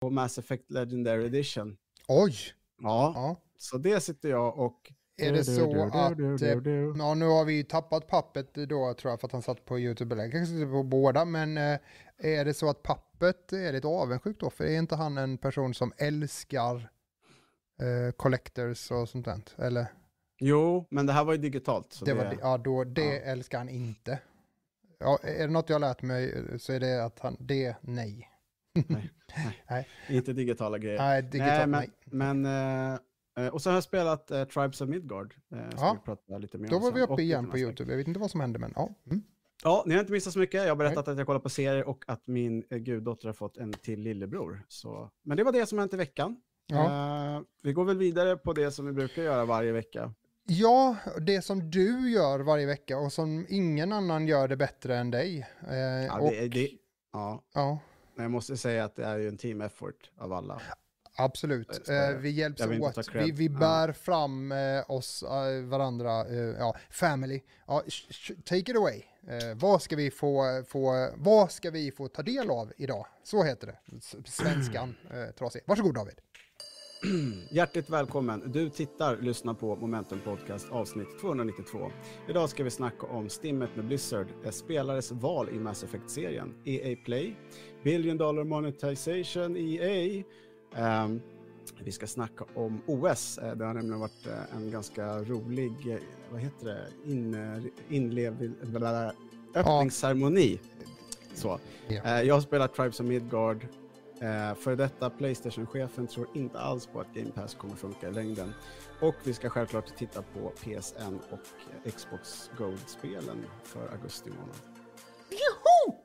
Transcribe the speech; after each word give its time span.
på 0.00 0.10
Mass 0.10 0.38
Effect 0.38 0.70
Legendary 0.70 1.26
Edition. 1.26 1.76
Oj! 2.08 2.34
Ja, 2.82 3.12
Ja. 3.14 3.36
så 3.58 3.78
det 3.78 4.00
sitter 4.00 4.28
jag 4.28 4.58
och... 4.58 4.92
Är 5.18 5.32
det 5.32 5.44
så 5.44 5.64
att... 5.82 6.66
eh, 6.66 6.72
Ja, 6.98 7.14
nu 7.14 7.24
har 7.26 7.44
vi 7.44 7.52
ju 7.52 7.62
tappat 7.62 8.06
pappet 8.06 8.54
då 8.54 8.94
tror 8.94 9.10
jag 9.12 9.20
för 9.20 9.26
att 9.26 9.32
han 9.32 9.42
satt 9.42 9.64
på 9.64 9.78
YouTube. 9.78 10.14
Eller 10.14 10.30
kanske 10.30 10.54
sitter 10.54 10.70
på 10.72 10.82
båda. 10.82 11.24
Men 11.24 11.56
eh, 11.58 11.78
är 12.18 12.44
det 12.44 12.54
så 12.54 12.70
att 12.70 12.82
pappet 12.82 13.52
är 13.52 13.72
lite 13.72 13.86
avundsjukt 13.88 14.40
då? 14.40 14.50
För 14.50 14.64
är 14.64 14.78
inte 14.78 14.96
han 14.96 15.18
en 15.18 15.38
person 15.38 15.74
som 15.74 15.92
älskar 15.96 16.76
eh, 17.80 18.12
collectors 18.16 18.90
och 18.90 19.08
sånt 19.08 19.24
där? 19.24 19.40
Eller? 19.56 19.86
Jo, 20.38 20.86
men 20.90 21.06
det 21.06 21.12
här 21.12 21.24
var 21.24 21.32
ju 21.32 21.38
digitalt. 21.38 21.92
Så 21.92 22.04
Det 22.04 22.10
det, 22.12 22.18
var, 22.18 22.24
det- 22.24 22.38
ja, 22.40 22.58
då, 22.58 22.84
det 22.84 23.04
ja. 23.14 23.20
älskar 23.20 23.58
han 23.58 23.68
inte. 23.68 24.18
Ja, 24.98 25.18
är 25.22 25.46
det 25.46 25.52
något 25.52 25.68
jag 25.68 25.74
har 25.74 25.80
lärt 25.80 26.02
mig 26.02 26.32
eh, 26.32 26.58
så 26.58 26.72
är 26.72 26.80
det 26.80 27.04
att 27.04 27.18
han, 27.20 27.36
det, 27.40 27.76
nej. 27.80 28.30
Inte 30.08 30.32
digitala 30.32 30.78
grejer. 30.78 30.98
Nej, 30.98 31.22
digitalt 31.22 31.50
Nej, 31.50 31.66
men, 31.66 31.90
nej. 32.04 32.42
men 32.42 32.94
eh, 33.36 33.44
eh, 33.46 33.54
och 33.54 33.62
så 33.62 33.70
har 33.70 33.74
jag 33.74 33.84
spelat 33.84 34.30
eh, 34.30 34.44
Tribes 34.44 34.80
of 34.80 34.88
Midgard. 34.88 35.34
Eh, 35.52 35.58
Ja. 35.76 36.02
prata 36.04 36.38
lite 36.38 36.58
mer 36.58 36.68
Då 36.68 36.78
var 36.78 36.92
vi 36.92 37.02
uppe 37.02 37.12
Och 37.12 37.20
igen 37.20 37.50
på 37.50 37.58
YouTube. 37.58 37.92
Jag 37.92 37.96
vet 37.98 38.08
inte 38.08 38.20
vad 38.20 38.30
som 38.30 38.40
hände, 38.40 38.58
men 38.58 38.72
ja. 38.76 38.94
Mm. 39.06 39.22
Ja, 39.64 39.82
ni 39.86 39.94
har 39.94 40.00
inte 40.00 40.12
missat 40.12 40.32
så 40.32 40.38
mycket. 40.38 40.62
Jag 40.62 40.68
har 40.68 40.76
berättat 40.76 41.08
att 41.08 41.18
jag 41.18 41.26
kollar 41.26 41.40
på 41.40 41.48
serier 41.48 41.84
och 41.88 42.04
att 42.06 42.26
min 42.26 42.64
eh, 42.70 42.78
guddotter 42.78 43.26
har 43.26 43.32
fått 43.32 43.56
en 43.56 43.72
till 43.72 44.00
lillebror. 44.00 44.64
Så... 44.68 45.10
Men 45.22 45.36
det 45.36 45.44
var 45.44 45.52
det 45.52 45.66
som 45.66 45.78
hänt 45.78 45.94
i 45.94 45.96
veckan. 45.96 46.36
Ja. 46.66 47.44
Vi 47.62 47.72
går 47.72 47.84
väl 47.84 47.98
vidare 47.98 48.36
på 48.36 48.52
det 48.52 48.70
som 48.70 48.86
vi 48.86 48.92
brukar 48.92 49.22
göra 49.22 49.44
varje 49.44 49.72
vecka. 49.72 50.12
Ja, 50.48 50.96
det 51.20 51.42
som 51.42 51.70
du 51.70 52.10
gör 52.10 52.40
varje 52.40 52.66
vecka 52.66 52.98
och 52.98 53.12
som 53.12 53.46
ingen 53.48 53.92
annan 53.92 54.26
gör 54.26 54.48
det 54.48 54.56
bättre 54.56 54.96
än 54.96 55.10
dig. 55.10 55.46
Ja, 56.08 56.20
och, 56.20 56.30
det, 56.30 56.70
ja, 57.12 57.42
ja 57.54 57.78
men 58.16 58.22
jag 58.24 58.30
måste 58.30 58.56
säga 58.56 58.84
att 58.84 58.96
det 58.96 59.04
är 59.04 59.18
ju 59.18 59.28
en 59.28 59.36
team 59.36 59.60
effort 59.60 60.10
av 60.18 60.32
alla. 60.32 60.62
absolut. 61.16 61.80
Så, 61.86 61.92
Eh, 61.92 62.16
vi 62.16 62.30
hjälps 62.30 62.60
jag 62.60 62.82
åt. 62.82 63.14
Vi, 63.14 63.30
vi 63.30 63.44
Ja. 63.46 63.58
bär 63.58 63.92
fram 63.92 64.52
eh, 64.52 64.90
oss, 64.90 65.22
eh, 65.22 65.62
varandra, 65.64 66.26
eh, 66.26 66.36
ja, 66.36 66.76
family. 66.90 67.42
Ja, 67.66 67.82
take 68.44 68.58
it 68.70 68.76
away. 68.76 69.02
Eh, 69.28 69.54
vad, 69.56 69.82
ska 69.82 69.96
vi 69.96 70.10
få, 70.10 70.64
få, 70.68 71.10
vad 71.16 71.52
ska 71.52 71.70
vi 71.70 71.90
få 71.92 72.08
ta 72.08 72.22
del 72.22 72.50
av 72.50 72.72
idag? 72.76 73.06
Så 73.22 73.42
heter 73.42 73.66
det. 73.66 74.00
Svenskan, 74.30 74.94
eh, 75.10 75.34
trasig. 75.34 75.62
Varsågod 75.66 75.94
David. 75.94 76.20
Hjärtligt 77.50 77.90
välkommen. 77.90 78.42
Du 78.46 78.70
tittar, 78.70 79.16
lyssnar 79.16 79.54
på 79.54 79.76
Momentum 79.76 80.20
Podcast 80.24 80.70
avsnitt 80.70 81.18
292. 81.20 81.90
Idag 82.28 82.50
ska 82.50 82.64
vi 82.64 82.70
snacka 82.70 83.06
om 83.06 83.28
stimmet 83.28 83.70
med 83.76 83.84
Blizzard, 83.84 84.26
spelares 84.50 85.12
val 85.12 85.48
i 85.48 85.58
Mass 85.58 85.84
Effect-serien, 85.84 86.54
EA 86.64 86.96
Play, 87.04 87.34
Billion 87.84 88.16
Dollar 88.16 88.44
Monetization, 88.44 89.56
EA. 89.56 90.22
Ehm, 90.76 91.20
vi 91.84 91.92
ska 91.92 92.06
snacka 92.06 92.44
om 92.54 92.80
OS. 92.86 93.38
Eh, 93.38 93.56
Det 93.56 93.64
har 93.64 93.74
nämligen 93.74 94.00
varit 94.00 94.26
eh, 94.26 94.56
en 94.56 94.70
ganska 94.70 95.18
rolig, 95.22 95.72
eh, 95.90 95.98
vad 96.32 96.40
heter 96.40 96.66
det, 96.66 97.10
In, 97.12 97.36
inlev, 97.88 98.52
öppningsceremoni. 99.54 100.60
Så. 101.34 101.58
Ja. 101.88 102.22
Jag 102.22 102.34
har 102.34 102.40
spelat 102.40 102.74
Tribes 102.74 103.00
of 103.00 103.06
Midgard. 103.06 103.66
Eh, 104.20 104.54
för 104.54 104.76
detta 104.76 105.10
Playstation-chefen 105.10 106.06
tror 106.06 106.28
inte 106.34 106.58
alls 106.60 106.86
på 106.86 107.00
att 107.00 107.14
Game 107.14 107.30
Pass 107.30 107.54
kommer 107.54 107.74
funka 107.76 108.08
i 108.08 108.12
längden. 108.12 108.54
Och 109.00 109.14
vi 109.24 109.34
ska 109.34 109.50
självklart 109.50 109.96
titta 109.96 110.22
på 110.22 110.48
PSN 110.50 111.18
och 111.30 111.40
Xbox 111.92 112.50
Gold-spelen 112.58 113.44
för 113.64 113.88
augusti 113.92 114.30
månad. 114.30 114.56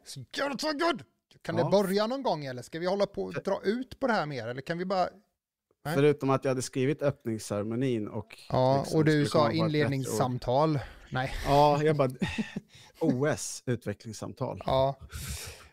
Så 0.06 0.24
jävla 0.38 0.58
taggad! 0.58 1.04
Kan 1.42 1.58
Ja. 1.58 1.64
det 1.64 1.70
börja 1.70 2.08
någon 2.08 2.24
gång 2.24 2.46
eller 2.46 2.62
ska 2.62 2.80
vi 2.80 2.86
hålla 2.86 3.06
på 3.06 3.24
och 3.24 3.34
dra 3.34 3.60
ut 3.64 4.00
på 4.00 4.08
det 4.08 4.14
här 4.14 4.26
mer? 4.26 4.48
Eller 4.48 4.62
kan 4.62 4.78
vi 4.78 4.86
bara... 4.86 5.08
Nej. 5.86 5.96
Förutom 5.96 6.30
att 6.30 6.44
jag 6.44 6.52
hade 6.52 6.62
skrivit 6.62 7.02
öppningsceremonin 7.02 8.08
och... 8.08 8.38
Ja, 8.50 8.78
liksom 8.80 9.00
och 9.00 9.06
du 9.06 9.26
sa 9.26 9.52
inledningssamtal. 9.52 10.80
Nej, 11.10 11.34
Ja, 11.46 11.84
jag 11.84 11.96
bara... 11.96 12.10
OS, 13.00 13.64
utvecklingssamtal. 13.66 14.62
ja. 14.66 14.96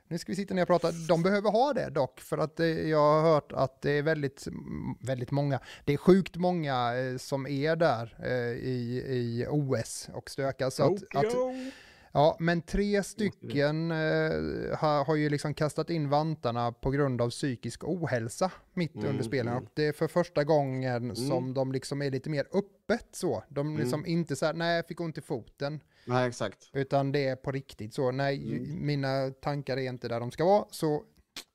Nu 0.08 0.18
ska 0.18 0.32
vi 0.32 0.36
sitta 0.36 0.54
ner 0.54 0.62
och 0.62 0.68
prata. 0.68 0.90
De 1.08 1.22
behöver 1.22 1.50
ha 1.50 1.72
det 1.72 1.90
dock, 1.90 2.20
för 2.20 2.38
att 2.38 2.60
eh, 2.60 2.66
jag 2.66 2.98
har 2.98 3.22
hört 3.34 3.52
att 3.52 3.82
det 3.82 3.90
är 3.90 4.02
väldigt, 4.02 4.46
mm, 4.46 4.94
väldigt 5.00 5.30
många, 5.30 5.60
det 5.84 5.92
är 5.92 5.96
sjukt 5.96 6.36
många 6.36 6.96
eh, 6.96 7.16
som 7.16 7.46
är 7.46 7.76
där 7.76 8.16
eh, 8.22 8.58
i, 8.68 9.04
i 9.08 9.46
OS 9.50 10.08
och 10.12 10.30
stökar. 10.30 10.70
Så 10.70 10.82
att, 10.84 11.16
att, 11.16 11.34
ja, 12.12 12.36
men 12.40 12.62
tre 12.62 13.02
stycken 13.02 13.90
eh, 13.90 13.96
har, 14.78 15.04
har 15.04 15.14
ju 15.16 15.28
liksom 15.30 15.54
kastat 15.54 15.90
in 15.90 16.08
vantarna 16.10 16.72
på 16.72 16.90
grund 16.90 17.20
av 17.22 17.30
psykisk 17.30 17.84
ohälsa 17.84 18.50
mitt 18.74 18.94
Mm, 18.94 19.08
under 19.10 19.24
spelen. 19.24 19.52
mm. 19.52 19.64
Och 19.64 19.70
det 19.74 19.86
är 19.86 19.92
för 19.92 20.08
första 20.08 20.44
gången 20.44 21.16
som 21.16 21.54
de 21.54 21.72
liksom 21.72 22.02
är 22.02 22.10
lite 22.10 22.30
mer 22.30 22.46
öppet 22.52 23.06
så. 23.12 23.44
De 23.48 23.66
Mm. 23.68 23.80
liksom 23.80 24.06
inte 24.06 24.36
så 24.36 24.46
här, 24.46 24.52
nej 24.54 24.76
jag 24.76 24.86
fick 24.86 25.00
ont 25.00 25.18
i 25.18 25.20
foten. 25.20 25.80
Nej, 26.08 26.28
exakt. 26.28 26.70
Utan 26.72 27.12
det 27.12 27.24
är 27.28 27.36
på 27.36 27.52
riktigt 27.52 27.94
så, 27.94 28.10
nej, 28.10 28.52
Mm. 28.56 28.86
mina 28.86 29.30
tankar 29.30 29.76
är 29.76 29.88
inte 29.88 30.08
där 30.08 30.20
de 30.20 30.30
ska 30.30 30.44
vara, 30.44 30.64
så 30.70 31.04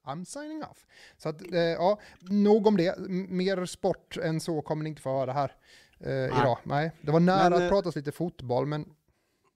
I'm 0.05 0.23
signing 0.25 0.63
off. 0.63 0.85
Så 1.17 1.29
att, 1.29 1.41
eh, 1.53 1.59
ja, 1.59 1.99
nog 2.21 2.67
om 2.67 2.77
det. 2.77 2.99
Mer 3.29 3.65
sport 3.65 4.17
än 4.17 4.39
så 4.39 4.61
kommer 4.61 4.83
ni 4.83 4.89
inte 4.89 5.01
få 5.01 5.19
höra 5.19 5.33
här 5.33 5.55
eh, 5.99 6.11
idag. 6.13 6.57
Nej, 6.63 6.91
det 7.01 7.11
var 7.11 7.19
nära 7.19 7.43
Men, 7.49 7.53
att 7.53 7.61
eh, 7.61 7.69
pratas 7.69 7.95
lite 7.95 8.11
fotboll, 8.11 8.65
men 8.65 8.85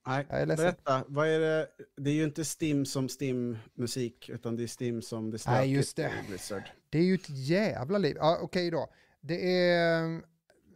Nej, 0.06 0.26
Jag 0.30 0.40
är 0.40 0.46
ledsen. 0.46 0.64
berätta. 0.64 1.04
Vad 1.08 1.28
är 1.28 1.40
det? 1.40 1.68
Det 1.96 2.10
är 2.10 2.14
ju 2.14 2.24
inte 2.24 2.44
Stim 2.44 2.86
som 2.86 3.08
Stim-musik, 3.08 4.28
utan 4.28 4.56
det 4.56 4.62
är 4.62 4.66
Stim 4.66 5.02
som 5.02 5.30
det 5.30 5.46
är 5.46 5.50
Nej, 5.50 5.56
stökigt 5.56 5.76
just 5.76 5.96
det. 5.96 6.12
Blizzard. 6.28 6.62
det 6.90 6.98
är 6.98 7.02
ju 7.02 7.14
ett 7.14 7.30
jävla 7.30 7.98
liv. 7.98 8.16
Ja, 8.18 8.38
Okej 8.42 8.70
då. 8.70 8.88
Det 9.20 9.62
är... 9.62 10.22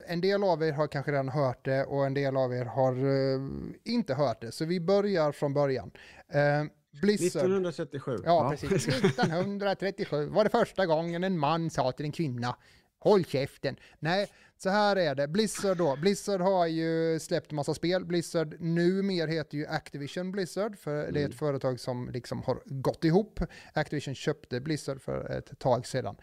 En 0.07 0.21
del 0.21 0.45
av 0.45 0.63
er 0.63 0.73
har 0.73 0.87
kanske 0.87 1.13
redan 1.13 1.29
hört 1.29 1.65
det 1.65 1.85
och 1.85 2.07
en 2.07 2.15
del 2.15 2.37
av 2.37 2.55
er 2.55 2.65
har 2.65 2.93
eh, 2.93 3.41
inte 3.85 4.15
hört 4.15 4.41
det. 4.41 4.53
Så 4.53 4.65
vi 4.65 4.81
börjar 4.81 5.33
från 5.33 5.55
början. 5.55 5.91
Eh, 6.29 6.65
Blizzard. 7.03 7.43
1937. 7.43 8.17
Ja, 8.25 8.51
precis. 8.51 8.89
1937 8.89 10.27
var 10.27 10.45
det 10.45 10.51
första 10.51 10.87
gången 10.87 11.25
en 11.25 11.39
man 11.39 11.71
sa 11.71 11.93
till 11.93 12.07
en 12.07 12.13
kvinna 12.13 12.57
Håll 13.03 13.25
käften. 13.25 13.77
Nej, 13.99 14.29
så 14.59 14.71
här 14.71 14.97
är 14.97 15.15
det. 15.15 15.29
Blizzard 15.29 15.77
då. 15.77 15.97
Blizzard 15.97 16.41
har 16.41 16.67
ju 16.67 17.19
släppt 17.21 17.53
massa 17.53 17.75
spel. 17.75 18.05
Blizzard 18.05 18.61
numera 18.61 19.27
heter 19.27 19.59
ju 19.59 19.67
Activision 19.67 20.33
Blizzard, 20.33 20.79
för 20.79 21.13
det 21.13 21.23
är 21.23 21.29
ett 21.29 21.39
företag 21.39 21.81
som 21.81 22.11
liksom 22.11 22.43
har 22.43 22.63
gått 22.65 23.05
ihop. 23.05 23.41
Activision 23.73 24.15
köpte 24.15 24.61
Blizzard 24.61 25.01
för 25.01 25.31
ett 25.31 25.59
tag 25.59 25.87
sedan. 25.87 26.17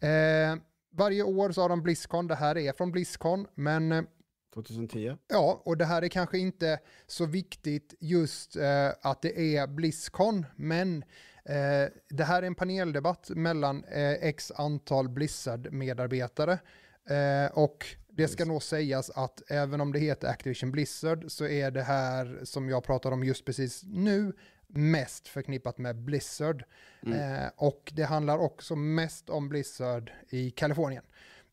Eh, 0.00 0.60
varje 0.96 1.22
år 1.22 1.52
så 1.52 1.62
har 1.62 1.68
de 1.68 1.82
Blizzcon. 1.82 2.26
Det 2.26 2.34
här 2.34 2.58
är 2.58 2.72
från 2.72 2.92
Blizzcon, 2.92 3.46
men 3.54 3.92
eh, 3.92 4.02
2010. 4.54 5.16
Ja, 5.28 5.62
och 5.64 5.76
det 5.76 5.84
här 5.84 6.02
är 6.02 6.08
kanske 6.08 6.38
inte 6.38 6.78
så 7.06 7.26
viktigt 7.26 7.94
just 8.00 8.56
eh, 8.56 8.88
att 9.02 9.22
det 9.22 9.56
är 9.56 9.66
Blizzcon, 9.66 10.46
men 10.56 11.02
eh, 11.44 11.90
det 12.08 12.24
här 12.24 12.42
är 12.42 12.46
en 12.46 12.54
paneldebatt 12.54 13.30
mellan 13.30 13.84
eh, 13.84 14.12
x 14.12 14.52
antal 14.56 15.08
Blizzard-medarbetare. 15.08 16.58
Eh, 17.08 17.58
och 17.58 17.86
det 18.08 18.28
ska 18.28 18.44
nog 18.44 18.62
sägas 18.62 19.10
att 19.10 19.42
även 19.50 19.80
om 19.80 19.92
det 19.92 19.98
heter 19.98 20.28
Activision 20.28 20.72
Blizzard 20.72 21.24
så 21.28 21.46
är 21.46 21.70
det 21.70 21.82
här 21.82 22.40
som 22.44 22.68
jag 22.68 22.84
pratar 22.84 23.12
om 23.12 23.24
just 23.24 23.44
precis 23.44 23.82
nu 23.84 24.32
mest 24.68 25.28
förknippat 25.28 25.78
med 25.78 25.96
Blizzard. 25.96 26.64
Eh, 27.06 27.50
och 27.56 27.92
det 27.96 28.04
handlar 28.04 28.38
också 28.38 28.76
mest 28.76 29.30
om 29.30 29.48
Blizzard 29.48 30.10
i 30.28 30.50
Kalifornien. 30.50 31.02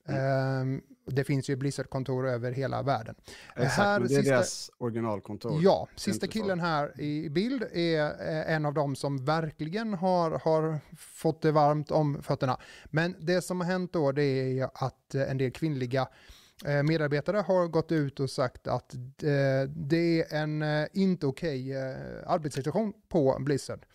Ehm, 0.08 0.82
det 1.06 1.24
finns 1.24 1.50
ju 1.50 1.56
Blizzard-kontor 1.56 2.28
över 2.30 2.52
hela 2.52 2.82
världen. 2.84 3.16
Exakt, 3.56 3.78
här 3.78 4.00
det 4.00 4.06
är 4.06 4.08
sista- 4.08 4.32
deras 4.32 4.72
originalkontor. 4.78 5.64
Ja, 5.64 5.88
sista 5.96 6.28
killen 6.28 6.60
här 6.60 7.02
i 7.02 7.30
bild 7.30 7.64
är 7.74 8.04
eh, 8.06 8.54
en 8.56 8.66
av 8.66 8.74
dem 8.74 8.96
som 8.96 9.26
verkligen 9.26 9.94
har, 9.94 10.32
har 10.32 10.80
fått 10.98 11.42
det 11.42 11.52
varmt 11.52 11.92
om 11.92 12.24
fötterna. 12.24 12.58
Men 12.86 13.16
det 13.20 13.42
som 13.42 13.62
har 13.62 13.68
hänt 13.68 13.94
då 13.94 14.12
det 14.12 14.24
är 14.60 14.70
att 14.74 15.16
eh, 15.16 15.32
en 15.32 15.38
del 15.38 15.52
kvinnliga 15.52 16.02
eh, 16.02 16.08
Eh, 16.66 16.84
medarbetare 16.84 17.38
har 17.38 17.68
gått 17.68 17.92
ut 17.92 18.20
och 18.20 18.30
sagt 18.30 18.68
att 18.68 18.94
eh, 18.94 19.70
det 19.76 20.22
är 20.22 20.36
en 20.36 20.62
eh, 20.62 20.88
inte 20.94 21.26
okej 21.26 21.76
arbetssituation 22.26 22.94
på 23.10 23.38
Blizzard. 23.40 23.86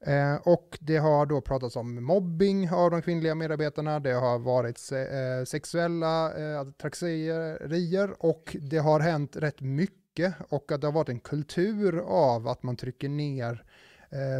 Eh, 0.00 0.34
och 0.34 0.78
det 0.80 0.96
har 0.96 1.26
då 1.26 1.40
pratats 1.40 1.76
om 1.76 2.04
mobbing 2.04 2.70
av 2.70 2.90
de 2.90 3.02
kvinnliga 3.02 3.34
medarbetarna, 3.34 4.00
det 4.00 4.12
har 4.12 4.38
varit 4.38 4.78
se, 4.78 4.98
eh, 4.98 5.44
sexuella 5.44 6.26
eh, 6.38 6.64
trakasserier 6.70 8.14
och 8.18 8.56
det 8.60 8.78
har 8.78 9.00
hänt 9.00 9.36
rätt 9.36 9.60
mycket 9.60 10.34
och 10.48 10.72
att 10.72 10.80
det 10.80 10.86
har 10.86 10.92
varit 10.92 11.08
en 11.08 11.20
kultur 11.20 11.98
av 11.98 12.48
att 12.48 12.62
man 12.62 12.76
trycker 12.76 13.08
ner 13.08 13.64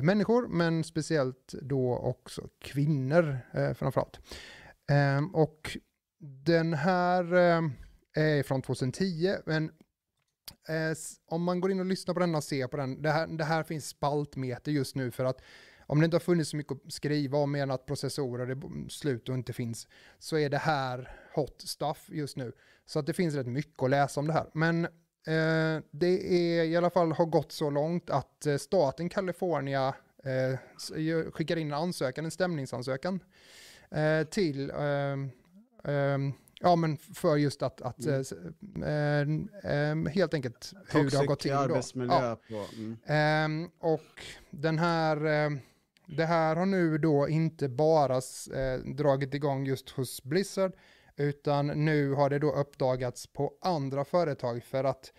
människor, 0.02 0.48
men 0.48 0.84
speciellt 0.84 1.54
då 1.62 1.96
också 1.96 2.42
kvinnor 2.58 3.38
framförallt. 3.74 4.20
Och 5.32 5.76
den 6.18 6.74
här 6.74 7.34
eh, 7.34 7.62
är 8.14 8.42
från 8.42 8.62
2010, 8.62 9.36
men 9.46 9.70
Eh, 10.68 10.96
om 11.26 11.42
man 11.42 11.60
går 11.60 11.70
in 11.70 11.80
och 11.80 11.86
lyssnar 11.86 12.14
på 12.14 12.20
den 12.20 12.34
och 12.34 12.44
ser 12.44 12.66
på 12.66 12.76
den, 12.76 13.02
det 13.02 13.10
här, 13.10 13.26
det 13.26 13.44
här 13.44 13.62
finns 13.62 13.88
spaltmeter 13.88 14.72
just 14.72 14.96
nu 14.96 15.10
för 15.10 15.24
att 15.24 15.40
om 15.86 16.00
det 16.00 16.04
inte 16.04 16.14
har 16.14 16.20
funnits 16.20 16.50
så 16.50 16.56
mycket 16.56 16.72
att 16.72 16.92
skriva 16.92 17.38
om 17.38 17.52
mer 17.52 17.62
än 17.62 17.70
att 17.70 17.86
processorer 17.86 18.46
är 18.46 18.88
slut 18.88 19.28
och 19.28 19.34
inte 19.34 19.52
finns, 19.52 19.88
så 20.18 20.38
är 20.38 20.50
det 20.50 20.58
här 20.58 21.10
hot 21.34 21.60
stuff 21.60 22.06
just 22.08 22.36
nu. 22.36 22.52
Så 22.86 22.98
att 22.98 23.06
det 23.06 23.12
finns 23.12 23.34
rätt 23.34 23.46
mycket 23.46 23.82
att 23.82 23.90
läsa 23.90 24.20
om 24.20 24.26
det 24.26 24.32
här. 24.32 24.50
Men 24.54 24.84
eh, 24.84 25.82
det 25.90 26.32
är 26.32 26.64
i 26.64 26.76
alla 26.76 26.90
fall 26.90 27.12
har 27.12 27.26
gått 27.26 27.52
så 27.52 27.70
långt 27.70 28.10
att 28.10 28.46
eh, 28.46 28.56
staten 28.56 29.08
California 29.08 29.94
eh, 30.24 30.58
skickar 31.30 31.56
in 31.56 31.66
en 31.66 31.78
ansökan, 31.78 32.24
en 32.24 32.30
stämningsansökan 32.30 33.20
eh, 33.90 34.24
till 34.24 34.70
eh, 34.70 35.16
Ja, 36.60 36.76
men 36.76 36.96
för 36.96 37.36
just 37.36 37.62
att, 37.62 37.80
att 37.80 38.04
mm. 38.04 39.48
äh, 39.64 39.90
äh, 39.90 40.12
helt 40.12 40.34
enkelt 40.34 40.72
hur 40.92 41.02
Toxic 41.02 41.12
det 41.12 41.18
har 41.18 41.26
gått 41.26 41.40
till. 41.40 41.52
arbetsmiljö. 41.52 42.36
Ja. 42.48 42.64
Mm. 42.76 43.64
äh, 43.64 43.70
och 43.78 44.22
den 44.50 44.78
här, 44.78 45.24
ehm, 45.24 45.58
det 46.06 46.24
här 46.24 46.56
har 46.56 46.66
nu 46.66 46.98
då 46.98 47.28
inte 47.28 47.68
bara 47.68 48.14
eh, 48.14 48.80
dragit 48.80 49.34
igång 49.34 49.66
just 49.66 49.90
hos 49.90 50.22
Blizzard, 50.22 50.72
utan 51.16 51.66
nu 51.66 52.12
har 52.12 52.30
det 52.30 52.38
då 52.38 52.52
uppdagats 52.52 53.26
på 53.26 53.52
andra 53.60 54.04
företag 54.04 54.64
för 54.64 54.84
att 54.84 55.12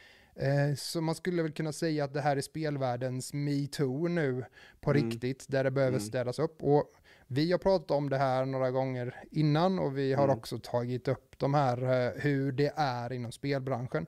så 0.78 1.02
man 1.02 1.16
skulle 1.16 1.44
väl 1.44 1.52
kunna 1.52 1.74
säga 1.74 2.04
att 2.04 2.14
det 2.14 2.22
här 2.22 2.38
är 2.38 2.42
spelvärldens 2.42 3.34
metoo 3.34 4.08
nu 4.08 4.46
på 4.82 4.92
mm. 4.92 5.04
riktigt, 5.04 5.46
där 5.48 5.64
det 5.64 5.72
behöver 5.72 5.98
mm. 5.98 6.08
städas 6.08 6.40
upp. 6.40 6.64
Och 6.64 6.94
vi 7.31 7.52
har 7.52 7.60
pratat 7.60 7.92
om 7.92 8.10
det 8.10 8.18
här 8.18 8.46
några 8.46 8.72
gånger 8.72 9.24
innan 9.31 9.80
och 9.80 9.98
vi 9.98 10.14
har 10.14 10.24
mm. 10.24 10.38
också 10.38 10.60
tagit 10.60 11.08
upp 11.08 11.36
de 11.38 11.54
här 11.54 11.84
eh, 11.84 12.22
hur 12.22 12.52
det 12.52 12.74
är 12.76 13.14
inom 13.14 13.31
spelbranschen. 13.31 14.06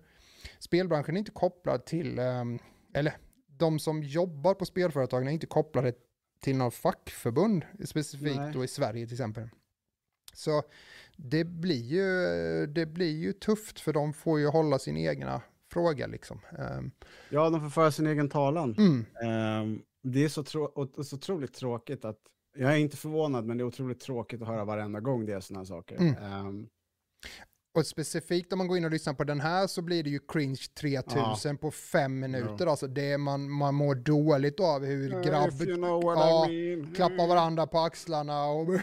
Spelbranschen 0.59 1.15
är 1.15 1.19
inte 1.19 1.31
kopplad 1.31 1.85
till, 1.85 2.19
ehm, 2.19 2.59
eller 2.93 3.13
de 3.47 3.79
som 3.79 4.03
jobbar 4.03 4.53
på 4.53 4.65
spelföretagen 4.65 5.27
är 5.27 5.31
inte 5.31 5.47
kopplade 5.47 5.93
till 6.39 6.55
någon 6.55 6.71
fackförbund, 6.71 7.65
specifikt 7.85 8.37
Nej. 8.37 8.53
då 8.53 8.63
i 8.63 8.67
Sverige 8.67 9.05
till 9.05 9.13
exempel. 9.13 9.49
Så 10.33 10.63
det 11.15 11.43
blir, 11.43 11.83
ju, 11.83 12.65
det 12.67 12.85
blir 12.85 13.17
ju 13.17 13.33
tufft 13.33 13.79
för 13.79 13.93
de 13.93 14.13
får 14.13 14.39
ju 14.39 14.47
hålla 14.47 14.79
sin 14.79 14.97
egna 14.97 15.41
fråga 15.71 16.07
liksom. 16.07 16.39
Ehm. 16.57 16.91
Ja, 17.29 17.49
de 17.49 17.61
får 17.61 17.69
föra 17.69 17.91
sin 17.91 18.07
egen 18.07 18.29
talan. 18.29 18.75
Mm. 18.77 19.05
Ehm, 19.23 19.81
det 20.03 20.23
är 20.23 20.29
så, 20.29 20.43
trå 20.43 20.89
så 21.03 21.15
otroligt 21.15 21.53
tråkigt 21.53 22.05
att 22.05 22.19
jag 22.57 22.73
är 22.73 22.77
inte 22.77 22.97
förvånad, 22.97 23.45
men 23.45 23.57
det 23.57 23.61
är 23.61 23.65
otroligt 23.65 23.99
tråkigt 23.99 24.41
att 24.41 24.47
höra 24.47 24.65
varenda 24.65 24.99
gång 24.99 25.25
det 25.25 25.33
är 25.33 25.39
sådana 25.39 25.65
saker. 25.65 25.95
Mm. 25.95 26.47
Um, 26.47 26.69
och 27.73 27.85
specifikt 27.85 28.53
om 28.53 28.57
man 28.57 28.67
går 28.67 28.77
in 28.77 28.85
och 28.85 28.91
lyssnar 28.91 29.13
på 29.13 29.23
den 29.23 29.41
här 29.41 29.67
så 29.67 29.81
blir 29.81 30.03
det 30.03 30.09
ju 30.09 30.19
cringe 30.27 30.61
3000 30.79 31.51
ja. 31.51 31.57
på 31.61 31.71
fem 31.71 32.19
minuter. 32.19 32.65
Ja. 32.65 32.71
Alltså 32.71 32.87
det 32.87 33.17
man, 33.17 33.49
man 33.49 33.75
mår 33.75 33.95
dåligt 33.95 34.59
av 34.59 34.85
hur 34.85 35.23
grabb 35.23 35.61
you 35.61 35.75
know 35.75 36.03
ja, 36.03 36.49
I 36.49 36.75
mean. 36.75 36.93
klappar 36.95 37.27
varandra 37.27 37.67
på 37.67 37.79
axlarna. 37.79 38.45
Och, 38.45 38.67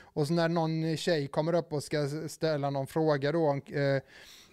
och 0.00 0.26
så 0.26 0.32
när 0.32 0.48
någon 0.48 0.96
tjej 0.96 1.28
kommer 1.28 1.54
upp 1.54 1.72
och 1.72 1.82
ska 1.82 2.08
ställa 2.28 2.70
någon 2.70 2.86
fråga 2.86 3.32
då, 3.32 3.52
eh, 3.54 4.02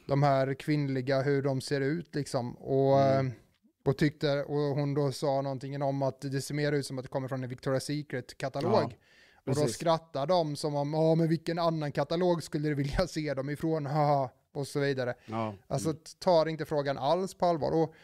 de 0.08 0.24
här 0.24 0.54
kvinnliga, 0.54 1.22
hur 1.22 1.42
de 1.42 1.62
ser 1.62 1.82
ut 1.82 2.16
liksom. 2.16 2.56
Och, 2.56 3.02
mm. 3.02 3.32
Och, 3.86 3.98
tyckte, 3.98 4.44
och 4.44 4.60
hon 4.60 4.94
då 4.94 5.12
sa 5.12 5.42
någonting 5.42 5.82
om 5.82 6.02
att 6.02 6.22
det 6.22 6.42
ser 6.42 6.54
mer 6.54 6.72
ut 6.72 6.86
som 6.86 6.98
att 6.98 7.04
det 7.04 7.10
kommer 7.10 7.28
från 7.28 7.44
en 7.44 7.50
Victoria's 7.50 7.80
Secret-katalog. 7.80 8.74
Ja, 8.74 9.52
och 9.52 9.56
då 9.56 9.68
skrattar 9.68 10.28
de 10.28 10.56
som 10.56 10.76
om, 10.76 10.94
ja 10.94 11.16
men 11.16 11.28
vilken 11.28 11.60
annan 11.60 11.92
katalog 11.92 12.44
skulle 12.44 12.70
du 12.70 12.76
vilja 12.76 13.08
se 13.08 13.34
dem 13.34 13.50
ifrån, 13.50 13.86
haha, 13.86 14.30
och 14.52 14.68
så 14.68 14.80
vidare. 14.80 15.16
Ja. 15.26 15.54
Alltså 15.68 15.94
tar 16.20 16.46
inte 16.46 16.66
frågan 16.66 16.98
alls 16.98 17.34
på 17.34 17.46
allvar. 17.46 17.72
Och, 17.72 17.96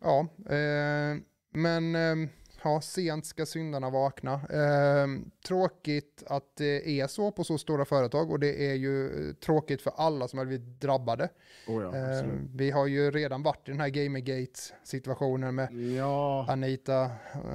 ja, 0.00 0.20
eh, 0.54 1.16
men 1.50 1.94
eh, 1.94 2.28
ja, 2.64 2.80
sent 2.80 3.26
ska 3.26 3.46
syndarna 3.46 3.90
vakna. 3.90 4.32
Eh, 4.34 5.06
tråkigt 5.46 6.22
att 6.26 6.56
det 6.56 7.00
är 7.00 7.06
så 7.06 7.32
på 7.32 7.44
så 7.44 7.58
stora 7.58 7.84
företag 7.84 8.30
och 8.30 8.40
det 8.40 8.70
är 8.70 8.74
ju 8.74 9.10
tråkigt 9.34 9.82
för 9.82 9.92
alla 9.96 10.28
som 10.28 10.38
har 10.38 10.46
blivit 10.46 10.80
drabbade. 10.80 11.28
Oh 11.66 11.82
ja, 11.82 11.96
eh, 11.96 12.26
vi 12.54 12.70
har 12.70 12.86
ju 12.86 13.10
redan 13.10 13.42
varit 13.42 13.68
i 13.68 13.70
den 13.70 13.80
här 13.80 13.88
Gamergate-situationen 13.88 15.54
med 15.54 15.72
ja. 15.72 16.46
Anita. 16.48 17.10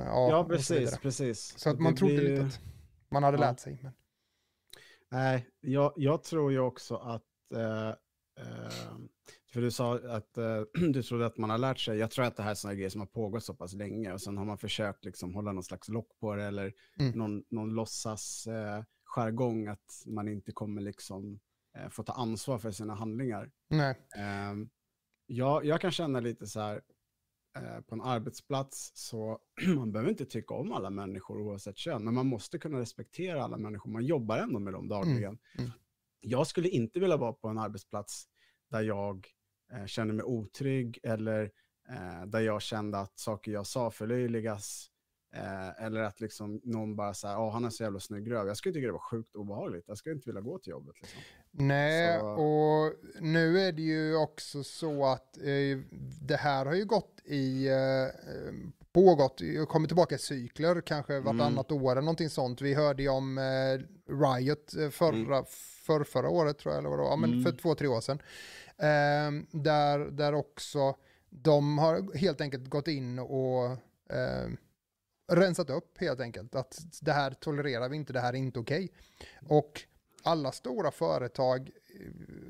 Ja, 0.06 0.29
ja 0.29 0.45
precis, 0.50 0.97
precis. 0.97 1.59
Så 1.59 1.69
att 1.69 1.79
man 1.79 1.95
trodde 1.95 2.15
blir... 2.15 2.29
lite 2.29 2.45
att 2.45 2.59
man 3.09 3.23
hade 3.23 3.38
lärt 3.38 3.59
sig. 3.59 3.79
Men... 3.81 3.91
Nej, 5.11 5.47
jag, 5.61 5.94
jag 5.95 6.23
tror 6.23 6.51
ju 6.51 6.59
också 6.59 6.95
att 6.95 7.23
eh, 7.56 7.89
eh, 7.89 7.95
för 9.53 9.61
du 9.61 9.71
sa 9.71 9.95
att 9.95 10.37
uh, 10.37 10.61
du 10.91 11.03
trodde 11.03 11.25
att 11.25 11.37
man 11.37 11.49
har 11.49 11.57
lärt 11.57 11.79
sig. 11.79 11.97
Jag 11.97 12.11
tror 12.11 12.25
att 12.25 12.35
det 12.35 12.43
här 12.43 12.51
är 12.51 12.55
sådana 12.55 12.75
grejer 12.75 12.89
som 12.89 13.01
har 13.01 13.07
pågått 13.07 13.43
så 13.43 13.53
pass 13.53 13.73
länge 13.73 14.13
och 14.13 14.21
sen 14.21 14.37
har 14.37 14.45
man 14.45 14.57
försökt 14.57 15.05
liksom 15.05 15.35
hålla 15.35 15.51
någon 15.51 15.63
slags 15.63 15.89
lock 15.89 16.19
på 16.19 16.35
det 16.35 16.43
eller 16.43 16.73
mm. 16.99 17.17
någon, 17.17 17.43
någon 17.49 17.69
låtsas 17.69 18.47
uh, 18.47 18.83
jargong 19.03 19.67
att 19.67 20.03
man 20.05 20.27
inte 20.27 20.51
kommer 20.51 20.81
liksom 20.81 21.39
uh, 21.77 21.89
få 21.89 22.03
ta 22.03 22.13
ansvar 22.13 22.59
för 22.59 22.71
sina 22.71 22.95
handlingar. 22.95 23.51
Nej. 23.69 23.95
Uh, 24.17 24.67
jag, 25.25 25.65
jag 25.65 25.81
kan 25.81 25.91
känna 25.91 26.19
lite 26.19 26.47
så 26.47 26.59
här, 26.59 26.81
på 27.87 27.95
en 27.95 28.01
arbetsplats 28.01 28.91
så 28.95 29.39
man 29.75 29.91
behöver 29.91 30.09
inte 30.09 30.25
tycka 30.25 30.53
om 30.53 30.71
alla 30.71 30.89
människor 30.89 31.41
oavsett 31.41 31.77
kön, 31.77 32.03
men 32.03 32.13
man 32.13 32.27
måste 32.27 32.59
kunna 32.59 32.79
respektera 32.79 33.43
alla 33.43 33.57
människor. 33.57 33.91
Man 33.91 34.05
jobbar 34.05 34.37
ändå 34.37 34.59
med 34.59 34.73
dem 34.73 34.87
dagligen. 34.87 35.23
Mm. 35.23 35.39
Mm. 35.57 35.71
Jag 36.19 36.47
skulle 36.47 36.69
inte 36.69 36.99
vilja 36.99 37.17
vara 37.17 37.33
på 37.33 37.47
en 37.47 37.57
arbetsplats 37.57 38.27
där 38.69 38.81
jag 38.81 39.27
eh, 39.74 39.86
kände 39.86 40.13
mig 40.13 40.24
otrygg 40.24 41.00
eller 41.04 41.51
eh, 41.89 42.25
där 42.25 42.39
jag 42.39 42.62
kände 42.62 43.00
att 43.00 43.19
saker 43.19 43.51
jag 43.51 43.68
sa 43.68 43.92
förlöjligas. 43.92 44.89
Eh, 45.36 45.86
eller 45.86 46.01
att 46.01 46.21
liksom 46.21 46.62
någon 46.63 46.95
bara 46.95 47.13
säger, 47.13 47.36
ja 47.36 47.50
han 47.50 47.66
är 47.66 47.69
så 47.69 47.83
jävla 47.83 48.00
snygg 48.00 48.31
röv. 48.31 48.48
Jag 48.48 48.57
skulle 48.57 48.74
tycka 48.74 48.88
det 48.88 48.94
var 48.94 49.12
sjukt 49.12 49.36
obehagligt. 49.36 49.83
Jag 49.88 49.98
skulle 49.98 50.16
inte 50.16 50.30
vilja 50.30 50.42
gå 50.42 50.60
till 50.60 50.71
jobbet. 50.71 50.95
Liksom. 51.01 51.19
Nej, 51.51 52.19
så... 52.19 52.25
och 52.25 52.94
nu 53.19 53.60
är 53.60 53.71
det 53.71 53.81
ju 53.81 54.16
också 54.16 54.63
så 54.63 55.06
att 55.06 55.38
eh, 55.38 55.80
det 56.21 56.36
här 56.36 56.66
har 56.66 56.74
ju 56.74 56.86
gått 56.86 57.21
i, 57.25 57.68
eh, 57.68 58.07
pågått, 58.92 59.42
kommit 59.68 59.89
tillbaka 59.89 60.16
i 60.16 60.18
cykler, 60.18 60.81
kanske 60.81 61.19
vartannat 61.19 61.71
mm. 61.71 61.83
år 61.83 61.92
eller 61.92 62.01
någonting 62.01 62.30
sånt. 62.30 62.62
Vi 62.62 62.74
hörde 62.74 63.04
ju 63.04 63.10
om 63.10 63.38
eh, 63.38 64.13
Riot 64.13 64.71
förra, 64.92 65.38
mm. 65.38 65.45
för, 65.86 66.04
förra 66.04 66.30
året 66.30 66.57
tror 66.57 66.74
jag, 66.74 66.80
eller 66.80 66.89
vad 66.89 67.00
det 67.00 67.04
var, 67.04 67.10
ja, 67.10 67.16
men 67.16 67.31
mm. 67.31 67.44
för 67.44 67.51
två, 67.51 67.75
tre 67.75 67.88
år 67.88 68.01
sedan. 68.01 68.21
Eh, 68.79 69.31
där, 69.51 69.99
där 69.99 70.33
också 70.33 70.95
de 71.29 71.77
har 71.77 72.17
helt 72.17 72.41
enkelt 72.41 72.69
gått 72.69 72.87
in 72.87 73.19
och 73.19 73.65
eh, 74.15 74.49
rensat 75.31 75.69
upp 75.69 75.97
helt 75.97 76.19
enkelt. 76.19 76.55
Att 76.55 76.79
det 77.01 77.11
här 77.11 77.31
tolererar 77.31 77.89
vi 77.89 77.95
inte, 77.95 78.13
det 78.13 78.19
här 78.19 78.33
är 78.33 78.37
inte 78.37 78.59
okej. 78.59 78.89
Okay. 79.41 79.57
Och 79.57 79.81
alla 80.23 80.51
stora 80.51 80.91
företag 80.91 81.69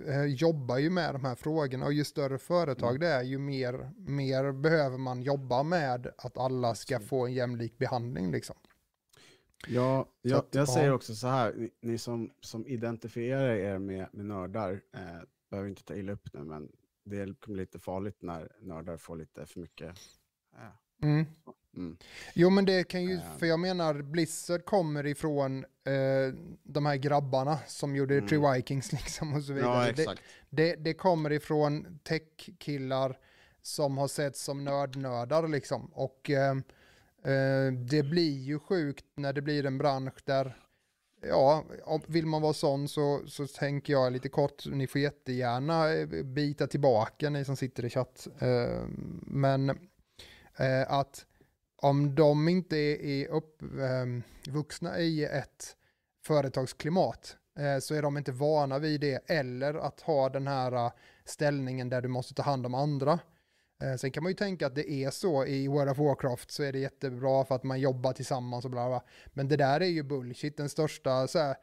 eh, 0.08 0.26
jobbar 0.26 0.78
ju 0.78 0.90
med 0.90 1.16
de 1.16 1.26
här 1.26 1.36
frågorna 1.36 1.86
och 1.86 1.94
ju 1.94 2.04
större 2.04 2.38
företag 2.38 2.90
mm. 2.90 3.00
det 3.00 3.08
är 3.08 3.24
ju 3.24 3.38
mer, 3.38 3.92
mer 3.98 4.52
behöver 4.52 4.98
man 4.98 5.22
jobba 5.22 5.64
med 5.64 6.08
att 6.18 6.38
alla 6.38 6.76
ska 6.76 7.00
få 7.00 7.26
en 7.26 7.34
jämlik 7.34 7.78
behandling 7.78 8.32
liksom. 8.32 8.56
Ja, 9.68 10.06
jag, 10.22 10.46
jag 10.52 10.70
säger 10.70 10.92
också 10.92 11.16
så 11.16 11.28
här, 11.28 11.54
ni, 11.58 11.70
ni, 11.82 11.98
som, 11.98 12.32
som 12.42 12.68
identifierar 12.68 13.50
er 13.50 13.78
med, 13.78 14.08
med 14.12 14.26
nördar, 14.26 14.82
eh, 14.94 15.00
behöver 15.50 15.70
inte 15.70 15.84
ta 15.84 15.96
illa 15.96 16.12
upp 16.12 16.34
nu, 16.34 16.44
men 16.44 16.72
det 17.04 17.40
kommer 17.40 17.58
lite 17.58 17.80
farligt 17.80 18.22
när 18.22 18.52
nördar 18.62 18.98
får 18.98 19.16
lite 19.16 19.46
för 19.46 19.60
mycket. 19.60 19.96
Äh, 20.56 21.08
mm. 21.10 21.26
Mm. 21.78 21.98
Jo 22.34 22.50
men 22.50 22.66
det 22.66 22.84
kan 22.84 23.04
ju, 23.04 23.16
äh. 23.16 23.38
för 23.38 23.46
jag 23.46 23.60
menar 23.60 24.02
Blizzard 24.02 24.66
kommer 24.66 25.06
ifrån 25.06 25.64
eh, 25.64 26.34
de 26.64 26.86
här 26.86 26.96
grabbarna 26.96 27.60
som 27.68 27.96
gjorde 27.96 28.14
mm. 28.14 28.28
Tree 28.28 28.54
Vikings 28.54 28.92
liksom 28.92 29.34
och 29.34 29.44
så 29.44 29.54
vidare. 29.54 29.88
Ja, 29.88 29.94
det, 29.94 30.16
det, 30.50 30.76
det, 30.76 30.94
kommer 30.94 31.32
ifrån 31.32 32.00
tech-killar 32.04 33.18
som 33.62 33.98
har 33.98 34.08
sett 34.08 34.38
som 34.38 34.64
nördnördar 34.64 35.48
liksom. 35.48 35.86
Och 35.86 36.30
eh, 36.30 36.52
eh, 37.24 37.74
det 37.74 38.04
blir 38.04 38.40
ju 38.40 38.60
sjukt 38.60 39.06
när 39.16 39.34
det 39.34 39.42
blir 39.42 39.66
en 39.66 39.78
bransch 39.78 40.20
där 40.26 40.58
ja, 41.22 41.64
vill 42.08 42.26
man 42.26 42.42
vara 42.42 42.54
sån 42.54 42.88
så, 42.88 43.22
så 43.28 43.48
tänker 43.48 43.94
jag 43.94 44.14
lite 44.14 44.30
kort, 44.30 44.66
ni 44.66 44.88
får 44.88 45.02
jättegärna 45.02 45.94
eh, 45.94 46.08
bita 46.24 46.68
tillbaka 46.68 47.30
ni 47.30 47.46
som 47.46 47.56
sitter 47.56 47.86
i 47.86 47.90
chatt. 47.90 48.28
Ehm, 48.40 49.24
men 49.28 49.70
eh, 50.58 50.82
att 50.88 51.26
om 51.82 52.16
de 52.16 52.50
inte 52.50 52.78
är 52.78 53.28
uppvuxna 53.28 54.96
ehm, 54.96 55.02
i 55.02 55.24
ett 55.24 55.76
företagsklimat 56.26 57.38
eh, 57.60 57.80
så 57.80 57.96
är 57.96 58.02
de 58.02 58.18
inte 58.18 58.32
vana 58.32 58.80
vid 58.80 59.02
det 59.02 59.30
eller 59.30 59.74
att 59.74 60.02
ha 60.02 60.30
den 60.30 60.48
här 60.48 60.92
ställningen 61.26 61.90
där 61.90 62.02
du 62.02 62.08
måste 62.08 62.34
ta 62.34 62.44
hand 62.44 62.66
om 62.66 62.74
andra. 62.74 63.20
Eh, 63.82 63.96
sen 63.96 64.12
kan 64.12 64.24
man 64.24 64.32
ju 64.32 64.36
tänka 64.36 64.68
att 64.68 64.76
det 64.76 64.92
är 64.92 65.10
så 65.12 65.46
i 65.46 65.68
World 65.68 65.90
of 65.92 65.98
Warcraft 65.98 66.52
så 66.52 66.64
är 66.64 66.72
det 66.72 66.80
jättebra 66.80 67.46
för 67.46 67.56
att 67.56 67.64
man 67.64 67.80
jobbar 67.80 68.14
tillsammans 68.14 68.66
och 68.66 68.72
bla 68.72 68.88
bla. 68.88 69.04
Men 69.34 69.48
det 69.48 69.58
där 69.58 69.82
är 69.82 69.86
ju 69.86 70.04
bullshit. 70.04 70.58
Den 70.58 70.70
största 70.70 71.28
så 71.28 71.40
här, 71.40 71.56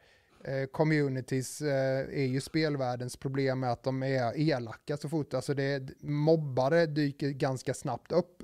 eh, 0.43 0.65
communities 0.65 1.61
eh, 1.61 1.99
är 1.99 2.25
ju 2.25 2.41
spelvärldens 2.41 3.17
problem 3.17 3.59
med 3.59 3.71
att 3.71 3.83
de 3.83 4.03
är 4.03 4.37
elaka 4.39 4.97
så 4.97 5.09
fort. 5.09 5.33
Alltså 5.33 5.53
det, 5.53 5.89
mobbare 6.01 6.85
dyker 6.85 7.29
ganska 7.29 7.73
snabbt 7.73 8.11
upp 8.11 8.43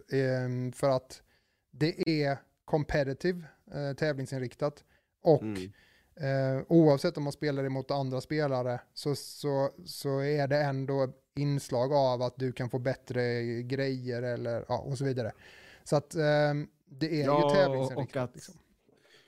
för 0.75 0.89
att 0.89 1.22
det 1.72 2.10
är 2.10 2.38
competitive 2.65 3.44
eh, 3.74 3.94
tävlingsinriktat. 3.96 4.84
Och 5.24 5.42
Mm. 5.44 5.72
eh, 6.58 6.63
oavsett 6.70 7.18
om 7.18 7.24
man 7.24 7.34
spelar 7.34 7.63
emot 7.63 7.92
andra 7.92 8.22
spelare 8.22 8.80
så, 8.94 9.15
så, 9.15 9.70
så 9.86 10.20
är 10.20 10.48
det 10.48 10.62
ändå 10.62 11.13
inslag 11.35 11.93
av 11.93 12.21
att 12.21 12.37
du 12.37 12.51
kan 12.51 12.69
få 12.69 12.79
bättre 12.79 13.43
grejer 13.61 14.23
eller 14.23 14.65
ja, 14.67 14.77
och 14.79 14.97
så 14.97 15.05
vidare. 15.05 15.31
Så 15.83 15.95
att 15.95 16.15
eh, 16.15 16.21
det 16.89 17.21
är 17.21 17.25
Ja, 17.25 17.49
ju 17.49 17.55
tävlingsinriktat. 17.55 18.15
och 18.15 18.23
att- 18.29 18.35
liksom. 18.35 18.55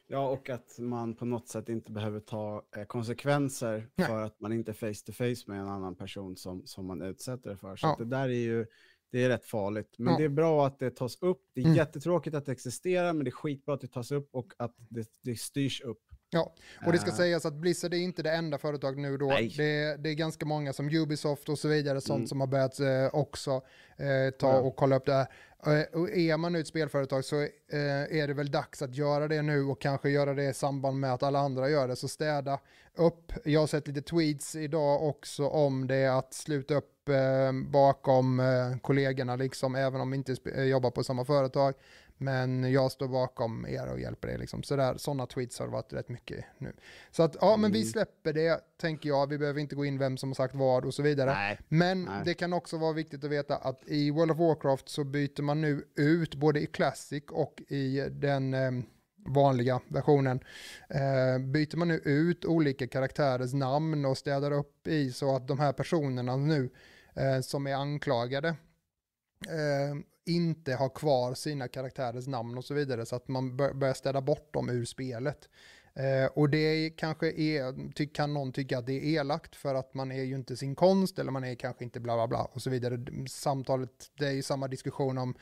Ja, 0.07 0.29
och 0.29 0.49
att 0.49 0.75
man 0.79 1.15
på 1.15 1.25
något 1.25 1.47
sätt 1.47 1.69
inte 1.69 1.91
behöver 1.91 2.19
ta 2.19 2.63
eh, 2.77 2.83
konsekvenser 2.83 3.89
Nej. 3.95 4.07
för 4.07 4.21
att 4.23 4.39
man 4.39 4.53
inte 4.53 4.71
är 4.71 4.73
face 4.73 5.05
to 5.05 5.11
face 5.13 5.51
med 5.51 5.59
en 5.61 5.67
annan 5.67 5.95
person 5.95 6.37
som, 6.37 6.65
som 6.65 6.85
man 6.85 7.01
utsätter 7.01 7.49
det 7.49 7.57
för. 7.57 7.75
Så 7.75 7.87
Ja. 7.87 7.95
det 7.99 8.05
där 8.05 8.23
är 8.29 8.33
ju 8.33 8.65
det 9.11 9.23
är 9.23 9.29
rätt 9.29 9.45
farligt. 9.45 9.95
Men 9.97 10.13
Ja. 10.13 10.17
det 10.19 10.25
är 10.25 10.29
bra 10.29 10.67
att 10.67 10.79
det 10.79 10.91
tas 10.91 11.17
upp. 11.21 11.41
Det 11.53 11.61
är 11.61 11.65
Mm. 11.65 11.77
jättetråkigt 11.77 12.35
att 12.35 12.45
det 12.45 12.51
existerar, 12.51 13.13
men 13.13 13.23
det 13.23 13.29
är 13.29 13.31
skitbra 13.31 13.73
att 13.75 13.81
det 13.81 13.87
tas 13.87 14.11
upp 14.11 14.29
och 14.35 14.53
att 14.57 14.75
det, 14.89 15.07
det 15.21 15.35
styrs 15.39 15.81
upp. 15.81 16.01
Ja, 16.29 16.53
och 16.85 16.91
det 16.91 16.97
ska 16.97 17.09
Eh, 17.09 17.15
sägas 17.15 17.45
att 17.45 17.53
Blizzard 17.53 17.93
är 17.93 17.97
inte 17.97 18.23
det 18.23 18.31
enda 18.31 18.57
företag 18.57 18.97
nu 18.97 19.17
då. 19.17 19.27
Det, 19.29 19.95
det 20.03 20.09
är 20.09 20.13
ganska 20.13 20.45
många 20.45 20.73
som 20.73 20.89
Ubisoft 20.89 21.49
och 21.49 21.59
så 21.59 21.67
vidare, 21.67 22.01
sånt 22.01 22.17
Mm. 22.17 22.27
som 22.27 22.39
har 22.39 22.47
börjat 22.47 22.79
eh, 22.79 23.07
också 23.15 23.51
eh, 23.97 24.33
ta 24.39 24.49
Ja. 24.53 24.59
och 24.59 24.75
kolla 24.75 24.95
upp 24.95 25.05
det 25.05 25.13
här. 25.13 25.27
Eh, 25.65 25.99
och 26.01 26.09
är 26.09 26.37
man 26.37 26.53
nu 26.53 26.59
ett 26.59 26.67
spelföretag 26.67 27.25
så 27.25 27.41
eh, 27.41 27.49
är 28.19 28.27
det 28.27 28.33
väl 28.33 28.51
dags 28.51 28.81
att 28.81 28.95
göra 28.95 29.27
det 29.27 29.41
nu 29.41 29.63
och 29.63 29.81
kanske 29.81 30.09
göra 30.09 30.33
det 30.33 30.43
i 30.49 30.53
samband 30.53 30.99
med 30.99 31.13
att 31.13 31.23
alla 31.23 31.39
andra 31.39 31.69
gör 31.69 31.87
det. 31.87 31.95
Så 31.95 32.07
städa 32.07 32.59
upp. 32.95 33.31
Jag 33.43 33.59
har 33.59 33.67
sett 33.67 33.87
lite 33.87 34.01
tweets 34.01 34.55
idag 34.55 35.03
också 35.03 35.47
om 35.47 35.87
det, 35.87 36.07
att 36.07 36.33
sluta 36.33 36.75
upp 36.75 36.91
bakom 37.65 38.41
kollegorna, 38.81 39.35
liksom, 39.35 39.75
även 39.75 40.01
om 40.01 40.11
vi 40.11 40.17
inte 40.17 40.35
jobbar 40.61 40.91
på 40.91 41.03
samma 41.03 41.25
företag. 41.25 41.73
Men 42.17 42.71
jag 42.71 42.91
står 42.91 43.07
bakom 43.07 43.65
er 43.67 43.87
och 43.91 43.99
hjälper 43.99 44.27
er. 44.27 44.37
Liksom. 44.37 44.63
Så 44.63 44.75
där, 44.75 44.97
sådana 44.97 45.25
tweets 45.25 45.59
har 45.59 45.65
det 45.65 45.71
varit 45.71 45.93
rätt 45.93 46.09
mycket 46.09 46.45
nu. 46.57 46.73
Så 47.11 47.23
att, 47.23 47.35
ja, 47.41 47.57
men 47.57 47.71
vi 47.71 47.79
Mm. 47.79 47.91
släpper 47.91 48.33
det, 48.33 48.61
tänker 48.77 49.09
jag. 49.09 49.27
Vi 49.29 49.37
behöver 49.37 49.59
inte 49.61 49.75
gå 49.75 49.85
in 49.85 49.97
vem 49.97 50.17
som 50.17 50.29
har 50.29 50.33
sagt 50.35 50.55
vad 50.55 50.85
och 50.85 50.93
så 50.93 51.03
vidare. 51.03 51.33
Nej. 51.33 51.59
Men 51.67 52.03
Nej. 52.03 52.21
det 52.25 52.33
kan 52.33 52.53
också 52.53 52.77
vara 52.77 52.93
viktigt 52.93 53.23
att 53.23 53.29
veta 53.31 53.55
att 53.57 53.81
i 53.85 54.11
World 54.11 54.31
of 54.31 54.37
Warcraft 54.37 54.89
så 54.89 55.03
byter 55.03 55.41
man 55.41 55.61
nu 55.61 55.83
ut, 55.95 56.35
både 56.35 56.59
i 56.61 56.65
Classic 56.65 57.23
och 57.29 57.61
i 57.67 57.99
den 58.11 58.53
eh, 58.53 58.71
vanliga 59.27 59.81
versionen, 59.87 60.39
eh, 60.89 61.37
byter 61.39 61.77
man 61.77 61.87
nu 61.87 61.95
ut 62.03 62.45
olika 62.45 62.87
karaktärers 62.87 63.53
namn 63.53 64.05
och 64.05 64.17
städar 64.17 64.51
upp 64.51 64.87
i 64.87 65.11
så 65.11 65.35
att 65.35 65.47
de 65.47 65.59
här 65.59 65.73
personerna 65.73 66.35
nu 66.35 66.69
eh, 67.15 67.39
som 67.41 67.67
är 67.67 67.73
anklagade 67.75 68.47
eh, 69.47 69.95
inte 70.25 70.73
har 70.73 70.89
kvar 70.89 71.33
sina 71.33 71.67
karaktärers 71.67 72.27
namn 72.27 72.57
och 72.57 72.65
så 72.65 72.73
vidare 72.73 73.05
så 73.05 73.15
att 73.15 73.27
man 73.27 73.57
bör, 73.57 73.73
börjar 73.73 73.93
städa 73.93 74.21
bort 74.21 74.53
dem 74.53 74.69
ur 74.69 74.85
spelet. 74.85 75.49
Eh, 75.93 76.25
och 76.33 76.49
det 76.49 76.89
kanske 76.89 77.31
är, 77.31 77.93
ty, 77.93 78.07
kan 78.07 78.33
någon 78.33 78.51
tycka 78.51 78.77
att 78.77 78.85
det 78.85 78.93
är 78.93 79.19
elakt 79.19 79.55
för 79.55 79.75
att 79.75 79.93
man 79.93 80.11
är 80.11 80.23
ju 80.23 80.35
inte 80.35 80.57
sin 80.57 80.75
konst 80.75 81.19
eller 81.19 81.31
man 81.31 81.43
är 81.43 81.55
kanske 81.55 81.83
inte 81.83 81.99
bla 81.99 82.15
bla 82.15 82.27
bla 82.27 82.43
och 82.43 82.61
så 82.61 82.69
vidare. 82.69 82.99
Samtalet, 83.29 84.11
det 84.19 84.27
är 84.27 84.31
ju 84.31 84.43
samma 84.43 84.67
diskussion 84.67 85.17
om 85.17 85.35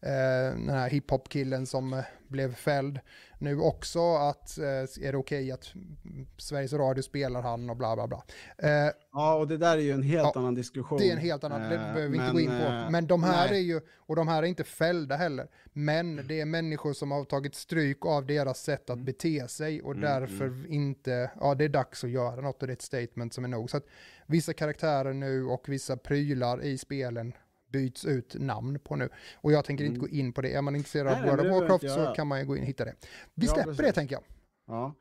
den 0.00 0.68
här 0.68 0.90
hiphop-killen 0.90 1.66
som 1.66 1.92
eh, 1.92 2.04
blev 2.28 2.54
fälld 2.54 3.00
nu 3.38 3.60
också, 3.60 4.14
att 4.14 4.58
eh, 4.58 4.64
är 4.64 5.12
det 5.12 5.18
okej 5.18 5.52
att 5.52 5.74
mm, 5.74 6.26
Sveriges 6.36 6.72
Radio 6.72 7.02
spelar 7.02 7.42
han 7.42 7.70
och 7.70 7.76
bla 7.76 7.96
bla 7.96 8.06
bla. 8.06 8.22
Eh, 8.58 8.92
Ja, 9.12 9.34
och 9.34 9.48
det 9.48 9.56
där 9.56 9.76
är 9.76 9.80
ju 9.82 9.90
en 9.92 10.02
helt 10.02 10.30
Ja, 10.34 10.40
annan 10.40 10.54
diskussion. 10.54 10.98
det 10.98 11.08
är 11.08 11.12
en 11.12 11.18
helt 11.18 11.44
annan, 11.44 11.60
det 11.60 11.66
Eh, 11.76 11.80
behöver 11.94 12.08
vi 12.08 12.16
inte 12.16 12.24
men, 12.24 12.34
gå 12.34 12.40
in 12.40 12.46
på. 12.48 12.52
eh, 12.66 12.90
Men 12.90 13.06
de 13.06 13.22
här 13.22 13.48
nej. 13.50 13.58
är 13.58 13.62
ju, 13.62 13.80
och 13.96 14.16
de 14.16 14.28
här 14.28 14.42
är 14.42 14.46
inte 14.46 14.64
fällda 14.64 15.16
heller, 15.16 15.48
men 15.72 16.26
det 16.28 16.40
är 16.40 16.44
människor 16.44 16.92
som 16.92 17.10
har 17.10 17.24
tagit 17.24 17.54
stryk 17.54 18.06
av 18.06 18.26
deras 18.26 18.62
sätt 18.62 18.90
att 18.90 18.98
bete 18.98 19.48
sig 19.48 19.82
och 19.82 19.92
Mm, 19.92 20.02
därför 20.10 20.66
inte, 20.72 21.30
ja 21.40 21.54
det 21.54 21.64
är 21.64 21.68
dags 21.68 22.04
att 22.04 22.10
göra 22.10 22.40
något 22.40 22.62
och 22.62 22.66
det 22.68 22.72
är 22.72 22.74
ett 22.76 22.82
statement 22.82 23.34
som 23.34 23.44
är 23.44 23.48
nog. 23.48 23.70
Så 23.70 23.76
att 23.76 23.84
vissa 24.26 24.52
karaktärer 24.52 25.12
nu 25.12 25.44
och 25.44 25.68
vissa 25.68 25.96
prylar 25.96 26.62
i 26.62 26.78
spelen 26.78 27.32
byts 27.68 28.04
ut 28.04 28.34
namn 28.38 28.78
på 28.84 28.96
nu. 28.96 29.08
Och 29.36 29.52
jag 29.52 29.64
tänker 29.64 29.84
inte 29.84 29.98
Mm. 29.98 30.10
gå 30.10 30.16
in 30.16 30.32
på 30.32 30.40
det. 30.42 30.52
Är 30.54 30.62
man 30.62 30.76
intresserad 30.76 31.06
av 31.12 31.22
World 31.22 31.40
of 31.40 31.46
det 31.46 31.50
Warcraft 31.52 31.82
inte 31.84 31.94
så 31.94 32.12
kan 32.16 32.26
man 32.26 32.40
ju 32.40 32.46
gå 32.46 32.56
in 32.56 32.62
och 32.62 32.68
hitta 32.68 32.84
det. 32.84 32.94
Vi 33.34 33.46
Ja, 33.46 33.52
släpper 33.52 33.70
det 33.70 33.76
precis. 33.76 33.94
tänker 33.94 34.14
jag. 34.14 34.24
Ja. 34.66 34.94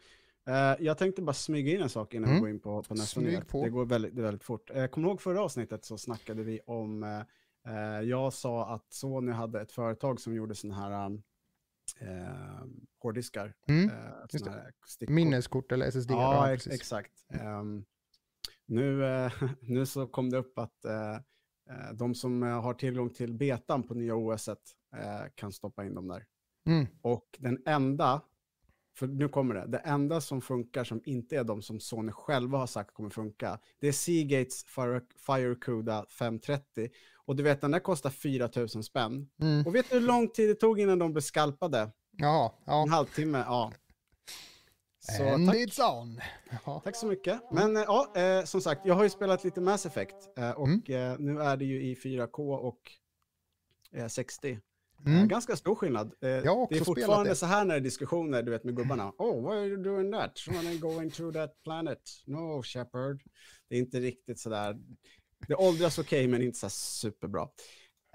Eh, 0.48 0.86
jag 0.86 0.98
tänkte 0.98 1.22
bara 1.22 1.34
smyga 1.34 1.72
in 1.76 1.82
en 1.82 1.90
sak 1.90 2.14
innan 2.14 2.30
Mm. 2.30 2.36
vi 2.36 2.40
går 2.42 2.50
in 2.50 2.60
på, 2.60 2.84
på 2.84 2.94
nästa 2.96 3.20
nyhet. 3.22 3.44
Det 3.52 3.70
går 3.70 3.86
väldigt, 3.86 4.16
det 4.16 4.22
väldigt 4.22 4.44
fort. 4.44 4.70
Eh, 4.74 4.88
Kommer 4.88 5.08
du 5.08 5.12
ihåg 5.12 5.22
förra 5.22 5.42
avsnittet 5.42 5.86
så 5.86 5.98
snackade 5.98 6.44
vi 6.44 6.60
om, 6.66 7.04
eh, 7.04 8.02
jag 8.04 8.34
sa 8.34 8.74
att 8.76 8.94
Sony 8.94 9.32
hade 9.32 9.62
ett 9.62 9.72
företag 9.72 10.20
som 10.22 10.36
gjorde 10.36 10.56
sådana 10.56 10.76
här 10.90 11.06
um, 11.06 11.24
eh, 12.00 12.66
hårddiskar. 13.02 13.54
Mm. 13.68 13.90
Eh. 13.90 15.10
Minneskort 15.10 15.72
eller 15.72 15.86
SSD. 15.86 16.12
Ja, 16.12 16.54
ex 16.54 16.68
exakt. 16.68 17.12
Ehm, 17.34 17.86
nu, 18.66 19.06
eh, 19.06 19.32
nu 19.62 19.86
så 19.86 20.08
kom 20.08 20.30
det 20.30 20.38
upp 20.38 20.60
att 20.60 20.86
eh, 20.86 21.18
de 21.94 22.16
som 22.16 22.44
eh, 22.44 22.62
har 22.62 22.74
tillgång 22.74 23.10
till 23.10 23.34
betan 23.34 23.84
på 23.84 23.94
nya 23.94 24.16
OS 24.16 24.48
eh, 24.48 24.56
kan 25.36 25.52
stoppa 25.52 25.86
in 25.86 25.96
dem 25.96 26.08
där. 26.08 26.26
Mm. 26.68 26.88
Och 27.02 27.26
den 27.40 27.62
enda, 27.66 28.22
för 28.96 29.08
nu 29.08 29.30
kommer 29.30 29.56
det, 29.56 29.68
det 29.68 29.78
enda 29.78 30.22
som 30.22 30.42
funkar 30.42 30.84
som 30.84 31.02
inte 31.06 31.38
är 31.38 31.44
de 31.44 31.62
som 31.62 31.80
Sony 31.80 32.12
själva 32.12 32.58
har 32.58 32.68
sagt 32.68 32.94
kommer 32.94 33.10
funka, 33.10 33.60
det 33.80 33.88
är 33.88 33.92
Seagates 33.92 34.64
Fire, 34.64 35.02
Firecuda 35.16 36.06
530. 36.10 36.90
Och 37.16 37.36
du 37.36 37.44
vet, 37.44 37.62
den 37.62 37.72
där 37.72 37.80
kostar 37.80 38.10
4 38.10 38.50
000 38.56 38.70
spänn. 38.70 39.30
Mm. 39.42 39.66
Och 39.68 39.76
vet 39.76 39.90
du 39.90 40.00
hur 40.00 40.08
lång 40.08 40.28
tid 40.28 40.50
det 40.50 40.56
tog 40.56 40.80
innan 40.80 41.00
de 41.00 41.14
blev 41.14 41.22
skalpade? 41.22 41.92
Ja, 42.12 42.58
ja. 42.66 42.84
En 42.84 42.90
halvtimme, 42.90 43.38
ja. 43.38 43.72
Så 45.18 45.24
And 45.30 45.48
tack. 45.48 45.56
it's 45.58 46.00
on. 46.02 46.22
Ja. 46.66 46.82
Tack 46.84 46.96
så 46.96 47.06
mycket. 47.06 47.42
Men 47.52 47.78
eh, 47.78 47.84
ja, 47.88 48.14
eh, 48.16 48.44
som 48.46 48.62
sagt, 48.62 48.82
jag 48.86 48.96
har 48.96 49.04
ju 49.04 49.10
spelat 49.10 49.44
lite 49.44 49.62
Mass 49.62 49.86
Effect 49.86 50.16
eh, 50.38 50.52
och 50.52 50.68
Mm. 50.68 51.12
eh, 51.12 51.20
nu 51.20 51.42
är 51.42 51.58
det 51.58 51.66
ju 51.66 51.82
i 51.82 51.96
4K 51.96 52.54
och 52.56 52.80
eh, 53.96 54.08
60. 54.08 54.52
Eh, 54.52 54.58
Mm. 55.06 55.28
ganska 55.28 55.56
stor 55.56 55.76
skillnad. 55.76 56.08
Eh, 56.08 56.12
det 56.22 56.28
är 56.78 56.84
fortfarande 56.84 57.30
det. 57.30 57.36
så 57.36 57.46
här 57.46 57.66
när 57.66 57.74
det 57.74 57.80
är 57.80 57.84
diskussioner, 57.84 58.44
du 58.44 58.52
vet 58.52 58.64
med 58.64 58.76
gubbarna. 58.76 59.12
Oh, 59.18 59.50
why 59.52 59.58
are 59.58 59.66
you 59.68 59.84
doing 59.84 60.12
that? 60.12 60.32
Wanna 60.48 60.74
going 60.74 61.12
through 61.12 61.34
that 61.38 61.64
planet? 61.64 62.00
No, 62.26 62.64
Shepard. 62.64 63.24
Det 63.70 63.76
är 63.76 63.80
inte 63.80 64.00
riktigt 64.00 64.40
så 64.40 64.50
där. 64.50 64.78
Det 65.48 65.56
åldras 65.56 66.00
okej, 66.00 66.28
men 66.28 66.42
inte 66.42 66.60
så 66.60 66.66
här 66.66 66.70
superbra. 66.72 67.42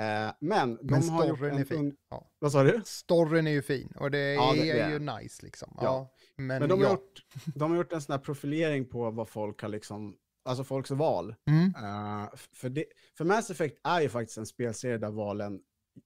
Eh, 0.00 0.32
men 0.40 0.76
de 0.76 0.80
Men 0.90 1.08
har 1.08 1.26
gjort 1.26 1.36
storyn 1.38 1.54
en... 1.54 1.60
är 1.60 1.64
fin. 1.64 1.96
Ja. 2.10 2.30
Vad 2.38 2.52
sa 2.52 2.62
du? 2.62 2.82
Storyn 2.84 3.46
är 3.46 3.50
ju 3.50 3.62
fin 3.62 3.92
och 3.96 4.10
det, 4.10 4.34
Ja, 4.34 4.52
det- 4.54 4.70
är 4.70 4.74
det 4.74 4.80
är 4.80 4.90
ju 4.90 4.98
nice 4.98 5.42
liksom. 5.46 5.78
Ja. 5.80 6.12
Men, 6.36 6.46
Men 6.46 6.68
de 6.68 6.80
har, 6.80 6.86
ja. 6.86 6.90
gjort, 6.90 7.24
de 7.54 7.70
har 7.70 7.78
gjort 7.78 7.92
en 7.92 8.02
sån 8.02 8.12
här 8.12 8.18
profilering 8.20 8.88
på 8.88 9.10
vad 9.10 9.28
folk 9.28 9.62
har 9.62 9.68
liksom, 9.68 10.16
alltså 10.44 10.64
folks 10.64 10.90
val. 10.90 11.34
Mm. 11.46 11.66
Uh, 11.66 12.28
för, 12.52 12.68
det, 12.68 12.84
för 13.16 13.24
Mass 13.24 13.50
Effect 13.50 13.78
är 13.84 14.00
ju 14.00 14.08
faktiskt 14.08 14.38
en 14.38 14.46
spelserie 14.46 14.98
där 14.98 15.10
valen 15.10 15.60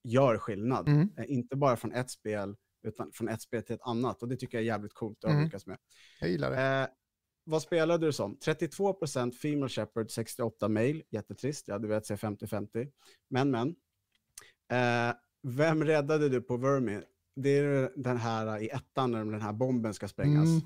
gör 0.04 0.38
skillnad. 0.38 0.88
Mm. 0.88 1.10
Eh, 1.18 1.24
inte 1.28 1.56
bara 1.56 1.76
från 1.76 1.92
ett 1.92 2.10
spel, 2.10 2.56
utan 2.86 3.12
från 3.12 3.28
ett 3.28 3.42
spel 3.42 3.62
till 3.62 3.74
ett 3.74 3.82
annat. 3.82 4.22
Och 4.22 4.28
det 4.28 4.36
tycker 4.36 4.58
jag 4.58 4.62
är 4.62 4.66
jävligt 4.66 4.94
coolt 4.94 5.24
att 5.24 5.30
Mm. 5.30 5.44
lyckas 5.44 5.66
med. 5.66 5.78
Jag 6.20 6.30
gillar 6.30 6.50
det. 6.50 6.82
Eh, 6.82 6.88
vad 7.44 7.62
spelade 7.62 8.06
du 8.06 8.12
som? 8.12 8.38
32% 8.44 9.34
Female 9.34 9.68
Shepherd, 9.68 10.10
68 10.10 10.68
male. 10.68 11.02
Jättetrist, 11.10 11.68
jag 11.68 11.74
hade 11.74 11.88
velat 11.88 12.06
se 12.06 12.16
50-50. 12.16 12.92
Men, 13.30 13.50
men. 13.50 13.74
Vem 15.42 15.84
räddade 15.84 16.28
du 16.28 16.40
på 16.40 16.56
Vermi? 16.56 17.00
Det 17.36 17.50
är 17.50 17.92
den 17.96 18.16
här 18.16 18.58
i 18.58 18.68
ettan 18.68 19.10
när 19.10 19.24
den 19.24 19.42
här 19.42 19.52
bomben 19.52 19.94
ska 19.94 20.08
sprängas. 20.08 20.48
Mm. 20.48 20.60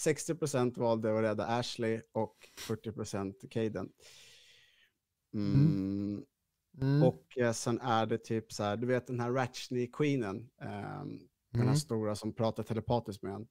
60% 0.00 0.78
valde 0.78 1.16
att 1.16 1.22
rädda 1.22 1.46
Ashley 1.46 2.00
och 2.12 2.36
40% 2.68 3.48
Caden. 3.50 3.92
Mm. 5.34 5.54
Mm. 5.54 6.24
Mm. 6.82 7.02
Och 7.02 7.38
eh, 7.38 7.52
sen 7.52 7.80
är 7.80 8.06
det 8.06 8.18
typ 8.18 8.52
så 8.52 8.62
här, 8.62 8.76
du 8.76 8.86
vet 8.86 9.06
den 9.06 9.20
här 9.20 9.30
Ratchney-queenen, 9.30 10.48
ehm, 10.60 11.18
den 11.50 11.60
här 11.60 11.62
Mm. 11.62 11.76
stora 11.76 12.14
som 12.14 12.32
pratar 12.32 12.62
telepatiskt 12.62 13.22
med 13.22 13.34
en. 13.34 13.46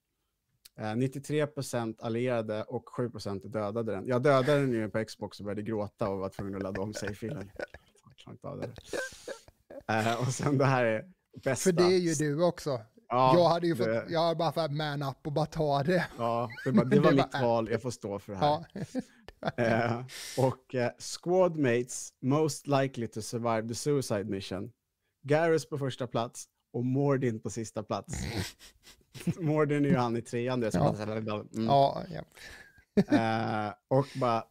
Eh, 0.78 0.96
93% 0.96 2.00
allierade 2.00 2.62
och 2.62 2.88
7% 2.88 3.48
dödade 3.48 3.92
den. 3.92 4.06
Jag 4.06 4.22
dödade 4.22 4.60
den 4.60 4.72
ju 4.72 4.88
på 4.90 5.04
Xbox 5.04 5.40
och 5.40 5.44
började 5.44 5.62
gråta 5.62 6.08
och 6.08 6.18
var 6.18 6.28
tvungen 6.28 6.56
att 6.56 6.62
ladda 6.62 6.80
om 6.80 6.94
save-filen. 6.94 7.50
Jag 8.04 8.16
klarar 8.16 8.34
inte 8.34 8.48
av 8.48 8.60
det. 8.60 8.74
Eh, 9.94 10.20
och 10.20 10.32
sen 10.34 10.58
det 10.58 10.64
här 10.64 10.84
är 10.84 11.12
bästa. 11.44 11.62
För 11.70 11.72
det 11.72 11.82
är 11.94 11.98
ju 11.98 12.14
du 12.14 12.42
också. 12.44 12.80
Ja, 13.08 13.34
jag 13.38 13.48
hade 13.48 13.66
ju 13.66 13.76
fått, 13.76 13.86
det- 13.86 14.06
jag 14.08 14.20
hade 14.22 14.36
bara 14.36 14.52
fått 14.52 14.70
man 14.72 15.02
up 15.02 15.16
och 15.26 15.32
bara 15.32 15.46
ta 15.46 15.82
det. 15.82 16.06
Ja, 16.18 16.50
det, 16.64 16.70
var 16.70 16.84
Det 16.84 17.00
var- 17.00 17.12
mitt 17.12 17.40
val, 17.42 17.68
jag 17.70 17.82
får 17.82 17.90
stå 17.90 18.18
för 18.18 18.32
det 18.32 18.38
här. 18.38 18.66
Ja. 18.72 18.80
Eh, 19.56 20.00
och 20.38 20.74
eh, 20.74 20.90
squad 20.98 21.56
mates 21.56 22.10
most 22.22 22.66
likely 22.66 23.06
to 23.06 23.22
survive 23.22 23.68
the 23.68 23.74
suicide 23.74 24.24
mission. 24.24 24.70
Garrus 25.22 25.68
på 25.68 25.78
första 25.78 26.06
plats 26.06 26.44
och 26.72 26.84
Mordin 26.84 27.40
på 27.40 27.50
sista 27.50 27.82
plats. 27.82 28.14
Mordin 29.40 29.84
är 29.84 29.88
ju 29.88 29.96
han 29.96 30.16
i 30.16 30.22
trean. 30.22 30.60
Det, 30.60 30.70
Ja. 30.74 30.94
mm. 31.54 31.66
ja, 31.66 32.02
ja. 32.10 32.22
Eh, 33.16 33.72
och 33.88 34.06
bara 34.20 34.44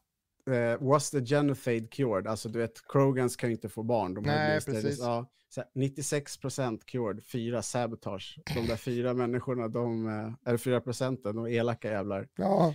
eh, 0.50 0.82
was 0.88 1.12
the 1.12 1.20
genocide 1.25 1.88
cured? 1.92 2.28
Alltså 2.28 2.50
du 2.50 2.60
vet, 2.60 2.88
Krogans 2.88 3.36
kan 3.36 3.50
ju 3.50 3.56
inte 3.56 3.70
få 3.70 3.84
barn. 3.84 4.14
De 4.14 4.22
Nej, 4.24 4.62
precis. 4.62 5.00
Ja, 5.00 5.25
så 5.50 5.62
här, 5.62 5.70
96% 5.74 6.80
cured, 6.86 7.24
fyra 7.25 7.62
sabotage. 7.62 8.40
De 8.56 8.68
där 8.68 8.75
fyra 8.75 9.14
människorna, 9.14 9.68
de, 9.68 10.08
eh, 10.08 10.34
eller 10.50 10.58
fyra 10.58 10.82
procenten, 10.82 11.36
de 11.36 11.48
elaka 11.48 11.92
jävlar. 11.92 12.28
Ja. 12.36 12.74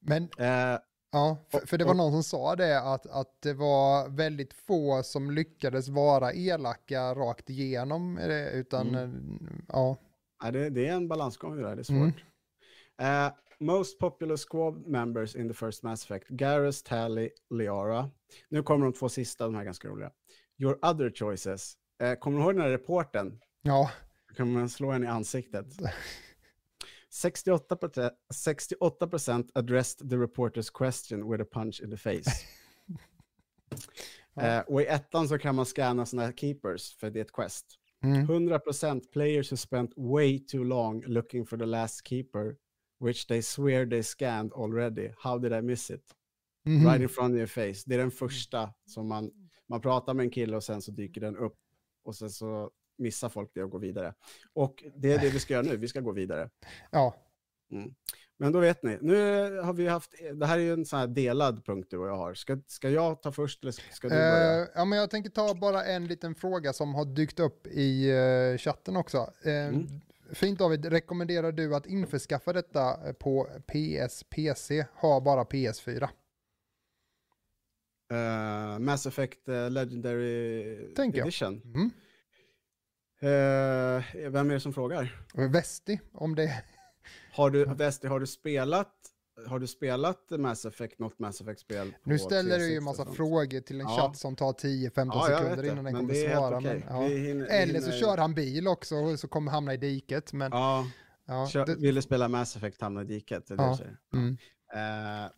Men 0.00 0.22
Eh, 0.38 0.78
Ja, 1.12 1.38
för, 1.50 1.66
för 1.66 1.78
det 1.78 1.84
var 1.84 1.90
och- 1.90 1.96
någon 1.96 2.12
som 2.12 2.22
sa 2.22 2.56
det 2.56 2.80
att, 2.80 3.06
att 3.06 3.42
det 3.42 3.54
var 3.54 4.08
väldigt 4.08 4.54
få 4.54 5.02
som 5.02 5.30
lyckades 5.30 5.88
vara 5.88 6.32
elaka 6.32 7.14
rakt 7.14 7.50
igenom 7.50 8.18
utan 8.52 8.94
eh, 8.94 9.08
ja. 9.68 9.96
ja, 10.42 10.50
det, 10.50 10.70
det 10.70 10.86
är 10.88 10.92
en 10.92 11.08
balansgång 11.08 11.56
det 11.56 11.62
där, 11.62 11.76
det 11.76 11.82
är 11.82 11.84
svårt. 11.84 12.24
Mm. 12.98 13.26
Eh, 13.26 13.32
most 13.64 13.98
popular 13.98 14.36
squad 14.36 14.86
members 14.86 15.36
in 15.36 15.48
the 15.48 15.54
first 15.54 15.82
Mass 15.82 16.04
Effect, 16.04 16.28
Garrus, 16.28 16.82
Tally, 16.82 17.30
Liara. 17.50 18.10
Nu 18.48 18.62
kommer 18.62 18.84
de 18.84 18.92
två 18.92 19.08
sista, 19.08 19.44
de 19.44 19.54
här 19.54 19.60
är 19.60 19.64
ganska 19.64 19.88
roliga. 19.88 20.10
Your 20.58 20.78
other 20.82 21.10
choices. 21.14 21.74
Eh, 22.02 22.14
kommer 22.14 22.38
du 22.38 22.44
ihåg 22.44 22.54
den 22.54 22.62
här 22.62 22.70
reporten? 22.70 23.40
Ja, 23.62 23.90
kan 24.36 24.52
man 24.52 24.68
slå 24.68 24.90
en 24.90 25.04
i 25.04 25.06
ansiktet. 25.06 25.66
68%, 27.22 28.10
68% 28.34 29.48
addressed 29.54 30.10
the 30.10 30.16
reporter's 30.16 30.70
question 30.72 31.30
with 31.30 31.42
a 31.42 31.46
punch 31.52 31.80
in 31.80 31.90
the 31.90 31.96
face. 31.96 32.30
Ja. 34.36 34.42
Eh, 34.42 34.60
och 34.60 34.82
i 34.82 34.86
ettan 34.86 35.28
så 35.28 35.38
kan 35.38 35.54
man 35.54 35.66
scanna 35.66 36.06
sådana 36.06 36.26
här 36.26 36.32
keepers, 36.32 36.96
för 36.96 37.10
det 37.10 37.20
är 37.20 37.24
ett 37.24 37.32
quest. 37.32 37.66
mm. 38.02 38.26
100% 38.26 39.00
players 39.12 39.52
who 39.52 39.56
spent 39.56 39.92
way 39.96 40.46
too 40.46 40.64
long 40.64 41.02
looking 41.06 41.46
for 41.46 41.56
the 41.56 41.66
last 41.66 42.08
keeper, 42.08 42.56
which 43.00 43.26
they 43.26 43.42
swear 43.42 43.86
they 43.90 44.02
scanned 44.02 44.52
already. 44.52 45.10
How 45.18 45.38
did 45.38 45.52
I 45.52 45.62
miss 45.62 45.90
it? 45.90 46.04
Mhm. 46.66 46.86
Right 46.86 47.02
in 47.02 47.08
front 47.08 47.32
of 47.32 47.36
your 47.38 47.46
face. 47.46 47.82
Det 47.86 47.94
är 47.94 47.98
den 47.98 48.10
första 48.10 48.70
som 48.86 49.08
man, 49.08 49.30
man 49.68 49.80
pratar 49.80 50.14
med 50.14 50.24
en 50.24 50.30
kille 50.30 50.56
och 50.56 50.64
sen 50.64 50.82
så 50.82 50.90
dyker 50.90 51.20
den 51.20 51.36
upp. 51.36 51.56
Och 52.04 52.16
sen 52.16 52.30
så 52.30 52.70
missar 52.98 53.28
folk 53.28 53.50
det 53.54 53.62
och 53.64 53.70
går 53.70 53.78
vidare. 53.78 54.14
Och 54.52 54.84
det 54.96 55.12
är 55.12 55.18
det 55.18 55.28
vi 55.28 55.38
ska 55.40 55.54
göra 55.54 55.62
nu, 55.66 55.76
vi 55.76 55.88
ska 55.88 56.00
gå 56.00 56.12
vidare. 56.12 56.50
ja. 56.90 57.14
Men 58.36 58.52
då 58.52 58.60
vet 58.60 58.82
ni, 58.82 58.98
nu 59.00 59.14
har 59.60 59.72
vi 59.72 59.86
haft, 59.88 60.10
det 60.34 60.46
här 60.46 60.58
är 60.58 60.62
ju 60.62 60.72
en 60.72 60.86
sån 60.86 60.98
här 60.98 61.06
delad 61.06 61.64
punkt 61.64 61.86
du 61.90 61.98
och 61.98 62.08
jag 62.08 62.16
har. 62.16 62.34
Ska, 62.34 62.58
ska 62.66 62.90
jag 62.90 63.22
ta 63.22 63.32
först 63.32 63.62
eller 63.62 63.72
ska 63.72 64.08
du 64.08 64.14
börja? 64.14 64.62
Eh, 64.62 64.68
ja, 64.74 64.84
men 64.84 64.98
jag 64.98 65.10
tänker 65.10 65.30
ta 65.30 65.54
bara 65.54 65.84
en 65.84 66.06
liten 66.06 66.34
fråga 66.34 66.72
som 66.72 66.94
har 66.94 67.04
dykt 67.04 67.40
upp 67.40 67.66
i 67.66 68.10
eh, 68.10 68.58
chatten 68.58 68.96
också. 68.96 69.18
Eh, 69.44 69.66
Mm. 69.66 69.86
Fint 70.34 70.58
David, 70.58 70.84
rekommenderar 70.84 71.52
du 71.52 71.74
att 71.74 71.86
införskaffa 71.86 72.52
detta 72.52 73.14
på 73.18 73.48
PS, 73.66 74.24
PC, 74.24 74.86
ha 74.94 75.20
bara 75.20 75.44
PS4? 75.44 76.08
Eh, 78.12 78.78
Mass 78.78 79.06
Effect 79.06 79.48
eh, 79.48 79.70
Legendary 79.70 80.94
Tänker 80.94 81.18
jag. 81.18 81.26
Edition. 81.26 81.62
Mm. 81.64 81.90
Eh, 83.20 84.30
vem 84.30 84.50
är 84.50 84.54
det 84.54 84.60
som 84.60 84.72
frågar? 84.72 85.24
Vesti, 85.34 86.00
om 86.12 86.34
det... 86.34 86.64
Har 87.32 87.50
du, 87.50 87.64
Vesti, 87.74 88.06
har 88.06 88.20
du 88.20 88.26
spelat, 88.26 88.94
har 89.46 89.58
du 89.58 89.66
spelat 89.66 90.30
Mass 90.30 90.64
Effect, 90.64 90.98
något 90.98 91.18
Mass 91.18 91.40
Effect-spel? 91.40 91.94
Nu 92.04 92.18
ställer 92.18 92.58
du 92.58 92.64
ju 92.72 92.74
360 92.74 92.76
en 92.76 92.84
massa 92.84 93.06
frågor 93.06 93.60
till 93.60 93.80
en 93.80 93.86
Ja. 93.88 93.96
chatt 93.96 94.16
som 94.16 94.36
tar 94.36 94.52
10-15 94.52 95.10
Ja, 95.14 95.26
sekunder 95.26 95.62
det, 95.62 95.68
innan 95.68 95.84
den 95.84 95.94
kommer 95.94 96.14
det 96.14 96.32
svara. 96.34 96.56
okej. 96.58 96.84
Men, 96.88 96.96
ja. 97.02 97.08
Hinner- 97.08 97.46
Eller 97.46 97.80
så 97.80 97.90
hinner- 97.90 97.98
kör 98.06 98.16
han 98.16 98.34
bil 98.34 98.68
också 98.68 98.96
och 98.96 99.18
så 99.20 99.28
kommer 99.28 99.52
hamna 99.52 99.74
i 99.74 99.76
diket. 99.76 100.32
Men, 100.32 100.52
ja. 100.52 100.86
Kör, 101.52 101.66
det, 101.66 101.74
ville 101.76 102.02
spela 102.02 102.28
Mass 102.28 102.56
Effect, 102.56 102.80
hamna 102.80 103.02
i 103.02 103.04
diket. 103.04 103.46
Det 103.46 103.56
det 103.56 103.62
Ja. 103.62 103.70
du 103.70 103.76
säger. 103.76 103.96
mm. 104.14 104.36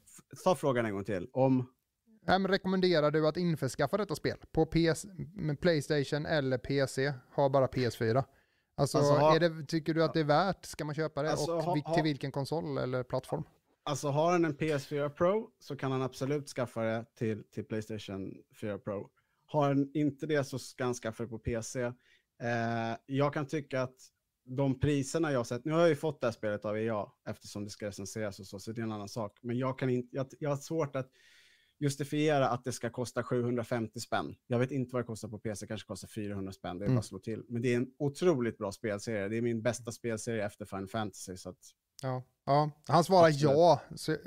F- 0.05 0.41
ta 0.45 0.55
frågan 0.55 0.87
en 0.87 0.93
gång 0.93 1.05
till. 1.05 1.29
Om, 1.33 1.67
men 2.27 2.47
rekommenderar 2.49 3.11
du 3.11 3.27
att 3.29 3.37
införskaffa 3.37 3.97
detta 3.97 4.15
spel 4.15 4.37
på 4.53 4.67
PS, 4.67 5.07
Playstation 5.61 6.27
eller 6.27 6.59
PC? 6.59 7.13
Ha 7.37 7.49
bara 7.49 7.67
PS4. 7.67 8.25
Alltså, 8.79 8.99
Alltså, 8.99 9.13
ha- 9.13 9.37
är 9.37 9.41
det, 9.41 9.67
tycker 9.67 9.95
du 9.95 10.05
att 10.05 10.15
det 10.15 10.21
är 10.21 10.25
värt? 10.25 10.65
Ska 10.65 10.85
man 10.85 10.95
köpa 10.95 11.23
det? 11.23 11.31
Alltså, 11.31 11.53
och 11.57 11.63
ha- 11.63 11.95
till 11.95 12.03
vilken 12.03 12.33
konsol 12.33 12.79
eller 12.79 13.03
plattform? 13.03 13.45
Alltså 13.87 14.09
har 14.09 14.33
han 14.33 14.45
en 14.45 14.57
PS4 14.57 15.09
Pro 15.09 15.51
så 15.59 15.77
kan 15.77 15.93
han 15.93 16.03
absolut 16.03 16.49
skaffa 16.49 16.83
det 16.83 17.05
till, 17.15 17.45
till 17.45 17.65
Playstation 17.65 18.35
4 18.61 18.79
Pro. 18.79 19.11
Har 19.47 19.67
han 19.69 19.91
inte 19.95 20.27
det 20.27 20.45
så 20.45 20.59
ska 20.59 20.85
han 20.85 20.95
skaffa 20.95 21.23
det 21.23 21.29
på 21.29 21.39
PC. 21.39 21.81
Eh, 21.83 21.93
jag 23.07 23.35
kan 23.35 23.47
tycka 23.47 23.83
att 23.83 23.97
de 24.45 24.81
priserna 24.81 25.33
jag 25.33 25.39
har 25.39 25.45
sett, 25.45 25.65
nu 25.65 25.73
har 25.73 25.81
jag 25.81 25.89
ju 25.89 25.97
fått 25.97 26.21
det 26.21 26.27
här 26.27 26.33
spelet 26.33 26.65
av 26.65 26.79
EA 26.79 27.07
eftersom 27.29 27.65
det 27.65 27.71
ska 27.71 27.87
recenseras 27.87 28.41
och 28.41 28.47
så, 28.47 28.59
så 28.59 28.73
det 28.73 28.81
är 28.81 28.83
en 28.83 28.93
annan 28.93 29.09
sak. 29.09 29.39
Men 29.43 29.59
jag, 29.59 29.79
kan 29.79 29.91
inte, 29.91 30.17
jag, 30.17 30.27
jag 30.39 30.51
har 30.51 30.57
svårt 30.57 30.97
att 30.97 31.11
justifiera 31.79 32.49
att 32.49 32.65
det 32.65 32.73
ska 32.73 32.91
kosta 32.91 33.23
750 33.23 34.01
spänn. 34.01 34.37
Jag 34.47 34.59
vet 34.59 34.71
inte 34.71 34.93
vad 34.93 35.03
det 35.03 35.07
kostar 35.07 35.29
på 35.29 35.39
PC, 35.39 35.67
kanske 35.67 35.87
kostar 35.87 36.09
400 36.09 36.53
spänn, 36.53 36.79
det 36.79 36.85
är 36.85 36.87
Mm. 36.87 36.95
bara 36.97 36.99
att 37.01 37.07
slå 37.07 37.19
till. 37.19 37.45
Men 37.49 37.63
det 37.63 37.73
är 37.73 37.77
en 37.77 37.91
otroligt 37.99 38.59
bra 38.59 38.73
spelserie, 38.73 39.29
det 39.29 39.37
är 39.37 39.43
min 39.43 39.63
bästa 39.63 39.93
spelserie 39.93 40.47
efter 40.47 40.65
Final 40.65 40.89
Fantasy. 40.89 41.37
Så 41.37 41.51
att, 41.51 41.59
Ja, 42.03 42.23
ja. 42.45 42.71
han 42.87 43.05
svarar 43.05 43.29
Absolut. 43.29 43.57
ja. 43.57 43.81
Så, 43.95 44.13
eh, 44.13 44.19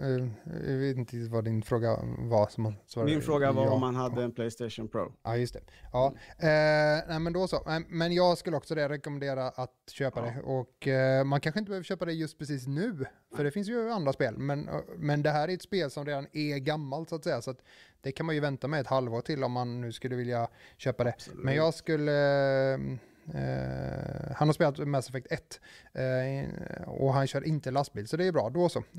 eh, 0.00 0.28
jag 0.70 0.78
vet 0.78 0.96
inte 0.96 1.16
vad 1.16 1.44
din 1.44 1.62
fråga 1.62 1.98
var. 2.18 2.48
Som 2.48 2.64
han 2.64 2.74
svarade 2.86 3.12
min 3.12 3.22
fråga 3.22 3.52
var 3.52 3.64
ja. 3.64 3.70
om 3.70 3.80
man 3.80 3.94
hade 3.94 4.22
en 4.22 4.32
Playstation 4.32 4.88
Pro. 4.88 5.12
Ja, 5.22 5.36
just 5.36 5.54
det. 5.54 5.60
Ja, 5.92 6.06
eh, 6.38 7.08
nej, 7.08 7.18
men 7.20 7.32
då 7.32 7.48
så. 7.48 7.82
Men, 7.88 8.12
jag 8.12 8.38
skulle 8.38 8.56
också 8.56 8.74
det 8.74 8.88
rekommendera 8.88 9.48
att 9.48 9.74
köpa 9.90 10.20
Ja. 10.20 10.26
det. 10.26 10.42
Och 10.42 10.88
eh, 10.88 11.24
man 11.24 11.40
kanske 11.40 11.58
inte 11.58 11.70
behöver 11.70 11.84
köpa 11.84 12.04
det 12.04 12.12
just 12.12 12.38
precis 12.38 12.66
nu, 12.66 13.04
för 13.36 13.44
det 13.44 13.50
finns 13.50 13.68
ju 13.68 13.90
andra 13.90 14.12
spel. 14.12 14.38
Men, 14.38 14.68
men 14.96 15.22
det 15.22 15.30
här 15.30 15.48
är 15.48 15.54
ett 15.54 15.62
spel 15.62 15.90
som 15.90 16.06
redan 16.06 16.26
är 16.32 16.58
gammalt 16.58 17.08
så 17.08 17.14
att 17.16 17.24
säga. 17.24 17.42
Så 17.42 17.50
att 17.50 17.62
det 18.00 18.12
kan 18.12 18.26
man 18.26 18.34
ju 18.34 18.40
vänta 18.40 18.68
med 18.68 18.80
ett 18.80 18.86
halvår 18.86 19.20
till 19.20 19.44
om 19.44 19.52
man 19.52 19.80
nu 19.80 19.92
skulle 19.92 20.16
vilja 20.16 20.48
köpa 20.76 21.04
det. 21.04 21.14
Men 21.34 21.54
jag 21.54 21.74
skulle... 21.74 22.78
Eh, 23.34 24.32
han 24.36 24.48
har 24.48 24.52
spelat 24.52 24.78
Mass 24.88 25.08
Effect 25.08 25.26
1 25.32 25.60
eh, 25.92 26.88
och 26.88 27.14
han 27.14 27.26
kör 27.26 27.44
inte 27.44 27.70
lastbil, 27.70 28.08
så 28.08 28.16
det 28.16 28.24
är 28.26 28.32
bra. 28.32 28.50
Då 28.50 28.68
så. 28.68 28.82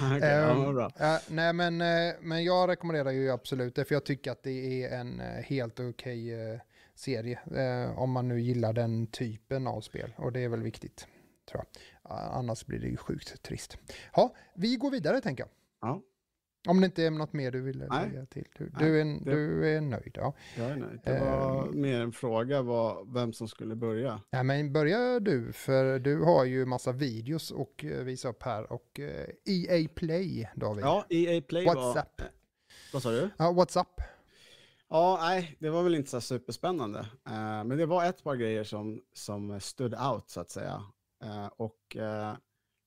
Ja, 0.00 0.18
Ehm, 0.26 0.62
vad 0.64 0.74
bra. 0.74 0.90
nej, 1.28 1.52
men, 1.52 1.80
eh, 1.80 2.14
men 2.20 2.44
jag 2.44 2.68
rekommenderar 2.68 3.10
ju 3.10 3.30
absolut 3.30 3.74
det, 3.74 3.84
för 3.84 3.94
jag 3.94 4.04
tycker 4.04 4.30
att 4.32 4.42
det 4.42 4.84
är 4.84 4.98
en 5.00 5.20
eh, 5.20 5.26
helt 5.26 5.80
okej 5.80 6.50
eh, 6.52 6.60
serie. 6.94 7.38
Eh, 7.56 7.98
om 7.98 8.10
man 8.10 8.28
nu 8.28 8.40
gillar 8.40 8.72
den 8.72 9.06
typen 9.06 9.66
av 9.66 9.80
spel, 9.80 10.12
och 10.16 10.32
det 10.32 10.40
är 10.40 10.48
väl 10.48 10.62
viktigt. 10.62 11.06
Tror 11.50 11.64
jag. 11.64 11.82
Annars 12.32 12.66
blir 12.66 12.78
det 12.80 12.86
ju 12.88 12.96
sjukt 12.96 13.42
trist. 13.42 13.78
Ja, 14.16 14.34
vi 14.54 14.76
går 14.76 14.90
vidare 14.90 15.20
tänker 15.20 15.42
jag. 15.44 15.50
Ja, 15.90 16.00
Om 16.68 16.80
det 16.80 16.84
inte 16.86 17.04
är 17.04 17.10
något 17.10 17.32
mer 17.32 17.50
du 17.50 17.60
vill 17.60 17.78
Nej. 17.90 18.08
lägga 18.12 18.26
till. 18.26 18.48
Du, 18.58 18.64
Nej, 18.64 18.72
du, 18.78 19.00
är, 19.00 19.04
det- 19.04 19.30
du 19.30 19.68
är 19.76 19.80
nöjd, 19.80 20.12
ja. 20.14 20.34
jag 20.56 20.70
är 20.70 20.76
nöjd. 20.76 21.00
Det 21.04 21.20
var 21.20 21.66
Ehm. 21.68 21.80
mer 21.80 22.00
en 22.00 22.12
fråga 22.12 22.62
var 22.62 23.14
vem 23.14 23.32
som 23.32 23.48
skulle 23.48 23.74
börja. 23.76 24.20
ja. 24.30 24.42
Men 24.42 24.72
börja 24.72 25.20
du, 25.20 25.52
för 25.52 25.98
du 25.98 26.20
har 26.22 26.44
ju 26.44 26.66
massa 26.66 26.92
videos 26.92 27.50
och 27.50 27.84
eh, 27.84 28.04
visa 28.04 28.28
upp 28.28 28.42
här. 28.42 28.72
Och 28.72 29.00
eh, 29.00 29.26
EA 29.44 29.88
Play, 29.94 30.48
David. 30.56 30.84
Ja, 30.84 31.04
EA 31.08 31.42
Play 31.48 31.64
WhatsApp. 31.66 32.20
var... 32.20 32.28
Vad 32.92 33.02
sa 33.02 33.10
du? 33.10 33.30
Ja, 33.36 33.52
WhatsApp. 33.52 34.00
Ja, 34.88 35.18
nej, 35.22 35.56
det 35.58 35.70
var 35.70 35.82
väl 35.82 35.94
inte 35.94 36.10
så 36.10 36.20
superspännande. 36.20 37.06
Men 37.64 37.68
det 37.68 37.86
var 37.86 38.04
ett 38.04 38.24
par 38.24 38.36
grejer 38.36 38.64
som, 38.64 39.02
som 39.12 39.60
stood 39.60 39.94
out 39.94 40.30
så 40.30 40.40
att 40.40 40.50
säga. 40.50 40.82
Och 41.56 41.96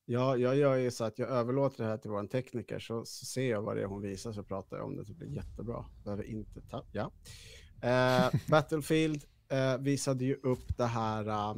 jag, 0.05 0.39
jag 0.39 0.55
gör 0.55 0.75
ju 0.75 0.91
så 0.91 1.03
att 1.03 1.19
jag 1.19 1.29
överlåter 1.29 1.83
det 1.83 1.89
här 1.89 1.97
till 1.97 2.11
vår 2.11 2.27
tekniker 2.27 2.79
så, 2.79 3.05
så 3.05 3.25
ser 3.25 3.49
jag 3.49 3.61
vad 3.61 3.75
det 3.75 3.81
är 3.81 3.87
hon 3.87 4.01
visar 4.01 4.33
så 4.33 4.43
pratar 4.43 4.77
jag 4.77 4.85
om 4.85 4.95
det. 4.95 5.03
Det 5.03 5.13
blir 5.13 5.35
jättebra. 5.35 5.85
Behöver 6.03 6.23
inte 6.23 6.61
ta... 6.61 6.83
Ja. 6.91 7.11
Eh, 7.81 8.39
Battlefield 8.49 9.23
eh, 9.49 9.77
visade 9.77 10.25
ju 10.25 10.35
upp 10.43 10.77
det 10.77 10.85
här 10.85 11.55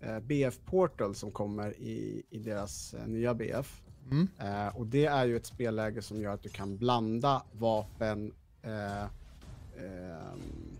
eh, 0.00 0.20
BF 0.20 0.58
Portal 0.64 1.14
som 1.14 1.30
kommer 1.30 1.80
i, 1.80 2.22
i 2.30 2.38
deras 2.38 2.94
eh, 2.94 3.06
nya 3.06 3.34
BF. 3.34 3.82
Mm. 4.10 4.28
Eh, 4.38 4.76
och 4.76 4.86
det 4.86 5.06
är 5.06 5.26
ju 5.26 5.36
ett 5.36 5.46
spelläge 5.46 6.02
som 6.02 6.20
gör 6.20 6.34
att 6.34 6.42
du 6.42 6.48
kan 6.48 6.78
blanda 6.78 7.42
vapen, 7.52 8.32
eh, 8.62 9.02
ehm, 9.02 10.78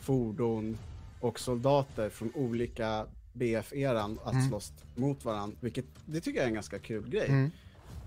fordon 0.00 0.78
och 1.20 1.40
soldater 1.40 2.10
från 2.10 2.32
olika 2.34 3.06
BF-eran 3.32 4.18
att 4.24 4.32
Mm. 4.32 4.48
slåss 4.48 4.72
mot 4.94 5.24
varandra. 5.24 5.56
Vilket 5.60 5.84
det 6.06 6.20
tycker 6.20 6.38
jag 6.38 6.44
är 6.44 6.48
en 6.48 6.54
ganska 6.54 6.78
kul 6.78 7.08
grej. 7.10 7.26
Mm. 7.28 7.50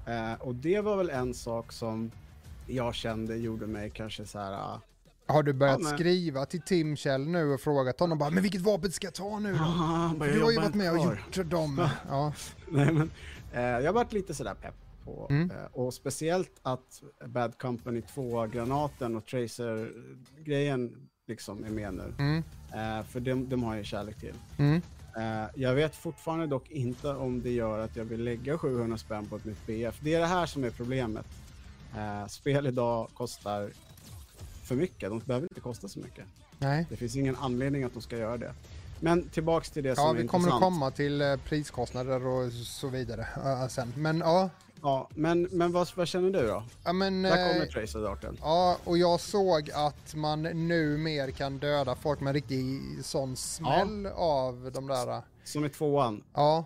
Eh, 0.05 0.41
och 0.41 0.55
det 0.55 0.81
var 0.81 0.97
väl 0.97 1.09
en 1.09 1.33
sak 1.33 1.71
som 1.71 2.11
jag 2.67 2.95
kände 2.95 3.35
gjorde 3.35 3.67
mig 3.67 3.89
kanske 3.89 4.25
så 4.25 4.39
här... 4.39 4.51
ah, 4.53 4.81
Har 5.27 5.43
du 5.43 5.53
börjat 5.53 5.79
Ja, 5.81 5.89
men- 5.89 5.97
skriva 5.97 6.45
till 6.45 6.61
Tim 6.61 6.95
Kjell 6.95 7.27
nu 7.27 7.53
och 7.53 7.61
frågat 7.61 7.99
honom 7.99 8.17
bara, 8.17 8.29
men 8.29 8.43
vilket 8.43 8.61
vapen 8.61 8.91
ska 8.91 9.07
jag 9.07 9.13
ta 9.13 9.39
nu 9.39 9.53
då? 9.53 9.59
"Ah, 9.63 10.11
bara, 10.17 10.29
jag 10.29 10.37
Du 10.37 10.43
har 10.43 10.51
ju 10.51 10.57
varit 10.57 10.75
med 10.75 10.91
och 10.91 11.01
kvar." 11.03 11.21
gjort 11.33 11.49
dem. 11.49 11.87
Ja. 12.09 12.33
Nej, 12.69 12.91
men, 12.93 13.11
eh, 13.53 13.61
jag 13.61 13.85
har 13.85 13.93
varit 13.93 14.13
lite 14.13 14.33
sådär 14.33 14.53
pepp 14.61 14.75
på. 15.05 15.27
Mm. 15.29 15.51
Eh, 15.51 15.57
och 15.73 15.93
speciellt 15.93 16.51
att 16.61 17.03
Bad 17.25 17.57
Company 17.57 18.01
2-granaten 18.01 19.15
och 19.15 19.25
Tracer-grejen 19.25 21.07
liksom 21.27 21.63
är 21.63 21.69
med 21.69 21.93
nu. 21.93 22.13
Mm. 22.19 22.43
Eh, 22.73 23.05
för 23.05 23.19
de, 23.19 23.49
de 23.49 23.63
har 23.63 23.75
jag 23.75 23.85
kärlek 23.85 24.19
till. 24.19 24.33
Mm. 24.57 24.81
Eh, 25.17 25.45
jag 25.55 25.75
vet 25.75 25.95
fortfarande 25.95 26.47
dock 26.47 26.71
inte 26.71 27.09
om 27.09 27.41
det 27.41 27.51
gör 27.51 27.79
att 27.79 27.95
jag 27.95 28.05
vill 28.05 28.23
lägga 28.23 28.57
700 28.57 28.97
spänn 28.97 29.25
på 29.25 29.35
ett 29.35 29.45
nytt 29.45 29.65
BF. 29.65 29.99
Det 30.01 30.13
är 30.13 30.19
det 30.19 30.25
här 30.25 30.45
som 30.45 30.63
är 30.63 30.69
problemet. 30.69 31.25
Eh, 31.97 32.27
spel 32.27 32.67
idag 32.67 33.09
kostar 33.13 33.69
för 34.63 34.75
mycket. 34.75 35.09
De 35.09 35.19
behöver 35.19 35.47
inte 35.51 35.61
kosta 35.61 35.87
så 35.87 35.99
mycket. 35.99 36.25
Nej. 36.59 36.85
Det 36.89 36.97
finns 36.97 37.15
ingen 37.15 37.35
anledning 37.35 37.83
att 37.83 37.93
de 37.93 38.01
ska 38.01 38.17
göra 38.17 38.37
det. 38.37 38.53
Men 39.03 39.29
tillbaks 39.29 39.69
till 39.71 39.83
det 39.83 39.95
som 39.95 40.03
Ja, 40.03 40.09
är 40.09 40.13
vi 40.15 40.27
kommer 40.27 40.47
att 40.47 40.53
intressant. 40.53 40.63
komma 40.73 40.91
till 40.91 41.21
eh, 41.21 41.35
priskostnader 41.35 42.27
och 42.27 42.51
så 42.53 42.87
vidare 42.87 43.27
eh, 43.45 43.67
sen. 43.67 43.93
Men 43.97 44.17
ja, 44.19 44.49
Ja, 44.81 45.07
men, 45.15 45.41
men 45.51 45.71
vad, 45.71 45.89
vad 45.95 46.07
känner 46.07 46.29
du 46.41 46.47
då? 46.47 46.63
ja 46.83 46.93
men... 46.93 47.21
Där 47.21 47.47
eh, 47.47 47.51
kommer 47.53 47.65
Tracer-darten. 47.65 48.37
Ja, 48.41 48.77
och 48.83 48.97
jag 48.97 49.19
såg 49.19 49.71
att 49.73 50.15
man 50.15 50.41
nu 50.43 50.97
mer 50.97 51.31
kan 51.31 51.57
döda 51.57 51.95
folk 51.95 52.19
med 52.19 52.33
riktig 52.33 52.81
sån 53.03 53.35
smäll 53.35 54.05
av 54.15 54.71
de 54.73 54.87
där. 54.87 55.21
Som 55.43 55.65
i 55.65 55.69
tvåan. 55.69 56.23
Ja, 56.33 56.65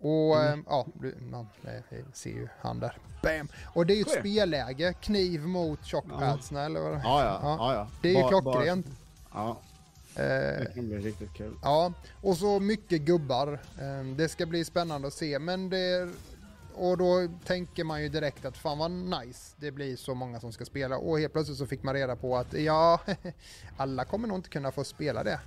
och 0.00 0.36
Mm. 0.36 0.58
eh, 0.58 0.64
ja, 0.68 0.86
man 1.30 1.46
eh, 1.64 2.04
ser 2.12 2.30
ju 2.30 2.48
han 2.60 2.80
där. 2.80 2.96
Bam! 3.22 3.48
Och 3.74 3.86
det 3.86 3.92
är 3.92 3.96
ju 3.96 4.00
ett 4.02 4.08
Sker. 4.08 4.20
spelläge, 4.20 4.92
kniv 5.00 5.40
mot 5.46 5.84
chockpadsna 5.86 6.64
eller 6.64 6.80
vad 6.80 6.92
det 6.92 7.00
Ja, 7.04 7.24
ja. 7.24 7.40
ja. 7.42 7.74
ja. 7.74 7.88
Det 8.02 8.08
är 8.16 8.22
ju 8.22 8.28
klockrent. 8.28 8.86
bara- 8.86 8.94
Ja, 9.34 9.48
Eh, 9.50 9.56
det 10.22 10.72
kan 10.74 10.88
bli 10.88 10.98
riktigt 10.98 11.32
kul. 11.34 11.54
ja, 11.62 11.92
och 12.22 12.36
så 12.36 12.60
mycket 12.60 13.00
gubbar. 13.00 13.52
Eh, 13.80 14.04
det 14.16 14.28
ska 14.28 14.46
bli 14.46 14.64
spännande 14.64 15.08
att 15.08 15.14
se, 15.14 15.38
men 15.38 15.70
det... 15.70 16.08
Och 16.74 16.98
då 16.98 17.28
tänker 17.44 17.84
man 17.84 18.02
ju 18.02 18.08
direkt 18.08 18.44
att 18.44 18.56
fan 18.56 18.78
vad 18.78 18.90
nice 18.90 19.54
det 19.56 19.70
blir 19.70 19.96
så 19.96 20.14
många 20.14 20.40
som 20.40 20.52
ska 20.52 20.64
spela 20.64 20.96
och 20.98 21.18
helt 21.20 21.32
plötsligt 21.32 21.58
så 21.58 21.66
fick 21.66 21.82
man 21.82 21.94
reda 21.94 22.16
på 22.16 22.36
att 22.36 22.52
ja, 22.52 23.00
alla 23.76 24.04
kommer 24.04 24.28
nog 24.28 24.38
inte 24.38 24.48
kunna 24.48 24.72
få 24.72 24.84
spela 24.84 25.24
det. 25.24 25.40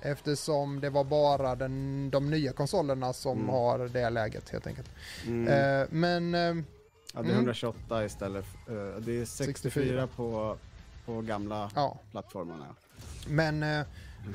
Eftersom 0.00 0.80
det 0.80 0.90
var 0.90 1.04
bara 1.04 1.54
den, 1.54 2.10
de 2.10 2.30
nya 2.30 2.52
konsolerna 2.52 3.12
som 3.12 3.38
Mm. 3.38 3.48
har 3.48 3.78
det 3.88 4.10
läget 4.10 4.48
helt 4.50 4.66
enkelt. 4.66 4.88
Mm. 5.26 5.48
Eh, 5.48 5.86
men 5.90 6.34
eh, 6.34 6.40
Ja, 7.14 7.22
det 7.22 7.28
är 7.28 7.32
Mm. 7.32 7.36
128 7.36 8.04
istället. 8.04 8.44
för- 8.66 8.94
eh, 8.96 9.00
Det 9.00 9.20
är 9.20 9.24
64, 9.24 9.72
64. 9.72 10.06
på, 10.16 10.56
på 11.06 11.20
gamla 11.20 11.70
ja, 11.74 11.98
plattformarna. 12.10 12.66
Men 13.28 13.62
eh, 13.62 13.82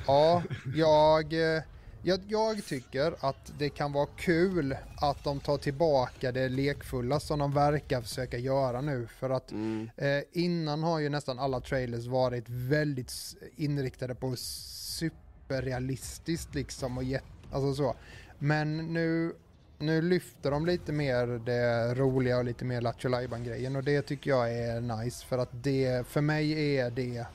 ja, 0.07 0.43
jag, 0.75 1.33
eh, 1.33 1.61
jag, 2.03 2.19
jag 2.27 2.65
tycker 2.65 3.15
att 3.19 3.53
det 3.59 3.69
kan 3.69 3.93
vara 3.93 4.07
kul 4.17 4.75
att 4.97 5.23
de 5.23 5.39
tar 5.39 5.57
tillbaka 5.57 6.31
det 6.31 6.49
lekfulla 6.49 7.19
som 7.19 7.39
de 7.39 7.53
verkar 7.53 8.01
försöka 8.01 8.37
göra 8.37 8.81
nu. 8.81 9.07
För 9.19 9.29
att 9.29 9.51
Mm. 9.51 9.89
eh, 9.97 10.19
innan 10.31 10.83
har 10.83 10.99
ju 10.99 11.09
nästan 11.09 11.39
alla 11.39 11.59
trailers 11.59 12.05
varit 12.05 12.45
väldigt 12.47 13.13
inriktade 13.55 14.15
på 14.15 14.35
superrealistiskt 14.35 16.55
liksom 16.55 16.97
och 16.97 17.03
jätt, 17.03 17.23
alltså 17.51 17.73
så. 17.73 17.95
Men 18.39 18.77
nu, 18.77 19.35
nu 19.79 20.01
lyfter 20.01 20.51
de 20.51 20.65
lite 20.65 20.91
mer 20.91 21.27
det 21.27 21.95
roliga 21.95 22.37
och 22.37 22.45
lite 22.45 22.65
mer 22.65 22.81
Lattjo 22.81 23.09
grejen 23.43 23.75
och 23.75 23.83
det 23.83 24.01
tycker 24.01 24.29
jag 24.29 24.53
är 24.53 24.81
nice 24.81 25.25
för 25.25 25.37
att 25.37 25.63
det, 25.63 26.07
för 26.07 26.21
mig 26.21 26.77
är 26.77 26.91
det 26.91 27.25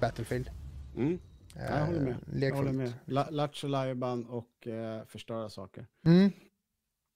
Battlefield. 0.00 0.50
Mm. 0.96 1.18
Jag 1.56 1.86
håller 1.86 2.00
med. 2.00 2.16
Jag 2.42 2.54
håller 2.54 2.72
med. 2.72 2.92
La- 3.04 3.30
Lattjo 3.30 3.68
Lajban 3.68 4.24
och 4.26 4.66
eh, 4.66 5.04
förstöra 5.04 5.50
saker. 5.50 5.86
Mm. 6.06 6.30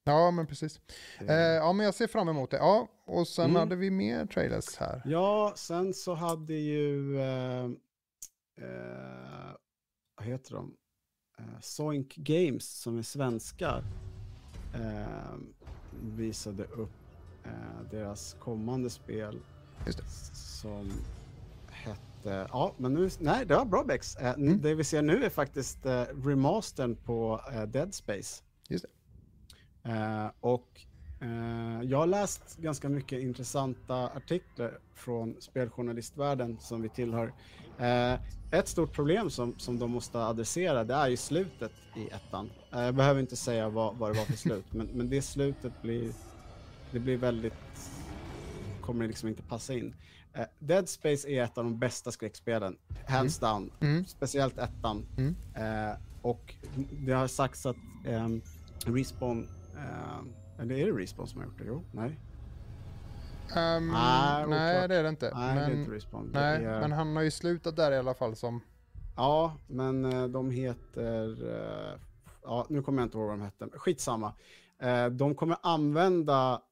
Ja, 0.04 0.30
men 0.30 0.46
precis. 0.46 0.80
Eh, 1.20 1.34
ja, 1.36 1.72
men 1.72 1.84
jag 1.86 1.94
ser 1.94 2.06
fram 2.06 2.28
emot 2.28 2.50
det. 2.50 2.56
Ja, 2.56 2.88
och 3.04 3.28
sen 3.28 3.44
Mm. 3.44 3.56
hade 3.56 3.76
vi 3.76 3.90
mer 3.90 4.26
trailers 4.26 4.76
här. 4.76 5.02
Ja, 5.04 5.52
sen 5.56 5.94
så 5.94 6.14
hade 6.14 6.54
ju... 6.54 7.18
Eh, 7.20 7.64
eh, 8.60 9.52
vad 10.16 10.26
heter 10.26 10.54
de? 10.54 10.76
Eh, 11.38 11.60
Soink 11.60 12.14
Games, 12.16 12.80
som 12.80 12.98
är 12.98 13.02
svenskar, 13.02 13.84
eh, 14.74 15.34
visade 16.02 16.64
upp 16.64 16.92
eh, 17.44 17.50
deras 17.90 18.36
kommande 18.40 18.90
spel 18.90 19.38
Just 19.86 20.00
hette... 22.24 22.48
Ja, 22.52 22.74
men 22.78 22.94
nu... 22.94 23.10
Nej, 23.18 23.46
det 23.46 23.56
var 23.56 23.64
bra 23.64 23.84
Bex. 23.84 24.16
Eh, 24.16 24.34
Mm. 24.34 24.60
Det 24.60 24.74
vi 24.74 24.84
ser 24.84 25.02
nu 25.02 25.24
är 25.24 25.30
faktiskt 25.30 25.86
eh, 25.86 26.02
remastern 26.24 26.96
på 26.96 27.40
eh, 27.52 27.62
Dead 27.62 27.94
Space. 27.94 28.42
Just 28.68 28.84
det. 28.84 29.90
Eh, 29.90 30.30
och 30.40 30.80
eh, 31.20 31.82
jag 31.82 31.98
har 31.98 32.06
läst 32.06 32.56
ganska 32.56 32.88
mycket 32.88 33.22
intressanta 33.22 33.94
artiklar 34.16 34.78
från 34.94 35.36
speljournalistvärlden 35.40 36.58
som 36.60 36.82
vi 36.82 36.88
tillhör. 36.88 37.32
Eh, 37.78 38.14
ett 38.50 38.68
stort 38.68 38.92
problem 38.92 39.30
som, 39.30 39.58
som 39.58 39.78
de 39.78 39.90
måste 39.90 40.18
adressera 40.18 40.84
det 40.84 40.94
är 40.94 41.08
ju 41.08 41.16
slutet 41.16 41.72
i 41.96 42.08
ettan. 42.08 42.50
Eh, 42.72 42.82
jag 42.82 42.94
behöver 42.94 43.20
inte 43.20 43.36
säga 43.36 43.68
vad, 43.68 43.96
vad 43.96 44.12
det 44.12 44.18
var 44.18 44.24
för 44.26 44.32
slut, 44.36 44.64
men, 44.72 44.86
men 44.86 45.10
det 45.10 45.22
slutet 45.22 45.82
blir, 45.82 46.12
det 46.90 46.98
blir 46.98 47.16
väldigt, 47.16 47.54
kommer 48.84 49.06
liksom 49.06 49.28
inte 49.28 49.42
passa 49.42 49.74
in. 49.74 49.94
Eh, 50.32 50.46
Dead 50.58 50.88
Space 50.88 51.28
är 51.28 51.42
ett 51.44 51.58
av 51.58 51.64
de 51.64 51.78
bästa 51.78 52.10
skräckspelen, 52.12 52.76
hands 53.06 53.38
down. 53.38 53.70
Mm. 53.80 54.04
Speciellt 54.04 54.58
ettan. 54.58 55.06
Mm. 55.16 55.36
Eh, 55.54 55.96
och 56.22 56.54
det 56.90 57.12
har 57.12 57.26
sagts 57.26 57.66
att 57.66 57.76
ehm, 58.06 58.42
Respawn, 58.86 59.48
ehm, 59.76 60.32
eller 60.58 60.74
är 60.74 60.86
det 60.86 60.92
Respawn 60.92 61.26
som 61.26 61.40
har 61.40 61.46
gjort 61.46 61.58
det? 61.58 61.64
Jo, 61.66 61.84
nej. 61.92 62.18
Ehm, 63.56 63.88
Nej, 63.88 64.46
nej, 64.48 64.88
det 64.88 64.96
är 64.96 65.02
det 65.02 65.08
inte. 65.08 65.32
Nej, 65.34 65.54
men, 65.54 65.70
det 65.70 65.76
är 65.76 65.80
inte 65.80 65.92
Respawn. 65.92 66.32
Det 66.32 66.40
nej, 66.40 66.64
är, 66.64 66.80
men 66.80 66.92
han 66.92 67.16
har 67.16 67.22
ju 67.22 67.30
slutat 67.30 67.76
där 67.76 67.92
i 67.92 67.98
alla 67.98 68.14
fall 68.14 68.36
som... 68.36 68.60
Ja, 69.16 69.56
men 69.66 70.02
de 70.32 70.50
heter... 70.50 71.38
ja, 72.42 72.66
nu 72.68 72.82
kommer 72.82 73.02
jag 73.02 73.06
inte 73.06 73.18
ihåg 73.18 73.26
vad 73.26 73.38
de 73.38 73.44
hette. 73.44 73.68
Skitsamma. 73.72 74.32
De 75.10 75.34
kommer 75.34 75.56
använda 75.62 76.62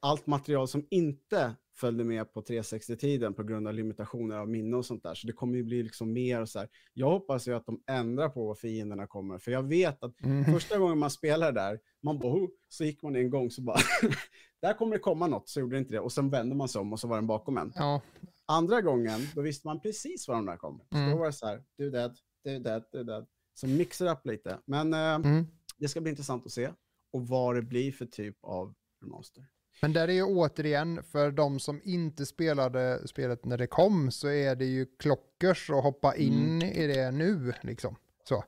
allt 0.00 0.26
material 0.26 0.68
som 0.68 0.86
inte 0.90 1.54
följde 1.74 2.04
med 2.04 2.32
på 2.32 2.42
360-tiden 2.42 3.34
på 3.34 3.42
grund 3.42 3.68
av 3.68 3.74
limitationer 3.74 4.36
av 4.36 4.48
minne 4.48 4.76
och 4.76 4.86
sånt 4.86 5.02
där. 5.02 5.14
Så 5.14 5.26
det 5.26 5.32
kommer 5.32 5.56
ju 5.56 5.62
bli 5.64 5.82
liksom 5.82 6.12
mer 6.12 6.40
och 6.40 6.48
så 6.48 6.58
här. 6.58 6.68
Jag 6.92 7.10
hoppas 7.10 7.48
ju 7.48 7.54
att 7.54 7.66
de 7.66 7.82
ändrar 7.86 8.28
på 8.28 8.46
vad 8.46 8.58
fienderna 8.58 9.06
kommer. 9.06 9.38
För 9.38 9.50
jag 9.50 9.62
vet 9.62 10.02
att 10.02 10.20
Mm. 10.20 10.44
första 10.54 10.78
gången 10.78 10.98
man 10.98 11.10
spelar 11.10 11.52
där, 11.52 11.80
man 12.02 12.18
bara, 12.18 12.32
oh, 12.32 12.48
så 12.68 12.84
gick 12.84 13.02
man 13.02 13.16
en 13.16 13.30
gång 13.30 13.50
så 13.50 13.62
bara, 13.62 13.78
där 14.62 14.72
kommer 14.74 14.92
det 14.92 14.98
komma 14.98 15.26
något, 15.26 15.48
så 15.48 15.60
gjorde 15.60 15.76
det 15.76 15.80
inte 15.80 15.92
det. 15.94 16.00
Och 16.00 16.12
sen 16.12 16.30
vände 16.30 16.54
man 16.54 16.68
sig 16.68 16.80
om 16.80 16.92
och 16.92 17.00
så 17.00 17.08
var 17.08 17.16
den 17.16 17.26
bakom 17.26 17.58
en. 17.58 17.72
Ja, 17.74 18.00
Andra 18.48 18.80
gången, 18.80 19.20
då 19.34 19.40
visste 19.42 19.66
man 19.66 19.80
precis 19.80 20.28
var 20.28 20.34
de 20.34 20.46
där 20.46 20.56
kom. 20.56 20.80
Så 20.90 20.96
Mm. 20.96 21.10
då 21.10 21.16
var 21.16 21.26
det 21.26 21.32
så 21.32 21.46
här, 21.46 21.62
du 21.76 21.86
är 21.86 21.90
dead, 21.90 22.16
du 22.44 22.50
är 22.50 22.60
dead, 22.60 22.84
du 22.92 23.00
är 23.00 23.04
dead. 23.04 23.26
Så 23.54 23.66
mixar 23.66 24.12
upp 24.12 24.26
lite. 24.26 24.58
Men 24.64 24.92
eh, 24.92 25.14
mm. 25.14 25.46
det 25.78 25.88
ska 25.88 26.00
bli 26.00 26.10
intressant 26.10 26.46
att 26.46 26.52
se. 26.52 26.70
Och 27.12 27.28
vad 27.28 27.54
det 27.54 27.62
blir 27.62 27.92
för 27.92 28.06
typ 28.06 28.36
av 28.42 28.74
remaster. 29.04 29.44
Men 29.82 29.92
där 29.92 30.08
är 30.08 30.12
ju 30.12 30.22
återigen, 30.22 31.02
för 31.02 31.30
de 31.30 31.60
som 31.60 31.80
inte 31.84 32.26
spelade 32.26 33.08
spelet 33.08 33.44
när 33.44 33.58
det 33.58 33.66
kom, 33.66 34.10
så 34.10 34.28
är 34.28 34.56
det 34.56 34.64
ju 34.64 34.86
klockers 34.98 35.70
att 35.70 35.82
hoppa 35.82 36.16
in 36.16 36.62
i 36.62 36.86
det 36.86 37.10
nu, 37.10 37.52
liksom. 37.60 37.96
Så. 38.28 38.44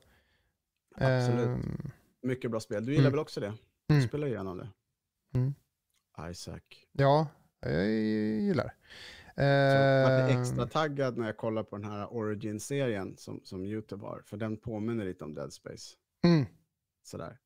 Absolut. 0.95 1.47
Ehm, 1.47 1.91
Mycket 2.21 2.51
bra 2.51 2.59
spel. 2.59 2.85
Du 2.85 2.91
gillar 2.91 3.01
Mm. 3.03 3.11
väl 3.11 3.19
också 3.19 3.39
det? 3.39 3.53
Du 3.87 3.95
Mm. 3.95 4.07
spelar 4.07 4.27
igenom 4.27 4.57
det. 4.57 4.69
Mm. 5.33 5.53
Isaac. 6.31 6.61
ja, 6.91 7.27
jag 7.59 7.87
gillar 7.89 8.63
det. 8.63 8.73
Jag 9.35 10.29
Ehm, 10.31 10.41
extra 10.41 10.67
taggad 10.67 11.17
när 11.17 11.25
jag 11.25 11.37
kollade 11.37 11.69
på 11.69 11.77
den 11.77 11.85
här 11.91 12.13
Origin-serien 12.13 13.17
som, 13.17 13.41
som 13.43 13.65
YouTube 13.65 14.05
har. 14.05 14.21
För 14.25 14.37
den 14.37 14.57
påminner 14.57 15.05
lite 15.05 15.23
om 15.23 15.33
Dead 15.33 15.53
Space. 15.53 15.95
mm, 16.23 16.45
Sådär. 17.03 17.37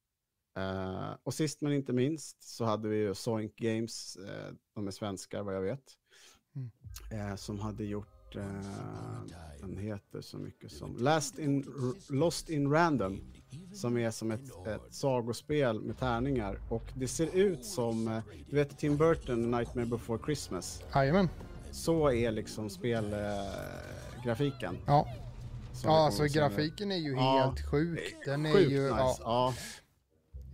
Eh, 0.58 1.12
och 1.24 1.34
sist 1.34 1.62
men 1.62 1.74
inte 1.74 1.94
minst 1.94 2.44
så 2.44 2.66
hade 2.66 2.90
vi 2.90 2.98
ju 2.98 3.16
Soink 3.16 3.56
Games, 3.56 4.16
eh, 4.16 4.54
de 4.76 4.88
är 4.88 4.92
svenskar 4.92 5.44
vad 5.44 5.56
jag 5.56 5.62
vet, 5.62 5.84
Mm. 6.56 6.72
eh, 7.30 7.36
som 7.36 7.60
hade 7.60 7.84
gjort, 7.84 8.36
den 9.62 9.78
heter 9.78 10.22
så 10.22 10.38
mycket 10.38 10.72
som 10.72 10.98
Last 10.98 11.40
in, 11.40 11.66
Lost 12.10 12.50
in 12.50 12.72
Random, 12.72 13.22
som 13.74 13.98
är 13.98 14.12
som 14.12 14.32
ett, 14.32 14.68
ett 14.68 14.94
sagospel 14.94 15.82
med 15.82 15.98
tärningar. 16.00 16.60
Och 16.70 16.84
det 16.96 17.08
ser 17.08 17.36
ut 17.36 17.66
som, 17.66 18.22
du 18.50 18.56
vet 18.56 18.78
Tim 18.78 18.98
Burton, 18.98 19.52
Nightmare 19.52 19.86
Before 19.86 20.20
Christmas, 20.26 20.82
Jajamän. 20.96 21.30
så 21.72 22.12
är 22.12 22.32
liksom 22.32 22.70
spelgrafiken. 22.70 24.78
Ja, 24.86 25.08
ja 25.84 26.06
alltså 26.06 26.24
grafiken 26.24 26.42
grafiken 26.50 26.92
är 26.92 26.96
ju 26.98 27.12
Ja, 27.12 27.40
helt 27.46 27.62
sjuk. 27.72 28.16
Den 28.26 28.46
är 28.46 28.54
Sjukt 28.54 28.72
ju, 28.72 28.84
nice. 28.84 28.96
ja, 28.98 29.18
Ja. 29.24 29.54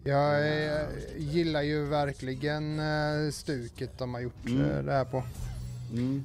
Jag 0.04 0.48
eh, 0.66 0.88
gillar 1.18 1.62
ju 1.62 1.86
verkligen 1.86 2.80
eh, 2.80 3.32
stuket 3.32 3.98
de 3.98 4.14
har 4.14 4.22
gjort 4.22 4.46
Mm. 4.48 4.62
eh, 4.72 4.84
det 4.84 4.92
här 4.92 5.06
på. 5.06 5.24
Mm. 5.94 6.24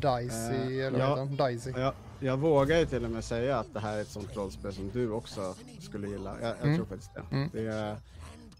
Dicey, 0.00 0.80
eller 0.80 0.98
ja. 0.98 1.14
vad 1.16 1.28
heter? 1.30 1.48
Dicey. 1.48 1.72
Jag, 1.76 1.94
jag 2.20 2.36
vågar 2.36 2.78
ju 2.78 2.86
till 2.86 3.04
och 3.04 3.10
med 3.10 3.24
säga 3.24 3.58
att 3.58 3.74
det 3.74 3.80
här 3.80 3.96
är 3.96 4.00
ett 4.00 4.08
sånt 4.08 4.36
rollspel 4.36 4.72
som 4.72 4.90
du 4.92 5.10
också 5.10 5.54
skulle 5.80 6.08
gilla. 6.08 6.36
Jag, 6.40 6.50
jag 6.50 6.62
Mm. 6.62 6.76
tror 6.76 6.86
faktiskt 6.86 7.14
det. 7.14 7.36
Mm. 7.36 7.50
det 7.52 7.66
är, 7.66 7.96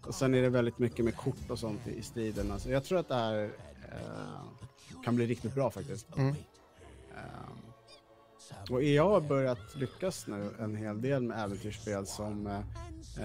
och 0.01 0.15
sen 0.15 0.33
är 0.33 0.41
det 0.41 0.49
väldigt 0.49 0.79
mycket 0.79 1.05
med 1.05 1.15
kort 1.15 1.49
och 1.49 1.59
sånt 1.59 1.87
i, 1.87 1.97
i 1.97 2.01
striden. 2.01 2.51
Alltså, 2.51 2.69
jag 2.69 2.83
tror 2.83 2.99
att 2.99 3.07
det 3.07 3.15
här 3.15 3.43
eh, 3.91 5.01
kan 5.05 5.15
bli 5.15 5.25
riktigt 5.27 5.55
bra 5.55 5.71
faktiskt. 5.71 6.07
Mm. 6.17 6.29
Eh, 6.29 7.49
och 8.69 8.83
EA 8.83 9.03
har 9.03 9.21
börjat 9.21 9.75
lyckas 9.75 10.27
nu 10.27 10.49
en 10.59 10.75
hel 10.75 11.01
del 11.01 11.23
med 11.23 11.43
äventyrsspel 11.43 12.05
som 12.07 12.47
eh, 12.47 12.59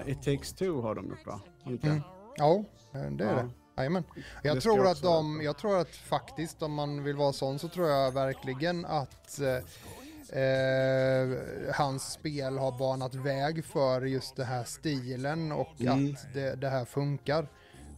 It 0.05 0.23
takes 0.23 0.53
two 0.53 0.81
har 0.81 0.95
de 0.95 1.09
gjort 1.09 1.25
va? 1.25 1.39
Det? 1.63 1.87
Mm. 1.87 2.01
Ja, 2.35 2.63
eh, 2.93 3.11
det 3.11 3.23
är 3.23 3.29
ja. 3.29 3.35
det. 3.35 3.49
Jajamän. 3.77 4.03
Det 4.15 4.47
Jag 4.47 4.61
ska 4.61 4.73
tror 4.73 4.87
att 4.87 5.01
de, 5.01 5.41
jag 5.41 5.57
tror 5.57 5.79
att 5.79 5.95
faktiskt 5.95 6.61
om 6.61 6.73
man 6.73 7.03
vill 7.03 7.15
vara 7.15 7.33
sån 7.33 7.59
så 7.59 7.67
tror 7.67 7.89
jag 7.89 8.11
verkligen 8.11 8.85
att 8.85 9.39
eh, 9.39 10.39
eh, 10.41 11.29
hans 11.73 12.11
spel 12.11 12.57
har 12.57 12.71
banat 12.79 13.15
väg 13.15 13.65
för 13.65 14.01
just 14.01 14.35
den 14.35 14.45
här 14.45 14.63
stilen 14.63 15.51
och 15.51 15.81
Mm. 15.81 16.13
att 16.13 16.33
det, 16.33 16.55
det 16.55 16.69
här 16.69 16.85
funkar. 16.85 17.47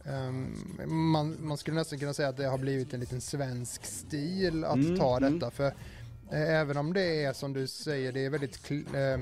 Ehm, 0.04 0.54
man, 0.86 1.36
man 1.40 1.56
skulle 1.56 1.76
nästan 1.76 1.98
kunna 1.98 2.14
säga 2.14 2.28
att 2.28 2.36
det 2.36 2.46
har 2.46 2.58
blivit 2.58 2.94
en 2.94 3.00
liten 3.00 3.20
svensk 3.20 3.84
stil 3.84 4.64
att 4.64 4.74
Mm, 4.74 4.98
ta 4.98 5.16
mm. 5.16 5.32
detta. 5.38 5.50
För 5.50 5.74
även 6.30 6.76
om 6.76 6.92
det 6.92 7.24
är 7.24 7.32
som 7.32 7.52
du 7.52 7.66
säger, 7.66 8.12
det 8.12 8.24
är 8.24 8.30
väldigt 8.30 8.70
eh, 8.70 9.18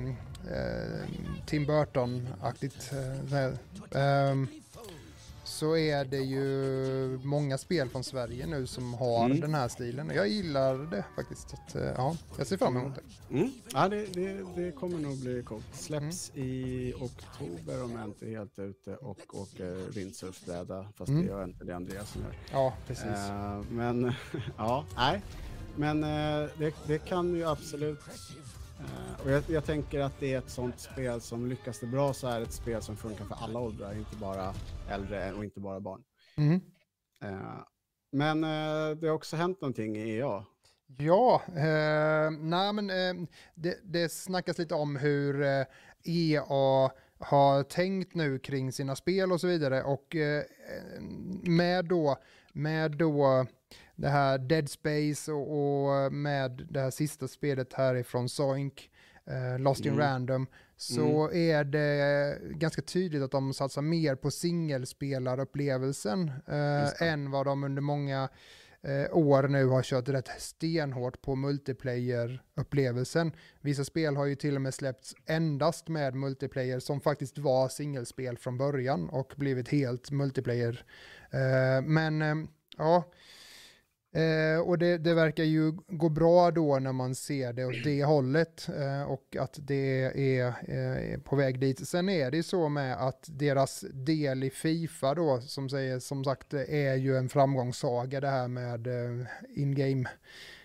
Tim 1.47 1.67
Burton-aktigt. 1.67 2.93
eh, 3.95 4.35
så 5.47 5.77
är 5.77 6.05
det 6.05 6.17
ju 6.19 7.19
många 7.23 7.59
spel 7.59 7.89
från 7.89 8.05
Sverige 8.05 8.47
nu 8.47 8.67
som 8.67 8.95
har 8.95 9.25
Mm. 9.25 9.41
den 9.41 9.55
här 9.55 9.69
stilen. 9.69 10.11
Och 10.11 10.17
jag 10.17 10.29
gillar 10.29 10.79
det 10.91 11.05
faktiskt. 11.17 11.55
Att, 11.55 11.75
eh, 11.75 11.83
ja, 11.97 12.17
jag 12.39 12.47
ser 12.47 12.57
fram 12.57 12.77
emot 12.77 12.93
det. 12.95 13.35
Mm. 13.37 13.51
Ja, 13.73 13.89
det, 13.89 14.07
det, 14.15 14.45
det 14.57 14.73
kommer 14.73 14.99
nog 14.99 15.21
bli 15.21 15.43
coolt. 15.43 15.65
Släpps 15.73 16.33
i 16.35 16.93
oktober 17.01 17.85
om 17.85 17.93
jag 17.93 18.05
inte 18.05 18.27
är 18.27 18.31
helt 18.39 18.59
ute 18.59 18.97
och 18.97 19.35
åker 19.35 19.91
windsurfbräda. 19.95 20.87
Fast 20.97 21.09
Mm. 21.09 21.23
det 21.23 21.29
gör 21.29 21.45
inte 21.45 21.65
det 21.65 21.77
Andreas 21.77 22.11
som 22.11 22.23
gör. 22.23 22.37
Ja, 22.53 22.75
precis. 22.87 23.05
Eh, 23.07 23.61
men 23.71 24.13
ja, 24.57 24.85
nej. 24.97 25.23
Men 25.77 26.05
eh, 26.05 26.51
det, 26.59 26.75
det 26.87 26.99
kan 26.99 27.35
ju 27.35 27.45
absolut. 27.45 28.01
eh, 28.81 29.25
och 29.25 29.31
jag, 29.31 29.43
jag 29.49 29.65
tänker 29.65 30.01
att 30.01 30.21
det 30.21 30.35
är 30.35 30.39
ett 30.39 30.51
sånt 30.51 30.81
spel 30.81 31.21
som 31.21 31.47
lyckas 31.47 31.81
det 31.81 31.87
bra 31.87 32.15
så 32.15 32.29
är 32.29 32.41
det 32.41 32.47
ett 32.47 32.53
spel 32.53 32.83
som 32.83 32.97
funkar 32.97 33.25
för 33.25 33.35
alla 33.35 33.61
åldrar, 33.61 33.95
inte 33.95 34.17
bara 34.17 34.55
äldre 34.91 35.33
och 35.33 35.45
inte 35.45 35.61
bara 35.61 35.81
barn. 35.81 36.03
Mm. 36.37 36.61
Eh, 37.23 37.59
men 38.13 38.45
eh, 38.45 38.97
det 38.97 39.07
har 39.07 39.15
också 39.15 39.37
hänt 39.37 39.61
någonting 39.61 39.97
i 39.97 40.17
EA. 40.19 40.45
Ja, 40.99 41.43
eh, 41.49 42.31
nej 42.31 42.73
men 42.73 42.91
eh, 42.91 43.27
det, 43.55 43.79
det 43.83 44.13
snackas 44.13 44.59
lite 44.59 44.75
om 44.75 44.97
hur 44.97 45.43
eh, 45.43 45.65
EA 46.05 46.91
har 47.19 47.63
tänkt 47.63 48.15
nu 48.15 48.39
kring 48.39 48.73
sina 48.73 48.97
spel 48.97 49.33
och 49.33 49.41
så 49.41 49.47
vidare 49.47 49.83
och 49.83 50.17
med 51.43 51.85
då, 51.85 52.17
med 52.53 52.91
då 52.91 53.47
det 53.97 54.09
här 54.09 54.39
Dead 54.39 54.71
Space 54.71 55.33
och, 55.33 56.05
och 56.05 56.13
med 56.13 56.67
det 56.71 56.81
här 56.81 56.91
sista 56.91 57.29
spelet 57.29 57.73
härifrån 57.73 58.29
Zoink, 58.29 58.91
eh, 59.27 59.59
Lost 59.59 59.85
in 59.85 59.93
Mm. 59.93 60.07
Random, 60.07 60.47
så 60.77 61.33
är 61.33 61.65
det 61.65 62.39
ganska 62.51 62.83
tydligt 62.83 63.23
att 63.23 63.31
de 63.31 63.55
satsar 63.55 63.83
mer 63.83 64.15
på 64.15 64.31
singelspelarupplevelsen 64.31 66.33
eh, 66.47 67.03
än 67.09 67.31
vad 67.31 67.47
de 67.47 67.65
under 67.65 67.83
många 67.83 68.29
eh, 68.83 69.17
år 69.17 69.49
nu 69.49 69.67
har 69.67 69.83
kört 69.83 70.09
rätt 70.09 70.29
stenhårt 70.39 71.23
på 71.23 71.35
multiplayer-upplevelsen. 71.35 73.33
Vissa 73.61 73.85
spel 73.85 74.17
har 74.17 74.27
ju 74.27 74.35
till 74.35 74.57
och 74.57 74.63
med 74.63 74.75
släppts 74.75 75.15
endast 75.27 75.89
med 75.89 76.15
multiplayer 76.15 76.79
som 76.79 77.01
faktiskt 77.01 77.39
var 77.39 77.69
singelspel 77.69 78.39
från 78.39 78.59
början 78.59 79.09
och 79.09 79.33
blivit 79.37 79.69
helt 79.69 80.11
multiplayer. 80.11 80.85
Eh, 81.31 81.83
men 81.85 82.23
eh, 82.23 82.35
ja, 82.77 83.05
Eh, 84.15 84.61
och 84.61 84.79
det, 84.79 84.99
det 84.99 85.15
verkar 85.15 85.45
ju 85.45 85.73
gå 85.89 86.09
bra 86.09 86.51
då 86.51 86.79
när 86.79 86.93
man 86.93 87.15
ser 87.15 87.53
det 87.53 87.65
åt 87.65 87.85
det 87.85 88.05
hållet 88.05 88.69
eh, 88.69 89.03
och 89.03 89.37
att 89.41 89.59
det 89.63 90.03
är 90.39 90.47
eh, 90.47 91.21
på 91.21 91.37
väg 91.37 91.61
dit. 91.61 91.89
Sen 91.89 92.09
är 92.09 92.31
det 92.31 92.37
ju 92.37 92.43
så 92.43 92.69
med 92.69 92.97
att 93.09 93.27
deras 93.29 93.85
del 93.93 94.45
i 94.45 94.51
Fifa 94.51 95.15
då, 95.15 95.41
som 95.41 95.69
säger 95.69 95.99
som 95.99 96.25
sagt 96.25 96.55
är 96.55 96.95
ju 96.95 97.17
en 97.17 97.29
framgångssaga 97.29 98.21
det 98.21 98.29
här 98.29 98.49
med 98.49 98.87
eh, 98.87 99.27
in-game 99.57 100.09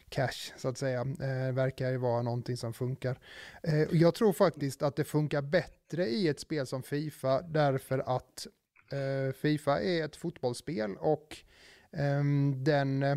cash 0.09 0.53
så 0.57 0.67
att 0.67 0.77
säga. 0.77 1.01
Eh, 1.01 1.53
verkar 1.53 1.91
ju 1.91 1.97
vara 1.97 2.21
någonting 2.21 2.57
som 2.57 2.73
funkar. 2.73 3.19
Eh, 3.63 3.81
jag 3.91 4.15
tror 4.15 4.33
faktiskt 4.33 4.83
att 4.83 4.95
det 4.95 5.03
funkar 5.03 5.41
bättre 5.41 6.07
i 6.07 6.27
ett 6.27 6.39
spel 6.39 6.67
som 6.67 6.83
Fifa 6.83 7.41
därför 7.41 7.99
att 7.99 8.47
eh, 8.91 9.33
Fifa 9.33 9.81
är 9.81 10.05
ett 10.05 10.15
fotbollsspel 10.15 10.95
och 10.99 11.37
ehm, 11.91 12.63
den 12.63 13.03
eh, 13.03 13.15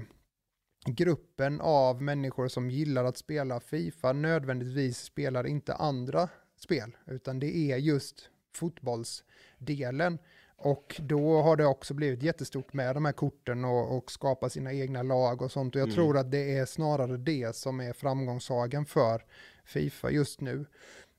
gruppen 0.85 1.61
av 1.61 2.03
människor 2.03 2.49
som 2.49 2.71
gillar 2.71 3.05
att 3.05 3.16
spela 3.16 3.61
Fifa 3.61 4.12
nödvändigtvis 4.12 4.99
spelar 4.99 5.47
inte 5.47 5.75
andra 5.75 6.29
spel, 6.57 6.97
utan 7.07 7.38
det 7.38 7.57
är 7.73 7.77
just 7.77 8.29
fotbollsdelen. 8.55 10.18
Och 10.57 10.97
då 11.01 11.42
har 11.42 11.57
det 11.57 11.66
också 11.66 11.95
blivit 11.95 12.23
jättestort 12.23 12.73
med 12.73 12.97
de 12.97 13.05
här 13.05 13.12
korten 13.12 13.64
och, 13.64 13.97
och 13.97 14.11
skapa 14.12 14.49
sina 14.51 14.73
egna 14.73 15.03
lag 15.03 15.42
och 15.42 15.53
sånt. 15.53 15.75
Och 15.75 15.81
jag 15.81 15.87
Mm. 15.88 15.95
tror 15.95 16.18
att 16.18 16.31
det 16.31 16.57
är 16.59 16.66
snarare 16.66 17.16
det 17.16 17.57
som 17.57 17.81
är 17.81 17.92
framgångssagen 17.92 18.87
för 18.87 19.25
Fifa 19.64 20.11
just 20.11 20.40
nu. 20.40 20.66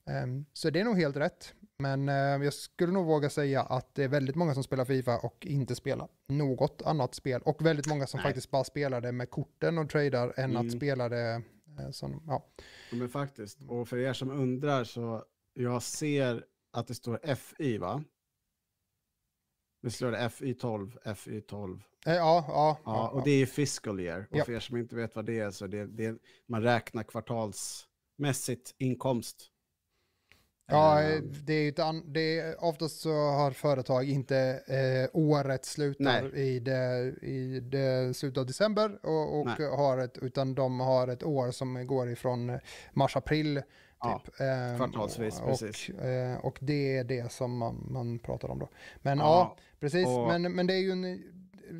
Ehm, 0.05 0.45
så 0.53 0.69
det 0.69 0.79
är 0.79 0.83
nog 0.85 0.97
helt 0.97 1.15
rätt. 1.17 1.53
Men 1.79 2.09
eh, 2.09 2.15
jag 2.15 2.53
skulle 2.53 2.93
nog 2.93 3.05
våga 3.05 3.29
säga 3.29 3.61
att 3.63 3.95
det 3.95 4.03
är 4.03 4.07
väldigt 4.07 4.35
många 4.35 4.53
som 4.53 4.63
spelar 4.63 4.85
Fifa 4.85 5.17
och 5.17 5.45
inte 5.45 5.75
spelar 5.75 6.07
något 6.27 6.81
annat 6.81 7.15
spel. 7.15 7.41
Och 7.45 7.65
väldigt 7.65 7.87
många 7.87 8.07
som 8.07 8.17
Nej. 8.17 8.23
faktiskt 8.27 8.51
bara 8.51 8.63
spelar 8.63 9.01
det 9.01 9.11
med 9.11 9.29
korten 9.29 9.77
och 9.77 9.89
tradar 9.89 10.33
än 10.37 10.51
Mm. 10.51 10.65
att 10.67 10.71
spela 10.73 11.09
det 11.09 11.41
eh, 11.79 11.89
som, 11.91 12.23
ja. 12.27 12.45
Ja, 12.91 12.97
men 12.97 13.09
faktiskt. 13.09 13.59
Och 13.69 13.87
för 13.89 13.97
er 13.97 14.13
som 14.13 14.31
undrar 14.31 14.83
så 14.83 15.23
jag 15.53 15.83
ser 15.83 16.45
att 16.71 16.87
det 16.87 16.95
står 16.95 17.35
FI 17.35 17.77
va? 17.77 18.03
Det 19.81 19.91
står 19.91 20.11
det 20.11 20.17
FI12, 20.17 20.97
FI12. 21.03 21.81
Eh, 22.05 22.13
ja, 22.13 22.45
ja, 22.47 22.77
Ja, 22.85 23.09
och 23.09 23.23
det 23.23 23.31
är 23.31 23.45
fiscal 23.45 23.99
year. 23.99 24.27
Och 24.31 24.37
Ja. 24.37 24.45
för 24.45 24.53
er 24.53 24.59
som 24.59 24.77
inte 24.77 24.95
vet 24.95 25.15
vad 25.15 25.25
det 25.25 25.39
är 25.39 25.51
så 25.51 25.67
det, 25.67 25.85
det 25.85 26.17
man 26.47 26.61
räknar 26.63 27.03
kvartalsmässigt 27.03 28.75
inkomst. 28.77 29.49
Ja, 30.67 31.01
Eh, 31.01 31.13
eh, 31.13 31.21
det 31.21 31.53
är 31.53 31.61
ju 31.61 31.69
ett 31.69 31.79
det 32.13 32.39
är, 32.39 32.63
oftast 32.63 32.99
så 32.99 33.11
har 33.13 33.51
företag 33.51 34.09
inte 34.09 34.37
eh, 34.67 35.09
året 35.19 35.65
slutar 35.65 36.35
i 36.37 36.59
det, 36.59 37.13
i 37.21 37.59
det 37.59 38.13
slutet 38.17 38.37
av 38.37 38.45
december 38.45 38.99
och, 39.05 39.39
och 39.39 39.49
har 39.77 39.97
ett, 39.97 40.17
utan 40.17 40.55
de 40.55 40.79
har 40.79 41.07
ett 41.07 41.23
år 41.23 41.51
som 41.51 41.87
går 41.87 42.09
ifrån 42.09 42.59
mars-april. 42.93 43.61
Ja, 43.99 44.21
Typ. 44.25 44.41
Ehm, 44.41 44.77
kvartalsvis, 44.77 45.39
och, 45.41 45.47
precis. 45.47 45.89
eh, 45.89 46.37
och 46.45 46.57
det 46.61 46.97
är 46.97 47.03
det 47.03 47.31
som 47.31 47.57
man, 47.57 47.87
man 47.89 48.19
pratar 48.19 48.49
om 48.49 48.59
då. 48.59 48.69
Men 49.01 49.17
ja, 49.17 49.25
Ja, 49.25 49.57
precis. 49.79 50.07
och- 50.07 50.27
Men, 50.27 50.41
men 50.55 50.67
det 50.67 50.73
är 50.73 50.77
ju 50.79 50.91
en, 50.91 51.23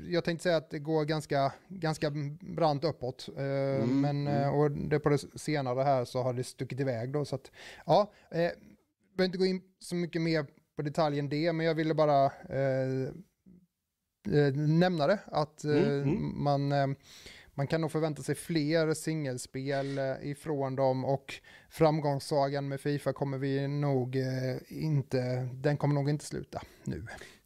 jag 0.09 0.23
tänkte 0.23 0.43
säga 0.43 0.57
att 0.57 0.69
det 0.69 0.79
går 0.79 1.05
ganska, 1.05 1.53
ganska 1.67 2.11
brant 2.41 2.83
uppåt. 2.83 3.29
Eh, 3.37 3.43
Mm, 3.43 4.01
men, 4.01 4.27
mm. 4.27 4.43
eh, 4.43 4.55
och 4.59 4.71
det 4.71 4.99
på 4.99 5.09
det 5.09 5.17
senare 5.39 5.81
här 5.83 6.05
så 6.05 6.21
har 6.21 6.33
det 6.33 6.43
stuckit 6.43 6.79
iväg 6.79 7.11
då. 7.13 7.25
Så 7.25 7.35
att, 7.35 7.51
ja, 7.85 8.11
eh, 8.31 8.49
behöver 9.15 9.25
inte 9.25 9.37
gå 9.37 9.45
in 9.45 9.61
så 9.79 9.95
mycket 9.95 10.21
mer 10.21 10.45
på 10.75 10.81
detaljen 10.81 11.29
det, 11.29 11.53
men 11.53 11.65
jag 11.65 11.75
ville 11.75 11.93
bara 11.93 12.25
eh, 12.49 13.03
eh, 14.37 14.53
nämna 14.55 15.07
det. 15.07 15.19
Att 15.25 15.63
eh, 15.63 15.71
Mm, 15.71 16.01
mm. 16.01 16.43
Man, 16.43 16.71
eh, 16.71 16.87
man 17.55 17.67
kan 17.67 17.81
nog 17.81 17.91
förvänta 17.91 18.23
sig 18.23 18.35
fler 18.35 18.93
singelspel 18.93 19.97
eh, 19.97 20.13
ifrån 20.21 20.75
dem 20.75 21.05
och 21.05 21.33
framgångssagan 21.69 22.67
med 22.67 22.81
Fifa 22.81 23.13
kommer 23.13 23.37
vi 23.37 23.67
nog 23.67 24.17
inte, 24.67 25.49
den 25.53 25.77
kommer 25.77 25.95
nog 25.95 26.09
inte 26.09 26.25
sluta 26.25 26.61
nu. 26.83 27.05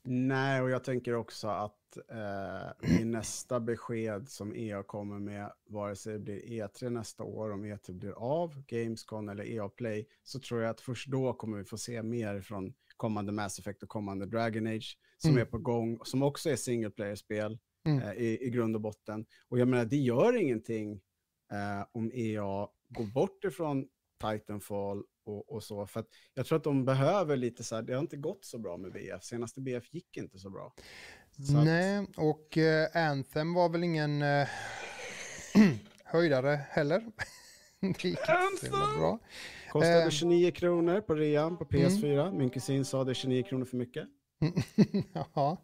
Nej, 0.09 0.61
och 0.61 0.69
jag 0.69 0.83
tänker 0.83 1.13
också 1.15 1.47
att 1.47 1.97
eh, 2.11 2.99
i 3.01 3.05
nästa 3.05 3.59
besked 3.59 4.29
som 4.29 4.55
EA 4.55 4.83
kommer 4.83 5.19
med, 5.19 5.51
vare 5.69 5.95
sig 5.95 6.13
det 6.13 6.19
blir 6.19 6.41
E3 6.41 6.89
nästa 6.89 7.23
år, 7.23 7.51
om 7.51 7.65
E3 7.65 7.91
blir 7.91 8.11
av, 8.11 8.63
Gamescom 8.67 9.29
eller 9.29 9.43
EA 9.51 9.69
Play, 9.69 10.07
så 10.23 10.39
tror 10.39 10.61
jag 10.61 10.69
att 10.69 10.81
först 10.81 11.07
då 11.07 11.33
kommer 11.33 11.57
vi 11.57 11.63
få 11.63 11.77
se 11.77 12.03
mer 12.03 12.41
från 12.41 12.73
kommande 12.97 13.31
Mass 13.31 13.59
Effect 13.59 13.83
och 13.83 13.89
kommande 13.89 14.25
Dragon 14.25 14.67
Age 14.67 14.97
som 15.17 15.29
Mm. 15.31 15.41
är 15.41 15.45
på 15.45 15.57
gång, 15.57 15.99
som 16.03 16.23
också 16.23 16.49
är 16.49 16.55
single 16.55 16.89
player-spel 16.89 17.57
Mm. 17.85 18.03
eh, 18.03 18.13
i, 18.13 18.45
i 18.47 18.49
grund 18.49 18.75
och 18.75 18.81
botten. 18.81 19.25
Och 19.47 19.59
jag 19.59 19.67
menar, 19.67 19.85
det 19.85 19.97
gör 19.97 20.35
ingenting 20.41 21.01
eh, 21.51 21.85
om 21.91 22.11
EA 22.13 22.67
går 22.89 23.13
bort 23.13 23.43
ifrån 23.43 23.87
Titanfall 24.21 25.03
och, 25.27 25.51
och 25.51 25.63
så. 25.63 25.87
För 25.87 25.99
att 25.99 26.07
jag 26.33 26.45
tror 26.45 26.57
att 26.57 26.63
de 26.63 26.85
behöver 26.85 27.37
lite 27.37 27.63
så 27.63 27.75
här, 27.75 27.81
det 27.81 27.93
har 27.93 27.99
inte 28.01 28.17
gått 28.17 28.45
så 28.45 28.57
bra 28.57 28.77
med 28.77 28.91
BF. 28.91 29.23
Senaste 29.23 29.61
BF 29.61 29.93
gick 29.93 30.17
inte 30.17 30.39
så 30.39 30.49
bra. 30.49 30.73
Så 31.47 31.57
att- 31.57 31.65
Nej, 31.65 32.07
och 32.17 32.57
eh, 32.57 32.87
Anthem 33.09 33.53
var 33.53 33.69
väl 33.69 33.83
ingen 33.83 34.21
eh, 34.21 34.47
höjdare 36.03 36.59
heller. 36.69 37.03
det 37.79 37.87
gick 37.87 38.19
inte 38.53 38.65
så 38.65 38.99
bra. 38.99 39.19
Kostade 39.71 40.03
Eh. 40.03 40.09
29 40.09 40.51
kronor 40.51 41.01
på 41.01 41.15
rean 41.15 41.57
på 41.57 41.65
PS4. 41.65 42.37
Min 42.37 42.49
kusin 42.49 42.85
sa 42.85 43.03
det 43.03 43.11
är 43.11 43.13
29 43.13 43.43
kronor 43.43 43.65
för 43.65 43.77
mycket. 43.77 44.07
ja. 45.33 45.57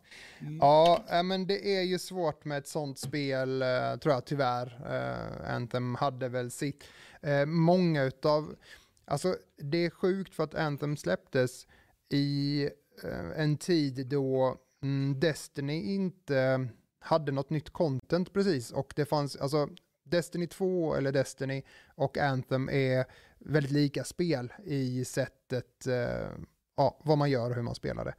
ja, 0.60 1.04
äh, 1.12 1.24
men 1.24 1.48
det 1.48 1.78
är 1.78 1.82
ju 1.82 2.00
svårt 2.00 2.46
med 2.46 2.58
ett 2.58 2.68
sånt 2.68 3.00
spel, 3.00 3.64
tror 4.02 4.14
jag 4.14 4.26
tyvärr. 4.26 4.66
Uh, 4.92 5.56
Anthem 5.56 5.96
hade 5.96 6.30
väl 6.30 6.52
sitt. 6.52 6.84
Många 7.48 8.04
utav, 8.04 8.56
alltså 9.06 9.36
det 9.58 9.86
är 9.86 9.90
sjukt 9.90 10.36
för 10.36 10.44
att 10.44 10.56
Anthem 10.56 10.98
släpptes 10.98 11.68
i 12.10 12.64
eh, 13.04 13.42
en 13.42 13.58
tid 13.58 14.08
då 14.08 14.58
mm, 14.82 15.20
Destiny 15.20 15.82
inte 15.94 16.68
hade 17.00 17.32
något 17.32 17.50
nytt 17.50 17.70
content 17.70 18.34
precis 18.34 18.72
och 18.72 18.94
det 18.96 19.06
fanns, 19.06 19.36
alltså 19.36 19.70
Destiny 20.04 20.48
2 20.48 20.96
eller 20.96 21.12
Destiny 21.12 21.64
och 21.96 22.18
Anthem 22.18 22.70
är 22.70 23.06
väldigt 23.40 23.72
lika 23.72 24.04
spel 24.04 24.54
i 24.64 25.06
sättet, 25.06 25.88
eh, 25.88 26.30
ja, 26.78 27.00
vad 27.04 27.18
man 27.18 27.30
gör 27.30 27.50
och 27.50 27.56
hur 27.56 27.62
man 27.62 27.76
spelar 27.76 28.06
det. 28.06 28.16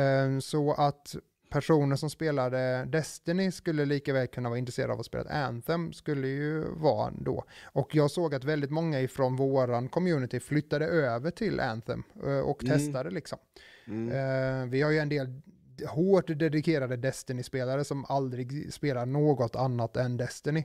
Eh, 0.00 0.38
så 0.38 0.72
att 0.72 1.16
personer 1.52 1.96
som 1.96 2.10
spelade 2.10 2.84
Destiny 2.84 3.50
skulle 3.52 3.84
lika 3.84 4.12
väl 4.12 4.26
kunna 4.26 4.48
vara 4.48 4.58
intresserade 4.58 4.92
av 4.92 5.00
att 5.00 5.06
spela 5.06 5.30
Anthem 5.30 5.92
skulle 5.92 6.28
ju 6.28 6.64
vara 6.74 7.12
då. 7.20 7.44
Och 7.64 7.94
jag 7.94 8.10
såg 8.10 8.34
att 8.34 8.44
väldigt 8.44 8.70
många 8.70 9.00
ifrån 9.00 9.36
våran 9.36 9.88
community 9.88 10.40
flyttade 10.40 10.86
över 10.86 11.30
till 11.30 11.60
Anthem 11.60 12.02
eh, 12.26 12.38
och 12.38 12.64
Mm. 12.64 12.78
testade 12.78 13.10
liksom. 13.10 13.38
Mm. 13.86 14.08
Eh, 14.08 14.66
vi 14.70 14.82
har 14.82 14.90
ju 14.90 14.98
en 14.98 15.08
del 15.08 15.40
hårt 15.88 16.26
dedikerade 16.26 16.96
Destiny-spelare 16.96 17.84
som 17.84 18.04
aldrig 18.08 18.72
spelar 18.72 19.06
något 19.06 19.56
annat 19.56 19.96
än 19.96 20.16
Destiny. 20.16 20.64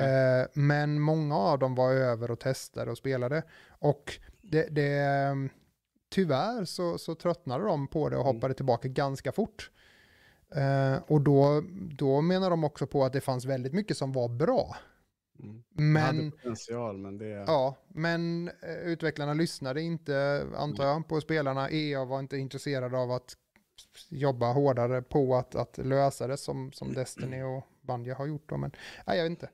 Eh, 0.00 0.46
men 0.54 1.00
många 1.00 1.36
av 1.36 1.58
dem 1.58 1.74
var 1.74 1.92
över 1.92 2.30
och 2.30 2.40
testade 2.40 2.90
och 2.90 2.98
spelade. 2.98 3.42
Och 3.68 4.12
det, 4.40 4.66
det, 4.70 5.48
tyvärr 6.10 6.64
så, 6.64 6.98
så 6.98 7.14
tröttnade 7.14 7.64
de 7.64 7.86
på 7.88 8.08
det 8.08 8.16
och 8.16 8.22
Mm. 8.24 8.36
hoppade 8.36 8.54
tillbaka 8.54 8.88
ganska 8.88 9.32
fort. 9.32 9.70
Eh, 10.54 11.02
och 11.06 11.20
då, 11.20 11.62
då 11.96 12.20
menar 12.20 12.50
de 12.50 12.64
också 12.64 12.86
på 12.86 13.04
att 13.04 13.12
det 13.12 13.20
fanns 13.20 13.44
väldigt 13.44 13.72
mycket 13.72 13.96
som 13.96 14.12
var 14.12 14.28
bra. 14.28 14.76
Mm. 15.38 15.62
Men, 15.92 16.30
potential, 16.30 16.98
men 16.98 17.18
det... 17.18 17.28
ja, 17.28 17.76
men 17.88 18.48
eh, 18.48 18.74
utvecklarna 18.74 19.34
lyssnade 19.34 19.82
inte, 19.82 20.46
antar 20.56 20.84
jag, 20.84 21.08
på 21.08 21.20
spelarna. 21.20 21.70
EA 21.70 22.04
var 22.04 22.20
inte 22.20 22.36
intresserade 22.36 22.98
av 22.98 23.10
att 23.10 23.36
jobba 24.08 24.52
hårdare 24.52 25.02
på 25.02 25.36
att, 25.36 25.54
att 25.54 25.78
lösa 25.78 26.26
det 26.26 26.36
som, 26.36 26.72
som 26.72 26.94
Destiny 26.94 27.42
och 27.42 27.66
Bungie 27.80 28.14
har 28.14 28.26
gjort. 28.26 28.48
Då. 28.48 28.56
Men 28.56 28.70
nej, 29.06 29.16
jag 29.16 29.24
vet 29.24 29.30
inte. 29.30 29.50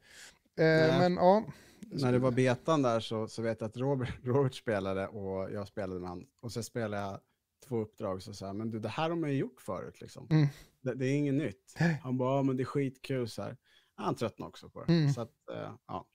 Eh, 0.57 0.99
men 0.99 1.15
ja. 1.15 1.45
När 1.81 2.13
det 2.13 2.19
var 2.19 2.31
betan 2.31 2.83
där 2.83 3.01
så, 3.01 3.29
så 3.29 3.43
vet 3.43 3.61
jag 3.61 3.69
att 3.69 3.77
Robert, 3.77 4.15
Robert 4.23 4.55
spelade 4.55 5.07
och 5.07 5.53
jag 5.53 5.69
spelade 5.69 6.01
med 6.01 6.09
han. 6.09 6.27
Och 6.41 6.53
så 6.53 6.63
spelade 6.63 7.03
jag 7.03 7.21
två 7.69 7.77
uppdrag 7.79 8.23
så 8.23 8.35
sa 8.35 8.53
men 8.53 8.71
du 8.71 8.79
det 8.79 8.89
här 8.89 9.11
har 9.11 9.17
man 9.17 9.31
ju 9.31 9.37
gjort 9.37 9.61
förut 9.61 10.01
liksom. 10.01 10.27
Mm. 10.31 10.47
Det, 10.81 10.95
det 10.95 11.07
är 11.07 11.15
inget 11.15 11.35
nytt. 11.35 11.75
Han 12.03 12.19
bara, 12.19 12.37
ja 12.37 12.43
men 12.43 12.57
det 12.57 12.63
är 12.63 12.65
skitkul 12.65 13.29
så 13.29 13.43
här. 13.43 13.57
Han 13.95 14.15
tröttnade 14.15 14.49
också 14.49 14.69
på 14.69 14.85
det. 14.85 14.93
Mm. 14.93 15.13
Så 15.13 15.21
att, 15.21 15.33
eh, 15.53 15.73
ja. 15.87 16.07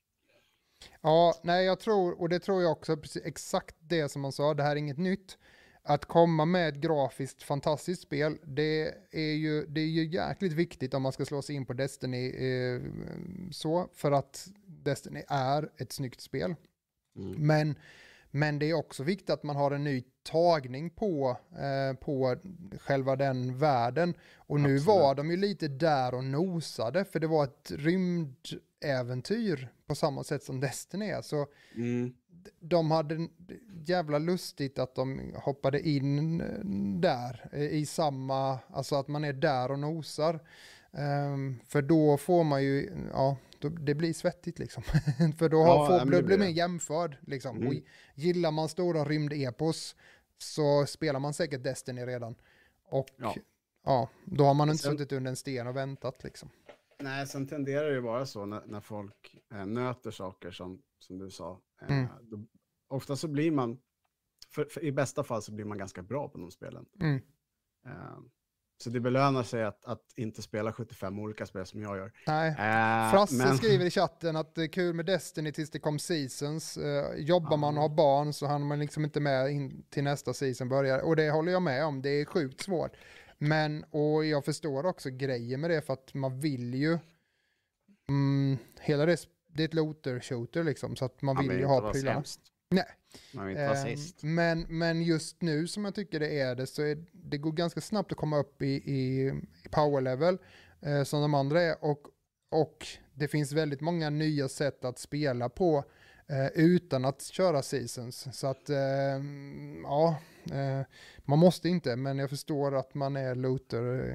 Ja, 1.01 1.33
nej 1.43 1.65
jag 1.65 1.79
tror, 1.79 2.21
och 2.21 2.29
det 2.29 2.39
tror 2.39 2.61
jag 2.61 2.71
också, 2.71 2.97
precis, 2.97 3.21
exakt 3.25 3.75
det 3.79 4.09
som 4.09 4.21
man 4.21 4.31
sa, 4.31 4.53
det 4.53 4.63
här 4.63 4.71
är 4.71 4.75
inget 4.75 4.97
nytt. 4.97 5.37
Att 5.85 6.05
komma 6.05 6.45
med 6.45 6.69
ett 6.69 6.75
grafiskt 6.75 7.43
fantastiskt 7.43 8.01
spel, 8.01 8.37
det 8.43 8.93
är 9.11 9.33
ju, 9.33 9.65
det 9.65 9.81
är 9.81 9.85
ju 9.85 10.05
jäkligt 10.05 10.53
viktigt 10.53 10.93
om 10.93 11.01
man 11.01 11.11
ska 11.11 11.25
slå 11.25 11.41
sig 11.41 11.55
in 11.55 11.65
på 11.65 11.73
Destiny 11.73 12.29
eh, 12.29 12.81
så, 13.51 13.89
för 13.93 14.11
att 14.11 14.47
Destiny 14.65 15.23
är 15.27 15.69
ett 15.77 15.91
snyggt 15.91 16.21
spel. 16.21 16.55
Mm. 17.15 17.47
Men, 17.47 17.75
men 18.35 18.59
det 18.59 18.69
är 18.69 18.73
också 18.73 19.03
viktigt 19.03 19.29
att 19.29 19.43
man 19.43 19.55
har 19.55 19.71
en 19.71 19.83
ny 19.83 20.03
tagning 20.23 20.89
på, 20.89 21.37
eh, 21.51 21.97
på 21.97 22.35
själva 22.79 23.15
den 23.15 23.57
världen. 23.57 24.13
Och 24.35 24.59
nu 24.59 24.75
Absolut. 24.75 24.87
var 24.87 25.15
de 25.15 25.31
ju 25.31 25.37
lite 25.37 25.67
där 25.67 26.13
och 26.13 26.23
nosade, 26.23 27.05
för 27.05 27.19
det 27.19 27.27
var 27.27 27.43
ett 27.43 27.71
rymdäventyr 27.71 29.69
på 29.87 29.95
samma 29.95 30.23
sätt 30.23 30.43
som 30.43 30.59
Destiny 30.59 31.05
är. 31.09 31.21
Så 31.21 31.47
Mm. 31.75 32.13
de 32.59 32.91
hade 32.91 33.27
jävla 33.85 34.17
lustigt 34.19 34.79
att 34.79 34.95
de 34.95 35.33
hoppade 35.35 35.89
in 35.89 36.37
där 37.01 37.49
eh, 37.53 37.61
i 37.63 37.85
samma, 37.85 38.59
alltså 38.69 38.95
att 38.95 39.07
man 39.07 39.23
är 39.23 39.33
där 39.33 39.71
och 39.71 39.79
nosar. 39.79 40.39
Ehm, 40.93 41.59
för 41.67 41.81
då 41.81 42.17
får 42.17 42.43
man 42.43 42.63
ju, 42.63 42.89
ja, 43.13 43.37
då, 43.69 43.69
det 43.69 43.95
blir 43.95 44.13
svettigt 44.13 44.59
liksom. 44.59 44.83
för 45.37 45.49
då 45.49 45.57
Ja, 45.57 45.77
har, 45.77 45.99
får, 45.99 46.05
men 46.05 46.25
blir 46.25 46.37
det. 46.37 46.49
jämförd 46.49 47.17
liksom. 47.21 47.57
Mm. 47.57 47.67
Och 47.67 47.73
gillar 48.15 48.51
man 48.51 48.69
stora 48.69 49.03
rymdepos 49.03 49.95
så 50.37 50.85
spelar 50.85 51.19
man 51.19 51.33
säkert 51.33 51.63
Destiny 51.63 52.05
redan. 52.05 52.35
Och 52.85 53.07
ja, 53.17 53.35
Ja. 53.85 54.09
då 54.25 54.43
har 54.45 54.53
man 54.53 54.69
inte 54.69 54.83
Sen- 54.83 54.91
suttit 54.91 55.11
under 55.11 55.29
en 55.29 55.35
sten 55.35 55.67
och 55.67 55.75
väntat 55.75 56.23
liksom. 56.23 56.49
Nej, 56.99 57.27
sen 57.27 57.47
tenderar 57.47 57.85
det 57.89 57.93
ju 57.93 57.99
vara 57.99 58.25
så 58.25 58.45
när, 58.45 58.61
när 58.65 58.81
folk 58.81 59.37
eh, 59.51 59.65
nöter 59.65 60.11
saker 60.11 60.51
som, 60.51 60.81
som 60.99 61.17
du 61.17 61.29
sa. 61.31 61.59
Eh, 61.81 61.97
Mm. 61.97 62.07
då, 62.21 62.43
ofta 62.87 63.15
så 63.15 63.27
blir 63.27 63.51
man, 63.51 63.79
för, 64.49 64.65
för, 64.65 64.83
i 64.83 64.91
bästa 64.91 65.23
fall 65.23 65.41
så 65.41 65.51
blir 65.51 65.65
man 65.65 65.77
ganska 65.77 66.01
bra 66.01 66.29
på 66.29 66.37
de 66.37 66.51
spelen. 66.51 66.85
Mm. 67.01 67.21
Eh, 67.85 68.17
så 68.83 68.89
det 68.89 68.99
belönar 68.99 69.43
sig 69.43 69.63
att, 69.63 69.85
att 69.85 70.01
inte 70.15 70.41
spela 70.41 70.73
75 70.73 71.19
olika 71.19 71.45
spel 71.45 71.65
som 71.65 71.81
jag 71.81 71.97
gör. 71.97 72.11
Nej. 72.27 72.49
Eh, 72.49 73.11
Frasse 73.11 73.35
men- 73.35 73.57
skriver 73.57 73.85
i 73.85 73.89
chatten 73.89 74.35
att 74.35 74.55
det 74.55 74.63
är 74.63 74.67
kul 74.67 74.93
med 74.95 75.05
Destiny 75.05 75.51
tills 75.51 75.69
det 75.71 75.79
kom 75.79 75.99
seasons. 75.99 76.77
Eh, 76.77 77.15
jobbar 77.17 77.57
man 77.57 77.75
och 77.77 77.81
har 77.81 77.89
barn 77.89 78.33
så 78.33 78.45
hann 78.47 78.67
man 78.67 78.79
liksom 78.79 79.03
inte 79.03 79.19
med 79.19 79.49
in 79.51 79.83
till 79.89 80.03
nästa 80.03 80.33
season 80.33 80.69
börjar. 80.69 80.99
Och 80.99 81.15
det 81.15 81.29
håller 81.31 81.51
jag 81.51 81.61
med 81.61 81.85
om, 81.85 82.01
det 82.01 82.09
är 82.09 82.25
sjukt 82.25 82.61
svårt. 82.61 82.91
Men, 83.37 83.83
och 83.89 84.25
jag 84.25 84.45
förstår 84.45 84.85
också 84.85 85.09
grejen 85.09 85.61
med 85.61 85.69
det 85.69 85.81
för 85.81 85.93
att 85.93 86.13
man 86.13 86.39
vill 86.39 86.73
ju, 86.73 86.99
mm, 88.09 88.57
hela 88.81 89.05
det, 89.05 89.17
det 89.47 89.63
är 89.63 89.67
ett 89.67 89.73
looter 89.73 90.19
shooter 90.19 90.63
liksom, 90.63 90.95
så 90.95 91.05
att 91.05 91.21
man 91.21 91.35
Man 91.35 91.47
vill 91.47 91.59
ju 91.59 91.65
ha 91.65 91.91
prylarna. 91.91 92.15
sämst. 92.15 92.39
Nej. 92.73 92.85
Man 93.33 93.45
vill 93.47 93.57
inte 93.57 93.67
vara 93.67 93.77
Eh, 93.77 93.95
sist. 93.95 94.23
men, 94.23 94.65
men 94.69 95.01
just 95.01 95.41
nu 95.41 95.67
som 95.67 95.85
jag 95.85 95.95
tycker 95.95 96.19
det 96.19 96.39
är 96.39 96.55
det 96.55 96.67
så 96.67 96.81
är, 96.81 97.05
det 97.11 97.37
går 97.37 97.51
ganska 97.51 97.81
snabbt 97.81 98.11
att 98.11 98.17
komma 98.17 98.37
upp 98.37 98.61
i, 98.61 98.65
i, 98.67 99.27
i 99.65 99.69
power 99.71 100.01
level 100.01 100.37
eh, 100.81 101.03
som 101.03 101.21
de 101.21 101.33
andra 101.33 101.61
är 101.61 101.83
och, 101.83 102.01
och 102.51 102.87
det 103.13 103.27
finns 103.27 103.51
väldigt 103.51 103.81
många 103.81 104.09
nya 104.09 104.49
sätt 104.49 104.85
att 104.85 104.99
spela 104.99 105.49
på 105.49 105.83
eh, 106.27 106.47
utan 106.47 107.05
att 107.05 107.21
köra 107.21 107.61
seasons. 107.61 108.27
Så 108.37 108.47
att 108.47 108.69
eh, 108.69 108.77
ja, 109.83 110.19
eh, 110.51 110.81
man 111.25 111.39
måste 111.39 111.69
inte 111.69 111.95
men 111.95 112.17
jag 112.19 112.29
förstår 112.29 112.75
att 112.75 112.93
man 112.93 113.15
är 113.15 113.35
looter 113.35 114.09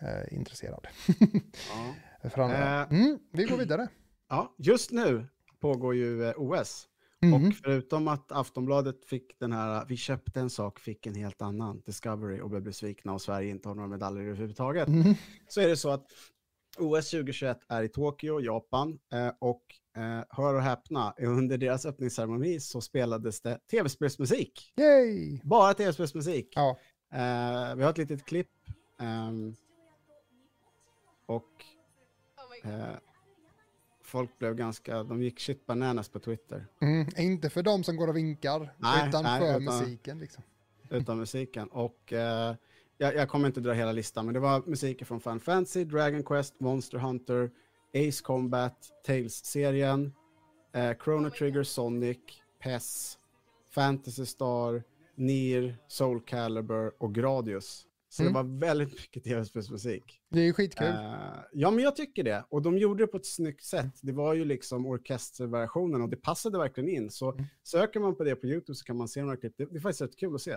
eh, 0.00 0.34
intresserad. 0.36 0.86
Ja. 1.70 1.94
Eh. 2.22 2.80
Mm, 2.90 3.18
vi 3.32 3.44
går 3.44 3.56
vidare. 3.56 3.88
ja, 4.28 4.54
just 4.58 4.90
nu 4.90 5.26
pågår 5.60 5.94
ju 5.94 6.24
eh, 6.28 6.34
OS. 6.36 6.88
Mhm. 7.22 7.34
Och 7.34 7.54
förutom 7.64 8.08
att 8.08 8.32
Aftonbladet 8.32 9.04
fick 9.04 9.38
den 9.38 9.52
här, 9.52 9.84
vi 9.88 9.96
köpte 9.96 10.40
en 10.40 10.50
sak, 10.50 10.78
fick 10.78 11.06
en 11.06 11.14
helt 11.14 11.42
annan, 11.42 11.80
Discovery, 11.86 12.40
och 12.40 12.50
blev 12.50 12.62
besvikna 12.62 13.12
och 13.12 13.22
Sverige 13.22 13.50
inte 13.50 13.68
har 13.68 13.74
några 13.74 13.88
medaljer 13.88 14.22
överhuvudtaget. 14.24 14.88
Mhm. 14.88 15.14
Så 15.48 15.60
är 15.60 15.68
det 15.68 15.76
så 15.76 15.90
att 15.90 16.06
OS 16.78 17.10
2021 17.10 17.58
är 17.68 17.82
i 17.82 17.88
Tokyo, 17.88 18.40
Japan, 18.40 18.98
eh, 19.12 19.30
och 19.38 19.62
eh, 19.96 20.24
hör 20.30 20.54
och 20.54 20.62
häpna, 20.62 21.14
under 21.18 21.58
deras 21.58 21.86
öppningsceremoni 21.86 22.60
så 22.60 22.80
spelades 22.80 23.40
det 23.40 23.58
tv-spelsmusik. 23.70 24.72
Yay! 24.76 25.40
Bara 25.44 25.74
tv-spelsmusik. 25.74 26.52
Ja, 26.54 26.78
Eh, 27.12 27.74
vi 27.76 27.82
har 27.82 27.90
ett 27.90 27.98
litet 27.98 28.24
klipp. 28.24 28.50
ehm, 29.00 29.54
och 31.26 31.64
eh, 32.64 32.94
folk 34.08 34.38
blev 34.38 34.54
ganska, 34.54 35.02
de 35.02 35.22
gick 35.22 35.40
shit 35.40 35.66
bananas 35.66 36.08
på 36.08 36.18
Twitter. 36.18 36.66
mm, 36.80 37.06
inte 37.16 37.50
för 37.50 37.62
de 37.62 37.84
som 37.84 37.96
går 37.96 38.08
och 38.08 38.16
vinkar 38.16 38.74
Nej, 38.78 39.08
utan 39.08 39.22
nej, 39.24 39.40
för 39.40 39.60
utan- 39.60 39.64
musiken. 39.64 40.18
Liksom. 40.18 40.42
utan 40.90 41.18
musiken. 41.18 41.68
Och 41.68 42.12
eh, 42.12 42.54
jag, 42.98 43.14
jag 43.14 43.28
kommer 43.28 43.46
inte 43.46 43.60
dra 43.60 43.72
hela 43.72 43.92
listan, 43.92 44.24
men 44.24 44.34
det 44.34 44.40
var 44.40 44.62
musiker 44.66 45.04
från 45.06 45.20
Final 45.20 45.40
Fantasy, 45.40 45.84
Dragon 45.84 46.22
Quest, 46.22 46.60
Monster 46.60 46.98
Hunter, 46.98 47.50
Ace 47.94 48.22
Combat, 48.24 48.76
Tales-serien, 49.06 50.12
eh, 50.72 50.92
Chrono 51.04 51.30
Trigger, 51.30 51.62
Sonic, 51.62 52.18
PES, 52.62 53.18
Fantasy 53.70 54.26
Star, 54.26 54.82
Nier, 55.14 55.76
Soul 55.88 56.20
Calibur 56.20 56.92
och 56.98 57.14
Gradius. 57.14 57.84
Så 58.10 58.22
Mm. 58.22 58.32
det 58.32 58.36
var 58.42 58.60
väldigt 58.60 58.92
mycket 58.92 59.24
tv-spelsmusik. 59.24 60.20
Det 60.30 60.40
är 60.40 60.44
ju 60.44 60.52
skitkul. 60.52 60.86
Eh, 60.86 60.94
ja, 61.52 61.70
men 61.70 61.84
jag 61.84 61.96
tycker 61.96 62.22
det. 62.24 62.44
Och 62.48 62.62
de 62.62 62.78
gjorde 62.78 63.02
det 63.02 63.06
på 63.06 63.16
ett 63.16 63.26
snyggt 63.26 63.64
sätt. 63.64 63.98
Det 64.02 64.12
var 64.12 64.34
ju 64.34 64.44
liksom 64.44 64.86
orkesterversionen 64.86 66.02
och 66.02 66.08
det 66.08 66.16
passade 66.16 66.58
verkligen 66.58 66.88
in. 66.88 67.10
Så 67.10 67.32
Mm. 67.32 67.44
söker 67.62 68.00
man 68.00 68.16
på 68.16 68.24
det 68.24 68.36
på 68.36 68.46
YouTube 68.46 68.74
så 68.76 68.84
kan 68.84 68.96
man 68.96 69.08
se 69.08 69.22
några 69.22 69.36
klipp. 69.36 69.54
Det, 69.56 69.64
det 69.70 69.76
är 69.76 69.80
faktiskt 69.80 70.00
rätt 70.02 70.16
kul 70.16 70.34
att 70.34 70.40
se. 70.40 70.56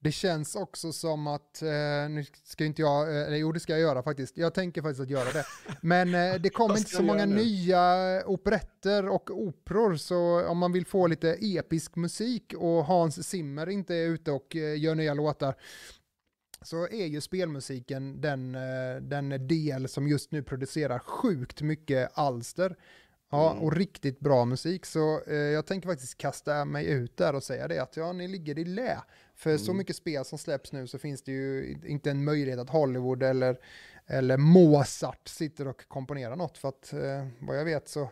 Det 0.00 0.12
känns 0.12 0.56
också 0.56 0.92
som 0.92 1.26
att, 1.26 1.62
eh, 1.62 1.68
nu 2.10 2.24
ska 2.44 2.64
inte 2.64 2.82
jag, 2.82 3.08
eh, 3.16 3.26
eller 3.26 3.36
jo 3.36 3.52
det 3.52 3.60
ska 3.60 3.72
jag 3.72 3.80
göra 3.80 4.02
faktiskt, 4.02 4.36
jag 4.38 4.54
tänker 4.54 4.82
faktiskt 4.82 5.00
att 5.00 5.10
göra 5.10 5.32
det. 5.32 5.44
Men 5.82 6.14
eh, 6.14 6.40
det 6.40 6.50
kommer 6.54 6.76
inte 6.78 6.90
så 6.90 7.02
många 7.02 7.26
nu? 7.26 7.34
nya 7.36 8.22
operetter 8.26 9.08
och 9.08 9.30
operor, 9.30 9.96
så 9.96 10.46
om 10.46 10.58
man 10.58 10.72
vill 10.72 10.86
få 10.86 11.06
lite 11.06 11.36
episk 11.40 11.96
musik 11.96 12.54
och 12.56 12.84
Hans 12.84 13.28
Zimmer 13.28 13.68
inte 13.68 13.94
är 13.94 14.06
ute 14.08 14.30
och 14.32 14.54
gör 14.54 14.94
nya 14.94 15.14
låtar, 15.14 15.54
så 16.64 16.88
är 16.88 17.06
ju 17.06 17.20
spelmusiken 17.20 18.20
den, 18.20 18.54
eh, 18.54 18.96
den 19.00 19.46
del 19.48 19.88
som 19.88 20.08
just 20.08 20.32
nu 20.32 20.42
producerar 20.42 20.98
sjukt 20.98 21.62
mycket 21.62 22.10
alster. 22.18 22.76
Ja, 23.30 23.50
Mm. 23.52 23.62
och 23.62 23.72
riktigt 23.72 24.20
bra 24.20 24.44
musik. 24.44 24.86
Så 24.86 25.20
eh, 25.26 25.34
jag 25.34 25.66
tänker 25.66 25.88
faktiskt 25.88 26.18
kasta 26.18 26.64
mig 26.64 26.86
ut 26.86 27.16
där 27.16 27.34
och 27.34 27.42
säga 27.42 27.68
det 27.68 27.78
att 27.78 27.96
ja, 27.96 28.12
ni 28.12 28.28
ligger 28.28 28.58
i 28.58 28.64
lä. 28.64 28.98
För 29.34 29.56
så 29.56 29.70
Mm. 29.70 29.78
mycket 29.78 29.96
spel 29.96 30.24
som 30.24 30.38
släpps 30.38 30.72
nu 30.72 30.86
så 30.86 30.98
finns 30.98 31.22
det 31.22 31.32
ju 31.32 31.76
inte 31.86 32.10
en 32.10 32.24
möjlighet 32.24 32.60
att 32.60 32.70
Hollywood 32.70 33.22
eller, 33.22 33.56
eller 34.06 34.36
Mozart 34.36 35.28
sitter 35.28 35.68
och 35.68 35.88
komponerar 35.88 36.36
något. 36.36 36.58
För 36.58 36.68
att 36.68 36.92
eh, 36.92 37.26
vad 37.40 37.58
jag 37.58 37.64
vet 37.64 37.88
så, 37.88 38.02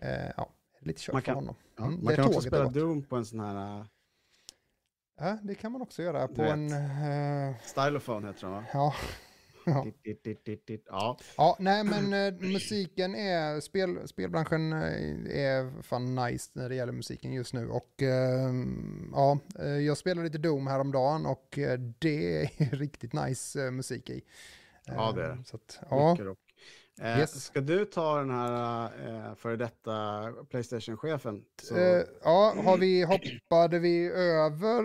eh, 0.00 0.30
ja, 0.36 0.52
lite 0.80 1.00
kört 1.00 1.12
Man 1.12 1.22
för 1.22 1.26
kan- 1.26 1.34
honom. 1.34 1.54
Ja, 1.76 1.84
Mm, 1.84 1.94
man 1.96 2.06
det 2.06 2.16
kan 2.16 2.24
också 2.26 2.40
spela. 2.40 2.68
Doom 2.68 3.02
på 3.02 3.16
en 3.16 3.24
sån 3.24 3.40
här 3.40 3.78
uh, 3.80 3.84
Ja, 5.16 5.38
det 5.42 5.54
kan 5.54 5.72
man 5.72 5.82
också 5.82 6.02
göra 6.02 6.28
på 6.28 6.42
en... 6.42 6.72
eh, 6.72 7.54
Stylophone 7.64 8.26
heter 8.26 8.40
den 8.40 8.50
va? 8.50 8.64
ja. 8.72 8.94
Ja. 9.66 9.86
Dit, 10.04 10.44
dit, 10.44 10.66
dit. 10.66 10.86
Ja. 10.90 11.18
ja, 11.36 11.56
nej 11.60 11.84
men 11.84 12.12
eh, 12.12 12.40
musiken 12.52 13.14
är, 13.14 13.60
spel, 13.60 14.08
spelbranschen 14.08 14.72
eh, 14.72 15.40
är 15.40 15.82
fan 15.82 16.14
nice 16.14 16.50
när 16.52 16.68
det 16.68 16.74
gäller 16.74 16.92
musiken 16.92 17.32
just 17.32 17.54
nu. 17.54 17.68
Och 17.68 18.02
eh, 18.02 18.52
ja, 19.12 19.38
jag 19.86 19.96
spelade 19.96 20.24
lite 20.28 20.38
Doom 20.38 20.66
häromdagen 20.66 21.26
och 21.26 21.58
eh, 21.58 21.78
det 21.98 22.42
är 22.42 22.70
riktigt 22.76 23.12
nice 23.12 23.70
musik 23.70 24.10
i. 24.10 24.22
Ja, 24.86 25.12
det 25.12 25.24
är 25.24 25.28
det. 25.28 25.44
Så 25.44 25.56
att, 25.56 25.78
ja, 25.90 26.10
Mycket 26.10 26.26
rock. 26.26 26.38
Eh, 27.00 27.18
Yes. 27.18 27.44
Ska 27.44 27.60
du 27.60 27.84
ta 27.84 28.18
den 28.18 28.30
här 28.30 28.90
eh, 29.06 29.34
före 29.34 29.56
detta 29.56 30.22
Playstation-chefen? 30.50 31.44
Så- 31.62 31.76
eh, 31.76 32.02
ja, 32.22 32.54
har 32.64 32.78
vi, 32.78 33.02
hoppade 33.02 33.78
vi 33.78 34.06
över? 34.08 34.82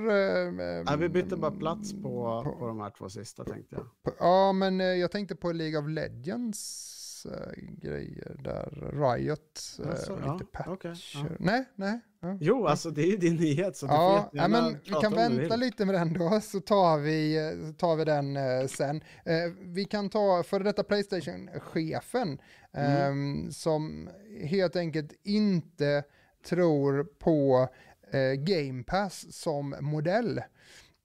eh, 0.47 0.83
Nej, 0.85 0.97
vi 0.97 1.09
bytte 1.09 1.35
bara 1.37 1.51
plats 1.51 1.93
på, 1.93 2.41
på- 2.43 2.55
på 2.59 2.67
de 2.67 2.79
här 2.79 2.89
två 2.97 3.09
sista 3.09 3.43
tänkte 3.43 3.75
jag. 3.75 3.85
På- 4.03 4.11
Ja, 4.19 4.53
men 4.53 4.81
eh, 4.81 4.87
jag 4.87 5.11
tänkte 5.11 5.35
på 5.35 5.51
League 5.51 5.79
of 5.79 5.89
Legends 5.89 6.93
eh, 7.25 7.53
grejer 7.81 8.35
där, 8.43 8.91
Riot, 8.91 9.61
eh, 9.83 9.89
Alltså, 9.89 10.13
och 10.13 10.19
ja, 10.25 10.33
lite 10.33 10.45
patcher. 10.45 10.71
okej, 10.71 10.93
ja. 11.13 11.25
Nej, 11.39 11.65
nej. 11.75 11.99
Ja. 12.19 12.37
Jo, 12.41 12.65
alltså 12.67 12.89
det 12.91 13.01
är 13.01 13.07
ju 13.11 13.17
din 13.17 13.35
nyhet 13.35 13.77
så 13.77 13.85
Ja, 13.85 14.29
ja, 14.33 14.47
men 14.47 14.77
vi 14.83 14.91
kan 15.01 15.13
vänta 15.13 15.55
lite 15.55 15.85
med 15.85 15.95
den 15.95 16.13
då, 16.13 16.39
så 16.41 16.59
tar 16.59 16.97
vi, 16.97 17.37
eh, 17.37 17.73
tar 17.73 17.95
vi 17.95 18.05
den 18.05 18.37
eh, 18.37 18.67
sen. 18.67 19.01
Eh, 19.25 19.51
vi 19.61 19.85
kan 19.85 20.09
ta 20.09 20.43
före 20.43 20.63
detta 20.63 20.83
Playstation-chefen, 20.83 22.39
Mm. 22.73 22.91
ehm, 23.11 23.51
som 23.51 24.09
helt 24.43 24.75
enkelt 24.75 25.13
inte 25.23 26.03
tror 26.45 27.03
på 27.03 27.67
eh, 28.11 28.33
Game 28.33 28.83
Pass 28.83 29.33
som 29.33 29.75
modell. 29.81 30.41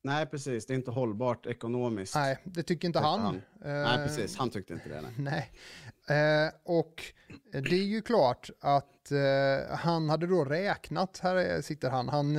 Nej, 0.05 0.27
precis. 0.27 0.67
Det 0.67 0.73
är 0.73 0.75
inte 0.75 0.91
hållbart 0.91 1.47
ekonomiskt. 1.47 2.15
Nej, 2.15 2.39
det 2.45 2.63
tycker 2.63 2.89
inte 2.89 2.99
han. 2.99 3.21
han. 3.21 3.43
Nej, 3.65 3.99
Eh, 3.99 4.07
precis. 4.07 4.37
Han 4.37 4.51
tyckte 4.51 4.73
inte 4.73 4.89
det. 4.89 5.01
Nej. 5.01 5.13
Nej. 5.19 6.45
Eh, 6.45 6.53
och 6.65 7.03
det 7.51 7.77
är 7.77 7.85
ju 7.85 8.03
klart 8.03 8.51
att 8.61 9.13
eh, 9.13 9.77
han 9.77 10.09
hade 10.09 10.27
då 10.27 10.45
räknat, 10.45 11.21
här 11.23 11.37
är, 11.37 11.63
sitter 11.63 11.91
han, 11.91 12.09
han 12.09 12.37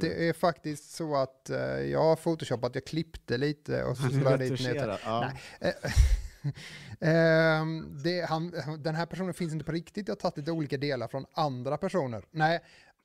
det 0.00 0.28
är 0.28 0.32
faktiskt 0.32 0.90
så 0.90 1.16
att 1.16 1.50
jag 1.90 2.02
har 2.02 2.16
photoshopat, 2.16 2.74
jag 2.74 2.84
klippte 2.84 3.38
lite 3.38 3.84
och 3.84 3.96
så 3.96 4.08
la 4.08 4.36
dit 4.36 4.60
ner. 4.60 5.00
Ja. 5.04 5.30
Eh, 5.60 5.72
ehm, 7.08 8.02
det, 8.02 8.20
han, 8.28 8.54
den 8.78 8.94
här 8.94 9.06
personen 9.06 9.34
finns 9.34 9.52
inte 9.52 9.64
på 9.64 9.72
riktigt, 9.72 10.08
jag 10.08 10.14
har 10.14 10.20
tagit 10.20 10.36
lite 10.36 10.52
olika 10.52 10.76
delar 10.76 11.08
från 11.08 11.26
andra 11.32 11.76
personer. 11.76 12.24
Nej, 12.30 12.60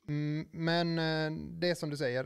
mm, 0.08 0.48
men 0.52 0.96
det 1.60 1.70
är 1.70 1.74
som 1.74 1.90
du 1.90 1.96
säger 1.96 2.24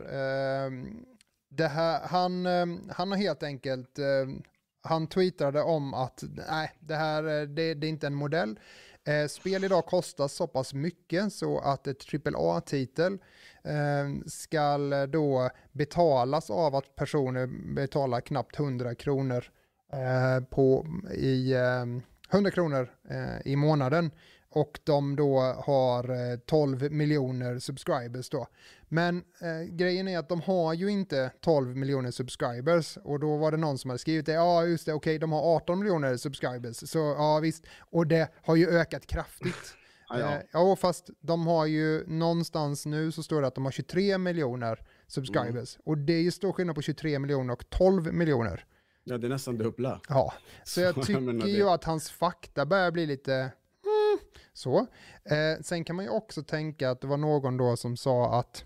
det 1.51 1.67
här, 1.67 2.07
han, 2.07 2.45
eh, 2.45 2.65
han 2.89 3.11
har 3.11 3.17
helt 3.17 3.43
enkelt, 3.43 3.99
eh, 3.99 4.05
han 4.81 5.07
tweetade 5.07 5.61
om 5.61 5.93
att 5.93 6.23
nej, 6.49 6.71
det 6.79 6.95
här 6.95 7.23
eh, 7.23 7.47
det, 7.47 7.73
det 7.73 7.87
är 7.87 7.89
inte 7.89 8.07
en 8.07 8.15
modell. 8.15 8.59
Spel 9.29 9.63
idag 9.63 9.85
kostar 9.85 10.27
så 10.27 10.47
pass 10.47 10.73
mycket 10.73 11.33
så 11.33 11.59
att 11.59 11.87
ett 11.87 12.25
AAA-titel 12.35 13.17
ska 14.25 14.77
då 15.09 15.49
betalas 15.71 16.49
av 16.49 16.75
att 16.75 16.95
personer 16.95 17.47
betalar 17.75 18.21
knappt 18.21 18.59
100 18.59 18.95
kronor 18.95 19.45
på, 20.49 20.87
i, 21.13 21.53
100 22.31 22.51
kronor 22.51 22.91
i 23.45 23.55
månaden 23.55 24.11
och 24.49 24.79
de 24.83 25.15
då 25.15 25.39
har 25.39 26.37
12 26.37 26.91
miljoner 26.91 27.59
subscribers 27.59 28.29
då. 28.29 28.47
Men 28.93 29.17
eh, 29.17 29.75
grejen 29.75 30.07
är 30.07 30.17
att 30.19 30.29
de 30.29 30.41
har 30.41 30.73
ju 30.73 30.87
inte 30.87 31.31
12 31.41 31.75
miljoner 31.75 32.11
subscribers 32.11 32.97
och 32.97 33.19
då 33.19 33.37
var 33.37 33.51
det 33.51 33.57
någon 33.57 33.77
som 33.77 33.89
hade 33.89 33.99
skrivit 33.99 34.25
det, 34.25 34.31
ja 34.31 34.65
just 34.65 34.85
det, 34.85 34.93
okej 34.93 35.19
de 35.19 35.31
har 35.31 35.55
18 35.55 35.79
miljoner 35.79 36.17
subscribers, 36.17 36.89
så 36.89 36.97
ja 36.97 37.39
visst, 37.39 37.65
och 37.79 38.07
det 38.07 38.31
har 38.41 38.55
ju 38.55 38.69
ökat 38.69 39.07
kraftigt. 39.07 39.55
Ja, 40.13 40.19
ja. 40.19 40.31
Eh, 40.31 40.41
ja, 40.51 40.75
fast 40.75 41.09
de 41.19 41.47
har 41.47 41.65
ju 41.65 42.07
någonstans 42.07 42.85
nu 42.85 43.11
så 43.11 43.23
står 43.23 43.41
det 43.41 43.47
att 43.47 43.55
de 43.55 43.65
har 43.65 43.71
23 43.71 44.17
miljoner 44.17 44.79
subscribers. 45.07 45.77
Och 45.83 45.97
det 45.97 46.13
är 46.13 46.21
ju 46.21 46.31
stor 46.31 46.53
skillnad 46.53 46.75
på 46.75 46.81
23 46.81 47.19
miljoner 47.19 47.53
och 47.53 47.69
12 47.69 48.13
miljoner. 48.13 48.65
ja, 49.03 49.17
det 49.17 49.27
är 49.27 49.29
nästan 49.29 49.57
dubbla. 49.57 50.01
Ja, 50.09 50.33
så 50.63 50.81
jag 50.81 50.95
tycker 51.05 51.47
ju 51.47 51.69
att 51.69 51.83
hans 51.83 52.09
fakta 52.11 52.65
börjar 52.65 52.91
bli 52.91 53.05
lite 53.05 53.33
mm, 53.35 54.19
så. 54.53 54.79
Eh, 55.23 55.61
sen 55.61 55.83
kan 55.83 55.95
man 55.95 56.05
ju 56.05 56.11
också 56.11 56.43
tänka 56.43 56.89
att 56.89 57.01
det 57.01 57.07
var 57.07 57.17
någon 57.17 57.57
då 57.57 57.77
som 57.77 57.97
sa 57.97 58.39
att 58.39 58.65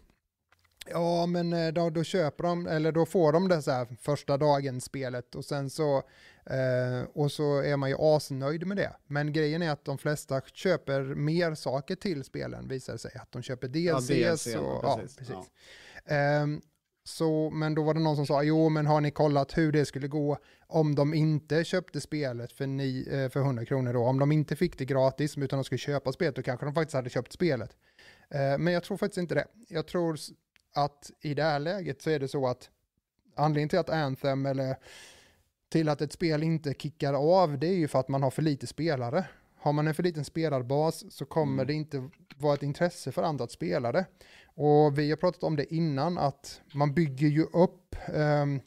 ja, 0.89 1.25
men 1.25 1.53
eh, 1.53 1.73
då, 1.73 1.89
då 1.89 2.03
köper 2.03 2.43
de, 2.43 2.67
eller 2.67 2.91
då 2.91 3.05
får 3.05 3.31
de 3.31 3.47
det 3.47 3.61
så 3.61 3.71
här 3.71 3.87
första 4.01 4.37
dagen 4.37 4.81
spelet 4.81 5.35
och 5.35 5.45
sen 5.45 5.69
så 5.69 5.97
eh, 6.45 7.07
och 7.13 7.31
så 7.31 7.61
är 7.61 7.77
man 7.77 7.89
ju 7.89 7.95
asnöjd 7.99 8.67
med 8.67 8.77
det. 8.77 8.95
Men 9.07 9.33
grejen 9.33 9.61
är 9.61 9.71
att 9.71 9.85
de 9.85 9.97
flesta 9.97 10.41
köper 10.41 11.01
mer 11.01 11.55
saker 11.55 11.95
till 11.95 12.23
spelen 12.23 12.67
visar 12.67 12.93
det 12.93 12.99
sig. 12.99 13.11
Att 13.15 13.31
de 13.31 13.41
köper 13.41 13.67
DLCs 13.67 14.07
DLC, 14.07 14.55
och 14.55 14.63
ja, 14.63 14.79
ja, 14.83 14.97
precis. 15.01 15.17
precis. 15.17 15.35
Ja. 16.05 16.15
Ehm, 16.15 16.61
så, 17.07 17.49
men 17.49 17.75
då 17.75 17.83
var 17.83 17.93
det 17.93 17.99
någon 17.99 18.15
som 18.15 18.25
sa, 18.25 18.43
jo 18.43 18.69
men 18.69 18.85
har 18.85 19.01
ni 19.01 19.11
kollat 19.11 19.57
hur 19.57 19.71
det 19.71 19.85
skulle 19.85 20.07
gå 20.07 20.37
om 20.67 20.95
de 20.95 21.13
inte 21.13 21.63
köpte 21.63 22.01
spelet 22.01 22.51
för, 22.51 22.67
ni, 22.67 23.07
eh, 23.11 23.29
för 23.29 23.39
100 23.39 23.65
kronor 23.65 23.93
då? 23.93 24.03
Om 24.03 24.19
de 24.19 24.31
inte 24.31 24.55
fick 24.55 24.77
det 24.77 24.85
gratis 24.85 25.37
utan 25.37 25.59
de 25.59 25.63
skulle 25.63 25.79
köpa 25.79 26.11
spelet 26.11 26.35
då 26.35 26.41
kanske 26.41 26.65
de 26.65 26.73
faktiskt 26.73 26.95
hade 26.95 27.09
köpt 27.09 27.33
spelet. 27.33 27.77
Eh, 28.29 28.57
men 28.57 28.73
jag 28.73 28.83
tror 28.83 28.97
faktiskt 28.97 29.17
inte 29.17 29.35
det. 29.35 29.47
Jag 29.67 29.87
tror 29.87 30.17
att 30.75 31.11
i 31.21 31.33
det 31.33 31.43
här 31.43 31.59
läget 31.59 32.01
så 32.01 32.09
är 32.09 32.19
det 32.19 32.27
så 32.27 32.47
att 32.47 32.69
anledningen 33.35 33.69
till 33.69 33.79
att 33.79 33.89
Anthem 33.89 34.45
eller 34.45 34.75
till 35.69 35.89
att 35.89 36.01
ett 36.01 36.11
spel 36.13 36.43
inte 36.43 36.73
kickar 36.73 37.13
av 37.13 37.59
det 37.59 37.67
är 37.67 37.73
ju 37.75 37.87
för 37.87 37.99
att 37.99 38.07
man 38.07 38.23
har 38.23 38.31
för 38.31 38.41
lite 38.41 38.67
spelare. 38.67 39.25
Har 39.57 39.73
man 39.73 39.87
en 39.87 39.93
för 39.95 40.03
liten 40.03 40.25
spelarbas 40.25 41.11
så 41.13 41.25
kommer 41.25 41.53
Mm. 41.63 41.67
det 41.67 41.73
inte 41.73 42.09
vara 42.37 42.53
ett 42.53 42.63
intresse 42.63 43.11
för 43.11 43.23
andra 43.23 43.43
att 43.43 43.51
spela 43.51 43.91
det. 43.91 44.05
Och 44.45 44.99
vi 44.99 45.09
har 45.09 45.17
pratat 45.17 45.43
om 45.43 45.55
det 45.55 45.73
innan 45.73 46.17
att 46.17 46.61
man 46.73 46.93
bygger 46.93 47.27
ju 47.27 47.43
upp 47.43 47.95
ehm, 48.13 48.59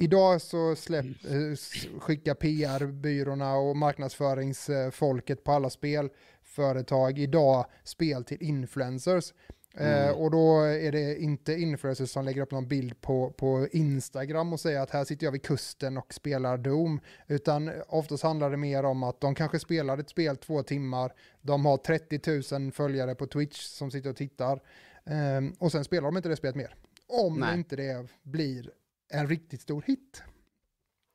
Idag 0.00 0.42
så 0.42 0.76
släpp, 0.76 1.06
eh, 1.30 1.36
s- 1.52 1.86
skickar 2.00 2.34
PR-byråerna 2.34 3.56
och 3.56 3.76
marknadsföringsfolket 3.76 5.44
på 5.44 5.52
alla 5.52 5.70
spelföretag 5.70 7.18
idag 7.18 7.66
spel 7.84 8.24
till 8.24 8.42
influencers. 8.42 9.32
Eh, 9.74 10.02
Mm. 10.08 10.14
och 10.16 10.30
då 10.30 10.60
är 10.60 10.92
det 10.92 11.16
inte 11.22 11.52
influencers 11.54 12.10
som 12.10 12.24
lägger 12.24 12.42
upp 12.42 12.50
någon 12.50 12.68
bild 12.68 13.00
på, 13.00 13.30
på 13.30 13.68
Instagram 13.72 14.52
och 14.52 14.60
säger 14.60 14.80
att 14.80 14.90
här 14.90 15.04
sitter 15.04 15.26
jag 15.26 15.32
vid 15.32 15.42
kusten 15.42 15.96
och 15.98 16.14
spelar 16.14 16.58
Doom. 16.58 17.00
Utan 17.26 17.70
oftast 17.88 18.22
handlar 18.22 18.50
det 18.50 18.56
mer 18.56 18.84
om 18.84 19.02
att 19.02 19.20
de 19.20 19.34
kanske 19.34 19.58
spelar 19.58 19.98
ett 19.98 20.10
spel 20.10 20.36
två 20.36 20.62
timmar, 20.62 21.12
de 21.40 21.66
har 21.66 21.76
30 21.76 22.58
000 22.58 22.72
följare 22.72 23.14
på 23.14 23.26
Twitch 23.26 23.60
som 23.62 23.90
sitter 23.90 24.10
och 24.10 24.16
tittar. 24.16 24.62
Ehm, 25.06 25.52
och 25.58 25.72
sen 25.72 25.84
spelar 25.84 26.02
de 26.08 26.16
inte 26.16 26.28
det 26.28 26.36
spelet 26.36 26.56
mer. 26.56 26.74
Om 27.06 27.40
Nej. 27.40 27.54
inte 27.58 27.76
det 27.76 28.06
blir 28.22 28.70
en 29.10 29.26
riktigt 29.26 29.60
stor 29.60 29.82
hit. 29.86 30.22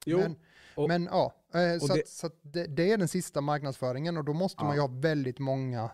Jo, 0.05 0.17
Men, 0.17 0.35
och- 0.75 0.87
men 0.87 1.03
ja, 1.11 1.33
eh, 1.53 1.79
så, 1.79 1.93
det- 1.93 2.01
att, 2.01 2.07
så 2.07 2.29
det, 2.41 2.65
det 2.67 2.91
är 2.91 2.97
den 2.97 3.07
sista 3.07 3.41
marknadsföringen 3.41 4.17
och 4.17 4.23
då 4.23 4.33
måste 4.33 4.63
man 4.63 4.73
ju 4.75 4.81
Ja. 4.81 4.87
ha 4.87 4.93
väldigt 4.99 5.39
många 5.39 5.89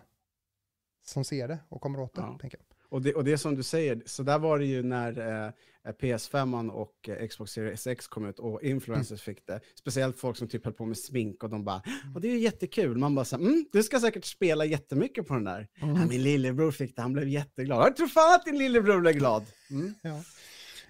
som 1.10 1.24
ser 1.24 1.48
det 1.48 1.58
och 1.68 1.80
kommer 1.80 2.00
åt 2.00 2.14
det. 2.14 2.20
Ja. 2.20 2.38
Tänker 2.40 2.58
jag. 2.58 2.66
Och 2.88 3.02
det, 3.02 3.14
och 3.14 3.24
det 3.24 3.38
som 3.38 3.54
du 3.54 3.62
säger, 3.62 4.02
så 4.06 4.22
där 4.22 4.38
var 4.38 4.58
det 4.58 4.64
ju 4.64 4.82
när 4.82 5.18
eh, 5.46 5.92
PS5 5.92 6.70
och 6.70 7.08
eh, 7.08 7.26
Xbox 7.28 7.52
Series 7.52 7.86
X 7.86 8.08
kom 8.08 8.26
ut 8.28 8.38
och 8.38 8.62
influencers 8.62 9.22
fick 9.22 9.46
det. 9.46 9.60
Speciellt 9.74 10.16
folk 10.16 10.36
som 10.36 10.48
typ 10.48 10.64
höll 10.64 10.74
på 10.74 10.86
med 10.86 10.98
smink 10.98 11.42
och 11.44 11.50
de 11.50 11.64
bara, 11.64 11.82
och 12.14 12.20
det 12.20 12.28
är 12.28 12.32
ju 12.32 12.38
jättekul. 12.38 12.98
Man 12.98 13.14
bara 13.14 13.24
så 13.24 13.36
här, 13.36 13.44
mm, 13.44 13.64
du 13.72 13.82
ska 13.82 14.00
säkert 14.00 14.24
spela 14.24 14.64
jättemycket 14.64 15.26
på 15.26 15.34
den 15.34 15.44
där. 15.44 15.68
Ja, 15.80 15.86
min 15.86 16.22
lillebror 16.22 16.70
fick 16.70 16.96
det, 16.96 17.02
han 17.02 17.12
blev 17.12 17.28
jätteglad. 17.28 17.86
Jag 17.86 17.96
tror 17.96 18.06
fan 18.06 18.34
att 18.34 18.44
din 18.44 18.58
lillebror 18.58 19.00
blev 19.00 19.14
glad. 19.14 19.44
Mm. 19.70 19.94
Ja. 20.02 20.22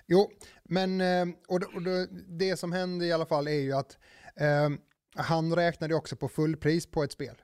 Jo, 0.06 0.30
men 0.64 1.00
eh, 1.00 1.26
och, 1.48 1.60
det- 1.60 1.66
och 1.66 1.82
det, 1.82 2.08
det 2.28 2.56
som 2.56 2.72
hände 2.72 3.06
i 3.06 3.12
alla 3.12 3.26
fall 3.26 3.48
är 3.48 3.52
ju 3.60 3.72
att 3.72 3.98
eh, 4.36 4.70
han 5.14 5.54
räknade 5.56 5.94
också 5.94 6.16
på 6.16 6.28
fullpris 6.28 6.86
på 6.90 7.02
ett 7.02 7.12
spel. 7.12 7.34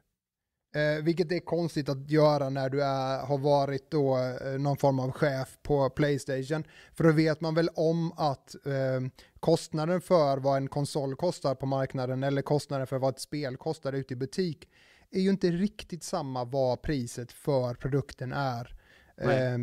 Eh, 0.76 1.02
vilket 1.02 1.32
är 1.32 1.40
konstigt 1.40 1.88
att 1.88 2.10
göra 2.10 2.48
när 2.48 2.70
du 2.70 2.82
är, 2.82 3.26
har 3.26 3.38
varit 3.38 3.90
då 3.90 4.18
eh, 4.18 4.58
någon 4.58 4.76
form 4.76 4.98
av 4.98 5.10
chef 5.10 5.58
på 5.62 5.90
Playstation. 5.90 6.64
För 6.94 7.04
då 7.04 7.12
vet 7.12 7.40
man 7.40 7.54
väl 7.54 7.68
om 7.74 8.12
att 8.16 8.54
eh, 8.66 9.24
kostnaden 9.40 10.00
för 10.00 10.38
vad 10.38 10.56
en 10.56 10.68
konsol 10.68 11.16
kostar 11.16 11.54
på 11.54 11.66
marknaden 11.66 12.22
eller 12.22 12.42
kostnaden 12.42 12.86
för 12.86 12.98
vad 12.98 13.14
ett 13.14 13.20
spel 13.20 13.56
kostar 13.56 13.92
ute 13.92 14.14
i 14.14 14.16
butik 14.16 14.68
är 15.10 15.20
ju 15.20 15.30
inte 15.30 15.50
riktigt 15.50 16.02
samma 16.02 16.44
vad 16.44 16.82
priset 16.82 17.32
för 17.32 17.74
produkten 17.74 18.32
är 18.32 18.74
Nej. 19.16 19.52
eh, 19.52 19.58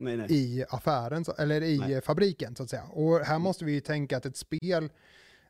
Nej, 0.00 0.16
nej. 0.16 0.26
i 0.30 0.64
affären, 0.68 1.24
eller 1.38 1.62
i 1.62 1.78
Nej. 1.78 2.00
fabriken 2.00 2.56
så 2.56 2.62
att 2.62 2.70
säga. 2.70 2.84
Och 2.84 3.20
här 3.20 3.38
måste 3.38 3.64
vi 3.64 3.72
ju 3.72 3.80
tänka 3.80 4.16
att 4.16 4.26
ett 4.26 4.36
spel 4.36 4.88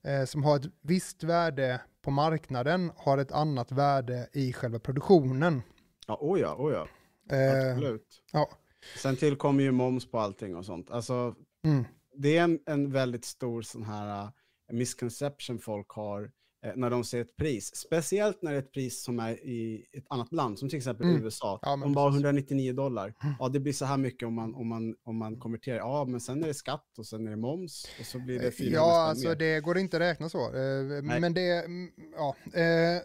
eh, 0.08 0.24
som 0.24 0.44
har 0.44 0.56
ett 0.56 0.72
visst 0.82 1.24
värde 1.24 1.80
på 2.02 2.10
marknaden 2.10 2.92
har 2.96 3.18
ett 3.18 3.32
annat 3.32 3.72
värde 3.72 4.28
i 4.32 4.52
själva 4.52 4.78
produktionen. 4.78 5.62
Ja, 6.06 6.18
oh 6.20 6.40
ja, 6.40 6.54
oh 6.58 6.72
ja. 6.72 6.88
Eh, 7.36 7.70
Absolut. 7.70 8.22
ja. 8.32 8.50
Sen 8.96 9.16
tillkommer 9.16 9.62
ju 9.62 9.72
moms 9.72 10.10
på 10.10 10.18
allting 10.18 10.56
och 10.56 10.64
sånt. 10.64 10.90
Alltså, 10.90 11.34
mm, 11.64 11.84
det 12.16 12.36
är 12.36 12.44
en, 12.44 12.60
en 12.66 12.92
väldigt 12.92 13.24
stor 13.24 13.62
sån 13.62 13.82
här 13.82 14.22
uh, 14.22 14.30
misconception 14.72 15.58
folk 15.58 15.88
har 15.88 16.30
när 16.76 16.90
de 16.90 17.04
ser 17.04 17.20
ett 17.20 17.36
pris. 17.36 17.76
Speciellt 17.76 18.42
när 18.42 18.50
det 18.52 18.56
är 18.56 18.62
ett 18.62 18.72
pris 18.72 19.02
som 19.02 19.18
är 19.20 19.32
i 19.32 19.86
ett 19.92 20.04
annat 20.10 20.32
land, 20.32 20.58
som 20.58 20.68
till 20.68 20.76
exempel 20.76 21.06
Mm. 21.06 21.24
USA. 21.24 21.58
Ja, 21.62 21.76
de 21.76 21.92
bara 21.92 22.10
precis. 22.10 22.24
199 22.24 22.72
dollar. 22.72 23.14
Mm. 23.22 23.34
Ja, 23.38 23.48
det 23.48 23.60
blir 23.60 23.72
så 23.72 23.84
här 23.84 23.96
mycket 23.96 24.26
om 24.26 24.34
man, 24.34 24.54
om, 24.54 24.68
man, 24.68 24.94
om 25.04 25.16
man 25.16 25.36
konverterar. 25.36 25.76
Ja, 25.78 26.04
men 26.04 26.20
sen 26.20 26.42
är 26.42 26.46
det 26.48 26.54
skatt 26.54 26.98
och 26.98 27.06
sen 27.06 27.26
är 27.26 27.30
det 27.30 27.36
moms 27.36 27.86
och 28.00 28.06
så 28.06 28.18
blir 28.18 28.38
det 28.40 28.50
400 28.52 28.78
Ja, 28.78 28.84
spänn 28.84 29.10
alltså 29.10 29.28
mer. 29.28 29.34
det 29.36 29.60
går 29.60 29.78
inte 29.78 29.96
att 29.96 30.00
räkna 30.02 30.28
så. 30.28 30.44
Eh, 30.46 31.02
Nej. 31.02 31.20
Men 31.20 31.34
det, 31.34 31.64
mm, 31.64 31.90
ja. 32.16 32.36
eh, 32.60 33.02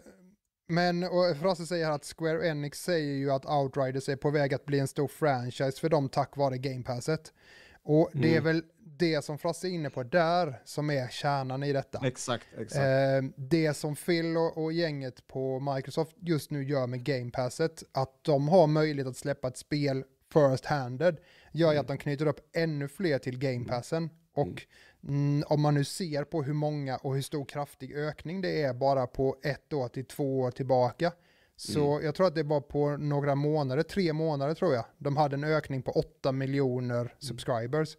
Men 0.68 1.04
och 1.04 1.36
Frasse 1.40 1.66
säger 1.66 1.90
att 1.90 2.04
Square 2.18 2.48
Enix 2.48 2.78
säger 2.82 3.14
ju 3.14 3.30
att 3.30 3.44
Outriders 3.46 4.08
är 4.08 4.16
på 4.16 4.30
väg 4.30 4.54
att 4.54 4.64
bli 4.66 4.78
en 4.78 4.88
stor 4.88 5.08
franchise 5.08 5.80
för 5.80 5.88
dem 5.88 6.08
tack 6.08 6.36
vare 6.36 6.58
Game 6.58 6.82
Passet. 6.82 7.32
Och 7.82 8.10
det 8.12 8.28
är 8.28 8.40
Mm. 8.40 8.44
väl 8.44 8.62
det 8.98 9.24
som 9.24 9.38
Frasse 9.38 9.68
är 9.68 9.70
inne 9.70 9.90
på 9.90 10.02
där 10.02 10.62
som 10.64 10.90
är 10.90 11.08
kärnan 11.08 11.62
i 11.62 11.72
detta. 11.72 12.06
Exakt, 12.06 12.46
exakt. 12.58 12.80
Eh, 12.80 13.30
det 13.36 13.74
som 13.74 13.96
Phil 13.96 14.36
och, 14.36 14.64
och 14.64 14.72
gänget 14.72 15.26
på 15.26 15.60
Microsoft 15.60 16.16
just 16.20 16.50
nu 16.50 16.64
gör 16.64 16.86
med 16.86 17.04
Game 17.04 17.30
Passet, 17.30 17.82
att 17.92 18.24
de 18.24 18.48
har 18.48 18.66
möjlighet 18.66 19.08
att 19.08 19.16
släppa 19.16 19.48
ett 19.48 19.56
spel 19.56 20.04
first 20.32 20.64
handed, 20.64 21.16
gör 21.52 21.72
ju 21.72 21.78
att 21.78 21.88
de 21.88 21.98
knyter 21.98 22.26
upp 22.26 22.40
ännu 22.52 22.88
fler 22.88 23.18
till 23.18 23.38
Game 23.38 23.64
Passen. 23.64 24.10
Och 24.34 24.66
mm, 25.08 25.44
om 25.46 25.60
man 25.60 25.74
nu 25.74 25.84
ser 25.84 26.24
på 26.24 26.42
hur 26.42 26.52
många 26.52 26.96
och 26.96 27.14
hur 27.14 27.22
stor 27.22 27.44
kraftig 27.44 27.92
ökning 27.96 28.40
det 28.40 28.62
är 28.62 28.74
bara 28.74 29.06
på 29.06 29.36
ett 29.42 29.72
år 29.72 29.88
till 29.88 30.04
två 30.04 30.40
år 30.40 30.50
tillbaka. 30.50 31.12
Så 31.56 32.00
jag 32.02 32.14
tror 32.14 32.26
att 32.26 32.34
det 32.34 32.42
var 32.42 32.60
på 32.60 32.96
några 32.96 33.34
månader, 33.34 33.82
tre 33.82 34.12
månader 34.12 34.54
tror 34.54 34.74
jag, 34.74 34.84
de 34.98 35.16
hade 35.16 35.34
en 35.34 35.44
ökning 35.44 35.82
på 35.82 35.90
8 35.90 36.32
miljoner 36.32 37.14
subscribers. 37.18 37.96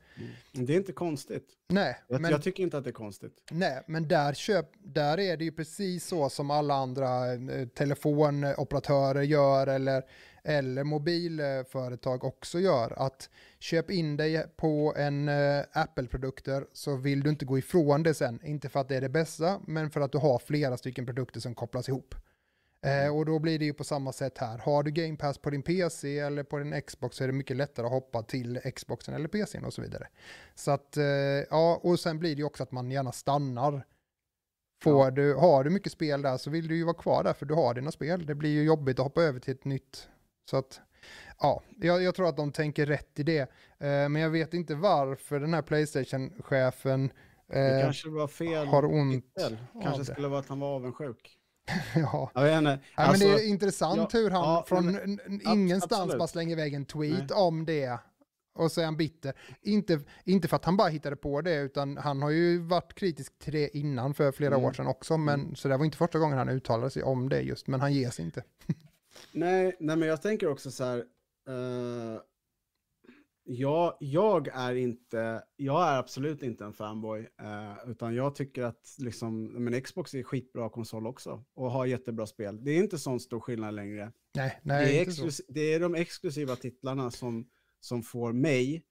Det 0.51 0.74
är 0.74 0.78
inte 0.78 0.91
konstigt. 0.91 1.49
Nej, 1.68 1.97
Jag, 2.08 2.22
men 2.22 2.32
jag 2.32 2.41
tycker 2.43 2.64
inte 2.64 2.78
att 2.78 2.84
det 2.84 2.89
är 2.89 2.91
konstigt. 2.91 3.43
Nej, 3.51 3.84
men 3.88 4.08
där, 4.08 4.34
köp, 4.34 4.72
där 4.84 5.20
är 5.20 5.38
det 5.38 5.43
ju 5.43 5.51
precis 5.51 6.08
så 6.08 6.30
som 6.30 6.51
alla 6.51 6.74
andra 6.74 7.34
eh, 7.34 7.68
telefonoperatörer 7.68 9.22
gör 9.22 9.68
eller, 9.68 10.03
eller 10.43 10.84
mobilföretag 10.84 12.24
också 12.24 12.60
gör. 12.60 12.93
Att 13.06 13.30
köp 13.60 13.91
in 13.91 14.18
dig 14.18 14.45
på 14.56 14.93
en 14.97 15.30
eh, 15.30 15.64
Apple-produkter 15.72 16.66
så 16.74 16.95
vill 16.95 17.24
du 17.24 17.30
inte 17.30 17.45
gå 17.45 17.58
ifrån 17.58 18.03
det 18.03 18.14
sen. 18.14 18.39
Inte 18.43 18.70
för 18.70 18.80
att 18.80 18.89
det 18.89 18.95
är 18.95 19.01
det 19.01 19.10
bästa, 19.10 19.60
men 19.68 19.89
för 19.89 20.01
att 20.01 20.12
du 20.12 20.18
har 20.18 20.39
flera 20.39 20.78
stycken 20.78 21.06
produkter 21.06 21.39
som 21.39 21.56
kopplas 21.56 21.89
ihop. 21.89 22.16
Eh, 22.86 23.16
och 23.18 23.26
då 23.26 23.40
blir 23.40 23.60
det 23.60 23.66
ju 23.66 23.74
på 23.74 23.84
samma 23.84 24.12
sätt 24.12 24.38
här. 24.38 24.58
Har 24.58 24.84
du 24.84 24.92
Game 24.92 25.16
Pass 25.18 25.38
på 25.38 25.50
din 25.50 25.62
PC 25.64 26.20
eller 26.20 26.44
på 26.44 26.58
din 26.58 26.82
Xbox 26.82 27.18
så 27.18 27.24
är 27.24 27.28
det 27.28 27.34
mycket 27.34 27.58
lättare 27.58 27.86
att 27.86 27.92
hoppa 27.92 28.24
till 28.24 28.60
Xboxen 28.76 29.14
eller 29.14 29.28
PCn 29.28 29.66
och 29.66 29.74
så 29.74 29.82
vidare. 29.82 30.08
Så 30.56 30.72
att, 30.72 30.98
eh, 30.98 31.04
ja, 31.50 31.80
och 31.84 32.00
sen 32.00 32.20
blir 32.20 32.36
det 32.36 32.40
ju 32.40 32.46
också 32.46 32.64
att 32.64 32.72
man 32.72 32.92
gärna 32.92 33.12
stannar. 33.12 33.86
Får 34.84 35.12
du, 35.12 35.34
har 35.34 35.64
du 35.64 35.70
mycket 35.70 35.92
spel 35.92 36.22
där 36.22 36.38
så 36.38 36.50
vill 36.50 36.68
du 36.68 36.76
ju 36.78 36.84
vara 36.84 36.94
kvar 36.96 37.24
där 37.24 37.34
för 37.34 37.46
du 37.46 37.54
har 37.54 37.74
dina 37.74 37.92
spel. 37.92 38.26
Det 38.26 38.36
blir 38.36 38.50
ju 38.50 38.64
jobbigt 38.64 39.00
att 39.00 39.04
hoppa 39.06 39.24
över 39.24 39.40
till 39.40 39.54
ett 39.54 39.66
nytt. 39.66 40.10
Så 40.50 40.58
att, 40.58 40.82
ja, 41.40 41.62
jag, 41.82 42.04
jag 42.04 42.16
tror 42.16 42.30
att 42.30 42.38
de 42.38 42.52
tänker 42.52 42.86
rätt 42.86 43.20
i 43.20 43.24
det. 43.24 43.40
Eh, 43.40 43.48
men 43.80 44.16
jag 44.16 44.30
vet 44.30 44.54
inte 44.54 44.76
varför 44.76 45.40
den 45.40 45.54
här 45.54 45.62
Playstation-chefen 45.62 47.12
Det 47.48 47.76
eh, 47.76 47.82
kanske 47.82 48.10
var 48.10 48.28
fel. 48.28 48.68
har 48.68 48.86
ont 48.86 49.26
Kanske 49.84 50.02
det. 50.02 50.06
skulle 50.06 50.28
vara 50.28 50.40
att 50.40 50.48
han 50.48 50.60
var 50.60 50.76
avundsjuk. 50.76 51.38
ja. 51.95 52.32
Jag 52.34 52.43
vet 52.43 52.57
inte. 52.57 52.80
Ja, 52.95 53.03
Alltså, 53.03 53.28
men 53.28 53.36
det 53.38 53.43
är 53.43 53.47
intressant 53.47 54.13
ja, 54.13 54.20
hur 54.20 54.30
han 54.30 54.41
ja, 54.41 54.66
från 54.68 54.91
men- 54.91 55.20
ingenstans 55.53 55.93
absolut. 56.01 56.18
bara 56.20 56.28
slänger 56.28 56.51
iväg 56.51 56.74
en 56.74 56.86
tweet 56.86 57.30
Nej. 57.30 57.38
om 57.38 57.66
det. 57.66 57.99
Och 58.55 58.72
så 58.72 58.82
är 58.82 58.86
han 58.86 58.97
bitter. 58.97 59.34
Inte, 59.61 59.99
inte 60.24 60.47
för 60.47 60.55
att 60.55 60.66
han 60.66 60.78
bara 60.78 60.88
hittade 60.88 61.16
på 61.16 61.41
det, 61.41 61.55
utan 61.55 61.97
han 61.97 62.22
har 62.22 62.30
ju 62.30 62.57
varit 62.61 62.93
kritisk 62.93 63.39
till 63.39 63.53
det 63.53 63.78
innan 63.78 64.13
för 64.13 64.32
flera 64.32 64.55
Mm. 64.55 64.66
år 64.66 64.74
sedan 64.74 64.88
också. 64.88 65.18
Men, 65.18 65.55
Så 65.55 65.68
det 65.68 65.78
var 65.78 65.86
inte 65.86 65.97
första 65.97 66.20
gången 66.20 66.38
han 66.38 66.49
uttalade 66.49 66.89
sig 66.89 67.03
om 67.03 67.30
det 67.30 67.41
just, 67.41 67.68
men 67.68 67.82
han 67.82 67.93
ger 67.93 68.09
sig 68.09 68.26
inte. 68.26 68.43
nej, 69.32 69.76
nej, 69.80 69.95
men 69.95 70.07
jag 70.09 70.22
tänker 70.22 70.47
också 70.47 70.72
så 70.72 70.84
här. 70.84 70.97
eh, 71.47 72.20
jag, 73.48 73.98
jag 74.00 74.48
är 74.48 74.76
inte, 74.76 75.43
jag 75.56 75.88
är 75.88 75.98
absolut 76.00 76.43
inte 76.43 76.66
en 76.66 76.74
fanboy, 76.74 77.20
eh, 77.41 77.89
utan 77.91 78.16
jag 78.16 78.36
tycker 78.36 78.64
att 78.64 78.96
liksom, 78.98 79.43
men 79.46 79.82
Xbox 79.82 80.14
är 80.14 80.24
skitbra 80.24 80.70
konsol 80.70 81.08
också 81.08 81.43
och 81.54 81.72
har 81.72 81.86
jättebra 81.86 82.26
spel. 82.28 82.64
Det 82.64 82.72
är 82.72 82.78
inte 82.78 82.98
sån 83.00 83.20
stor 83.20 83.39
skillnad 83.39 83.74
längre. 83.74 84.12
Nej, 84.36 84.60
nej, 84.64 84.86
det, 84.86 85.00
är 85.00 85.06
exklus- 85.06 85.41
det 85.48 85.74
är 85.74 85.80
de 85.80 85.96
exklusiva 85.96 86.56
titlarna 86.56 87.12
som, 87.12 87.50
som 87.80 88.04
får 88.04 88.34
mig 88.34 88.84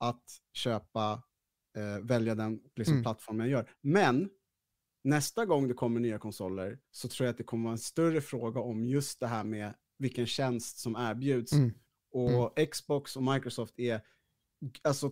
att 0.00 0.24
köpa, 0.52 1.22
eh, 1.76 2.04
välja 2.06 2.34
den 2.34 2.60
liksom, 2.76 2.92
Mm. 2.94 3.02
plattformen 3.04 3.40
jag 3.50 3.52
gör. 3.58 3.70
Men 3.80 4.30
nästa 5.04 5.46
gång 5.46 5.68
det 5.68 5.74
kommer 5.74 6.00
nya 6.00 6.18
konsoler 6.18 6.78
så 6.90 7.08
tror 7.08 7.24
jag 7.26 7.30
att 7.32 7.38
det 7.38 7.44
kommer 7.44 7.64
vara 7.64 7.72
en 7.72 7.78
större 7.78 8.20
fråga 8.20 8.60
om 8.60 8.84
just 8.86 9.20
det 9.20 9.26
här 9.26 9.44
med 9.44 9.74
vilken 9.98 10.26
tjänst 10.26 10.78
som 10.78 10.96
erbjuds. 10.98 11.52
Mm. 11.52 11.72
Och 12.12 12.58
Xbox 12.72 13.16
och 13.16 13.22
Microsoft 13.22 13.78
är, 13.78 14.00
alltså 14.82 15.10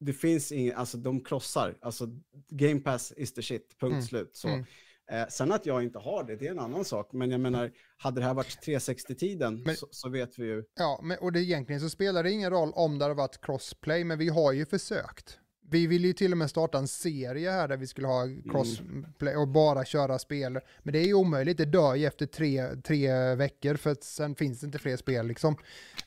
det 0.00 0.12
finns 0.12 0.52
inget, 0.52 0.76
alltså 0.76 0.96
de 0.98 1.24
krossar, 1.24 1.78
alltså 1.80 2.06
Game 2.48 2.80
Pass 2.80 3.12
is 3.16 3.34
the 3.34 3.42
shit, 3.42 3.76
punkt 3.80 3.92
Mm. 3.92 4.02
slut. 4.02 4.36
Så. 4.36 4.48
Mm. 4.48 4.64
Eh, 5.10 5.28
sen 5.28 5.52
att 5.52 5.66
jag 5.66 5.82
inte 5.82 5.98
har 5.98 6.24
det, 6.24 6.36
det 6.36 6.46
är 6.46 6.50
en 6.50 6.58
annan 6.58 6.84
sak. 6.84 7.12
Men 7.12 7.30
jag 7.30 7.40
menar, 7.40 7.72
hade 7.96 8.20
det 8.20 8.26
här 8.26 8.34
varit 8.34 8.58
360-tiden 8.66 9.62
Men- 9.62 9.76
så, 9.76 9.86
så 9.90 10.08
vet 10.08 10.38
vi 10.38 10.44
ju. 10.46 10.64
Ja, 10.74 11.00
men, 11.02 11.18
och 11.18 11.32
det 11.32 11.40
egentligen 11.40 11.80
så 11.80 11.90
spelar 11.90 12.22
det 12.22 12.30
ingen 12.30 12.50
roll 12.50 12.72
om 12.74 12.98
det 12.98 13.04
har 13.04 13.14
varit 13.14 13.40
crossplay, 13.40 14.04
men 14.04 14.18
vi 14.18 14.28
har 14.28 14.52
ju 14.52 14.66
försökt. 14.66 15.38
Vi 15.70 15.86
ville 15.86 16.06
ju 16.06 16.12
till 16.12 16.32
och 16.32 16.38
med 16.38 16.50
starta 16.50 16.78
en 16.78 16.88
serie 16.88 17.50
här 17.50 17.68
där 17.68 17.76
vi 17.76 17.86
skulle 17.86 18.06
ha 18.06 18.24
crossplay 18.50 19.36
och 19.36 19.48
bara 19.48 19.84
köra 19.84 20.18
spel. 20.18 20.60
Men 20.82 20.92
det 20.92 20.98
är 20.98 21.06
ju 21.06 21.14
omöjligt, 21.14 21.58
det 21.58 21.64
dör 21.64 21.94
ju 21.94 22.06
efter 22.06 22.26
tre, 22.26 22.76
tre 22.76 23.34
veckor 23.34 23.74
för 23.74 23.90
att 23.90 24.04
sen 24.04 24.34
finns 24.34 24.60
det 24.60 24.66
inte 24.66 24.78
fler 24.78 24.96
spel 24.96 25.26
liksom. 25.26 25.56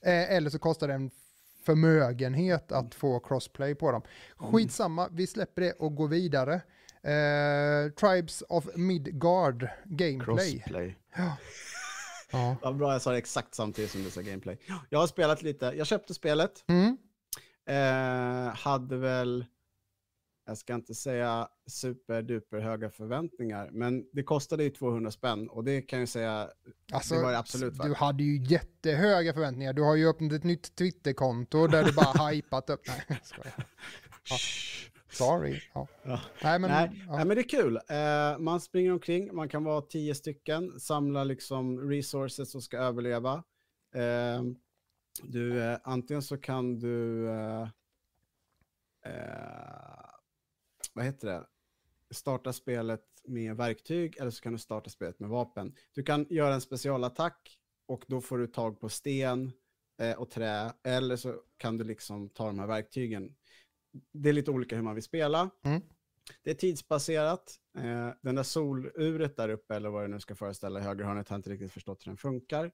Eh, 0.02 0.32
eller 0.32 0.50
så 0.50 0.60
kostar 0.60 0.88
det 0.88 0.94
en 0.94 1.12
förmögenhet 1.66 2.72
att 2.72 2.96
få 2.96 3.20
crossplay 3.20 3.76
på 3.76 3.92
dem. 3.92 4.02
Skitsamma, 4.38 5.10
vi 5.12 5.28
släpper 5.28 5.62
det 5.62 5.72
och 5.72 5.96
går 5.96 6.08
vidare. 6.08 6.54
Eh, 7.04 7.92
Tribes 7.92 8.44
of 8.50 8.66
Midgard 8.76 9.68
Gameplay. 9.86 10.52
Crossplay. 10.60 10.96
Ja. 11.16 11.38
Ja, 12.62 12.74
bra, 12.74 12.92
jag 12.92 13.02
sa 13.02 13.12
det 13.12 13.18
exakt 13.18 13.56
samtidigt 13.56 13.92
som 13.92 14.04
du 14.04 14.10
sa 14.10 14.22
gameplay. 14.22 14.58
Jag 14.90 15.00
har 15.00 15.08
spelat 15.08 15.42
lite, 15.42 15.66
jag 15.66 15.88
köpte 15.88 16.14
spelet, 16.14 16.64
Mm. 16.68 16.98
Eh, 17.68 18.56
hade 18.56 18.98
väl, 18.98 19.46
jag 20.46 20.58
ska 20.58 20.76
inte 20.76 20.96
säga 20.96 21.48
superduper 21.70 22.60
höga 22.60 22.90
förväntningar, 22.90 23.70
men 23.72 24.06
det 24.14 24.24
kostade 24.24 24.64
ju 24.64 24.70
200 24.70 25.12
spänn 25.12 25.50
och 25.50 25.64
det 25.64 25.82
kan 25.82 26.00
jag 26.00 26.10
säga, 26.10 26.50
Alltså, 26.94 27.16
det 27.16 27.22
var 27.22 27.32
det 27.32 27.40
absolut 27.40 27.74
du 27.80 27.90
värt. 27.90 27.98
hade 27.98 28.24
ju 28.24 28.44
jättehöga 28.44 29.34
förväntningar. 29.34 29.74
Du 29.74 29.82
har 29.82 29.96
ju 29.96 30.10
öppnat 30.10 30.34
ett 30.34 30.44
nytt 30.44 30.76
Twitterkonto 30.76 31.68
där 31.68 31.84
du 31.84 31.92
bara 31.94 32.28
hypat 32.32 32.70
upp. 32.70 32.82
Nej. 32.88 33.22
Ja. 34.30 34.38
Sorry. 35.12 35.62
Ja. 35.74 35.88
Ja. 36.04 36.20
Nej, 36.44 36.60
men, 36.60 36.72
Nej, 36.72 37.04
ja. 37.08 37.16
nej, 37.16 37.26
men 37.26 37.36
det 37.38 37.42
är 37.42 37.50
kul. 37.50 37.76
Eh, 37.90 38.40
man 38.40 38.62
springer 38.62 38.92
omkring, 38.94 39.36
man 39.36 39.50
kan 39.50 39.64
vara 39.64 39.82
tio 39.82 40.16
stycken, 40.16 40.80
samla 40.80 41.24
liksom 41.24 41.90
resources 41.90 42.52
som 42.52 42.62
ska 42.62 42.78
överleva. 42.78 43.44
Eh, 43.96 44.44
du, 45.24 45.62
eh, 45.64 45.78
antingen 45.84 46.22
så 46.22 46.38
kan 46.38 46.80
du, 46.80 47.28
eh, 47.30 47.70
eh, 49.06 50.10
vad 50.94 51.06
heter 51.06 51.28
det, 51.28 51.46
starta 52.12 52.54
spelet 52.54 53.04
med 53.24 53.58
verktyg 53.58 54.18
eller 54.18 54.32
så 54.32 54.42
kan 54.42 54.54
du 54.54 54.60
starta 54.60 54.90
spelet 54.90 55.20
med 55.20 55.30
vapen. 55.30 55.76
Du 55.94 56.04
kan 56.04 56.26
göra 56.30 56.54
en 56.54 56.62
specialattack 56.62 57.60
och 57.86 58.06
då 58.08 58.22
får 58.22 58.38
du 58.38 58.48
tag 58.48 58.80
på 58.80 58.90
sten 58.90 59.52
eh, 60.02 60.18
och 60.18 60.30
trä 60.30 60.74
eller 60.84 61.16
så 61.16 61.42
kan 61.58 61.78
du 61.78 61.84
liksom 61.84 62.30
ta 62.30 62.48
de 62.48 62.60
här 62.60 62.68
verktygen. 62.68 63.36
Det 64.14 64.30
är 64.30 64.34
lite 64.34 64.52
olika 64.52 64.76
hur 64.76 64.84
man 64.84 64.96
vill 64.96 65.04
spela. 65.04 65.50
Mm. 65.64 65.82
Det 66.44 66.50
är 66.50 66.56
tidsbaserat. 66.56 67.60
Eh, 67.78 68.10
den 68.22 68.36
där 68.36 68.44
soluret 68.44 69.38
där 69.38 69.50
uppe, 69.50 69.76
eller 69.76 69.90
vad 69.90 70.04
det 70.04 70.08
nu 70.08 70.20
ska 70.20 70.36
föreställa 70.36 70.80
i 70.80 70.84
högerhörnet, 70.84 71.30
har 71.30 71.36
jag 71.36 71.40
inte 71.40 71.50
riktigt 71.50 71.72
förstått 71.72 72.06
hur 72.06 72.10
den 72.10 72.18
funkar. 72.18 72.72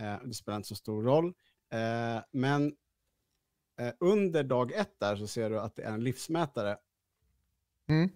Eh, 0.00 0.16
det 0.24 0.34
spelar 0.34 0.56
inte 0.56 0.68
så 0.68 0.74
stor 0.74 1.02
roll. 1.02 1.34
Eh, 1.74 2.22
men 2.32 2.74
eh, 3.80 3.92
under 4.00 4.42
dag 4.44 4.72
ett 4.72 5.00
där 5.00 5.16
så 5.16 5.26
ser 5.26 5.50
du 5.50 5.60
att 5.60 5.76
det 5.76 5.82
är 5.82 5.92
en 5.92 6.04
livsmätare. 6.04 6.76
Mm. 7.88 8.08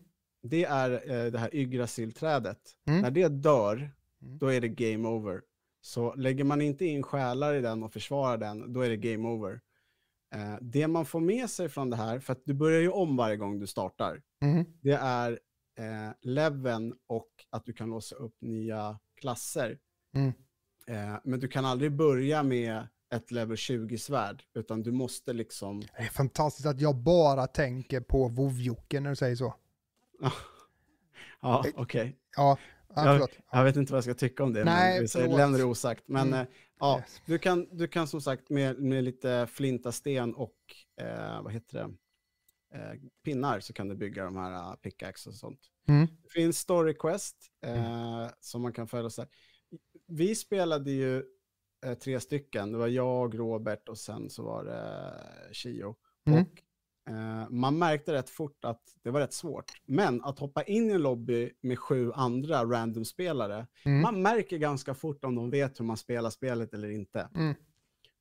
Det 0.42 0.64
är 0.64 0.90
eh, 0.90 1.32
det 1.32 1.38
här 1.38 1.54
Yggdrasil-trädet. 1.54 2.76
Mm. 2.86 3.00
När 3.02 3.11
det 3.11 3.28
dör 3.28 3.90
Mm. 4.22 4.38
då 4.38 4.46
är 4.46 4.61
det 4.61 4.68
game 4.68 5.09
over. 5.09 5.42
Så 5.80 6.14
lägger 6.14 6.44
man 6.44 6.61
inte 6.61 6.84
in 6.84 7.02
själar 7.02 7.54
i 7.54 7.61
den 7.61 7.82
och 7.82 7.92
försvarar 7.92 8.38
den, 8.38 8.72
då 8.72 8.80
är 8.80 8.88
det 8.88 8.96
game 8.96 9.28
over. 9.28 9.61
Eh, 10.34 10.54
det 10.61 10.88
man 10.88 11.06
får 11.06 11.20
med 11.20 11.50
sig 11.50 11.68
från 11.68 11.90
det 11.90 11.96
här, 11.96 12.20
för 12.20 12.32
att 12.32 12.42
du 12.44 12.54
börjar 12.54 12.80
ju 12.80 12.88
om 12.90 13.16
varje 13.16 13.36
gång 13.36 13.59
du 13.59 13.66
startar, 13.66 14.22
Mm. 14.40 14.64
det 14.80 14.92
är 14.92 15.32
eh, 15.78 16.12
leveln 16.20 16.94
och 17.06 17.28
att 17.50 17.64
du 17.66 17.72
kan 17.72 17.90
låsa 17.90 18.16
upp 18.16 18.36
nya 18.40 18.98
klasser. 19.20 19.78
Mm. 20.14 20.32
Eh, 20.86 21.20
men 21.24 21.40
du 21.40 21.48
kan 21.48 21.64
aldrig 21.64 21.92
börja 21.92 22.42
med 22.42 22.86
ett 23.14 23.30
level 23.30 23.56
20-svärd, 23.56 24.42
utan 24.54 24.82
du 24.82 24.92
måste 24.92 25.32
liksom... 25.32 25.80
Det 25.80 26.02
är 26.02 26.09
fantastiskt 26.09 26.66
att 26.66 26.80
jag 26.80 26.96
bara 26.96 27.46
tänker 27.46 28.00
på 28.00 28.28
vovjocken 28.28 29.02
när 29.02 29.11
du 29.11 29.16
säger 29.16 29.36
så. 29.36 29.54
ja, 31.40 31.64
okej. 31.74 32.16
Ja, 32.36 32.59
ja 32.94 33.04
Ja, 33.04 33.12
förlåt. 33.12 33.30
Jag 33.52 33.64
vet 33.64 33.76
inte 33.76 33.92
vad 33.92 33.96
jag 33.96 34.04
ska 34.04 34.14
tycka 34.14 34.44
om 34.44 34.52
det, 34.52 34.64
Nej, 34.64 35.06
men 35.14 35.30
vi 35.30 35.36
lämnar 35.36 35.59
det 35.59 35.64
osagt. 35.64 36.04
Men 36.06 36.26
Mm. 36.28 36.40
eh, 36.40 36.46
ja, 36.80 37.02
du 37.26 37.38
kan, 37.38 37.68
du 37.72 37.88
kan 37.88 38.09
som 38.09 38.20
sagt 38.20 38.50
med, 38.50 38.78
med 38.78 39.04
lite 39.04 39.46
flinta 39.50 39.92
sten 39.92 40.34
och 40.34 40.56
eh, 41.00 41.42
vad 41.42 41.52
heter 41.52 41.78
det? 41.78 41.90
Eh, 42.78 43.00
pinnar 43.24 43.61
så 43.61 43.72
kan 43.72 43.88
du 43.88 43.94
bygga 43.94 44.24
de 44.24 44.36
här 44.36 44.52
uh, 44.52 44.74
pickaxe 44.74 45.28
och 45.28 45.34
sånt. 45.34 45.61
Mm. 45.88 46.06
Det 46.22 46.30
finns 46.30 46.59
story 46.59 46.94
quest 46.94 47.36
eh, 47.64 48.26
som 48.40 48.62
man 48.62 48.72
kan 48.72 48.88
följa. 48.88 49.11
Så 49.11 49.22
här. 49.22 49.30
Vi 50.06 50.34
spelade 50.34 50.90
ju 50.90 51.16
eh, 51.16 51.22
tre 52.03 52.20
stycken. 52.20 52.72
Det 52.72 52.79
var 52.79 52.89
jag, 52.89 53.39
Robert 53.39 53.89
och 53.89 53.99
sen 53.99 54.31
så 54.31 54.43
var 54.43 54.64
det 54.64 54.79
eh, 55.47 55.53
Chio. 55.53 55.95
Mm. 56.26 56.43
Och 56.43 56.62
eh, 57.12 57.49
man 57.51 57.79
märkte 57.79 58.12
rätt 58.12 58.31
fort 58.31 58.64
att 58.64 58.83
det 59.03 59.11
var 59.11 59.20
rätt 59.20 59.33
svårt. 59.33 59.64
Men 59.87 60.24
att 60.24 60.39
hoppa 60.39 60.62
in 60.62 60.91
i 60.91 60.93
en 60.95 61.03
lobby 61.03 61.51
med 61.61 61.79
sju 61.79 62.12
andra 62.14 62.64
random-spelare, 62.64 63.66
Mm. 63.85 64.01
man 64.03 64.22
märker 64.22 64.59
ganska 64.59 64.95
fort 64.95 65.24
om 65.24 65.35
de 65.35 65.51
vet 65.51 65.81
hur 65.81 65.85
man 65.85 65.97
spelar 65.97 66.31
spelet 66.31 66.74
eller 66.74 66.91
inte. 66.91 67.29
Mm. 67.35 67.55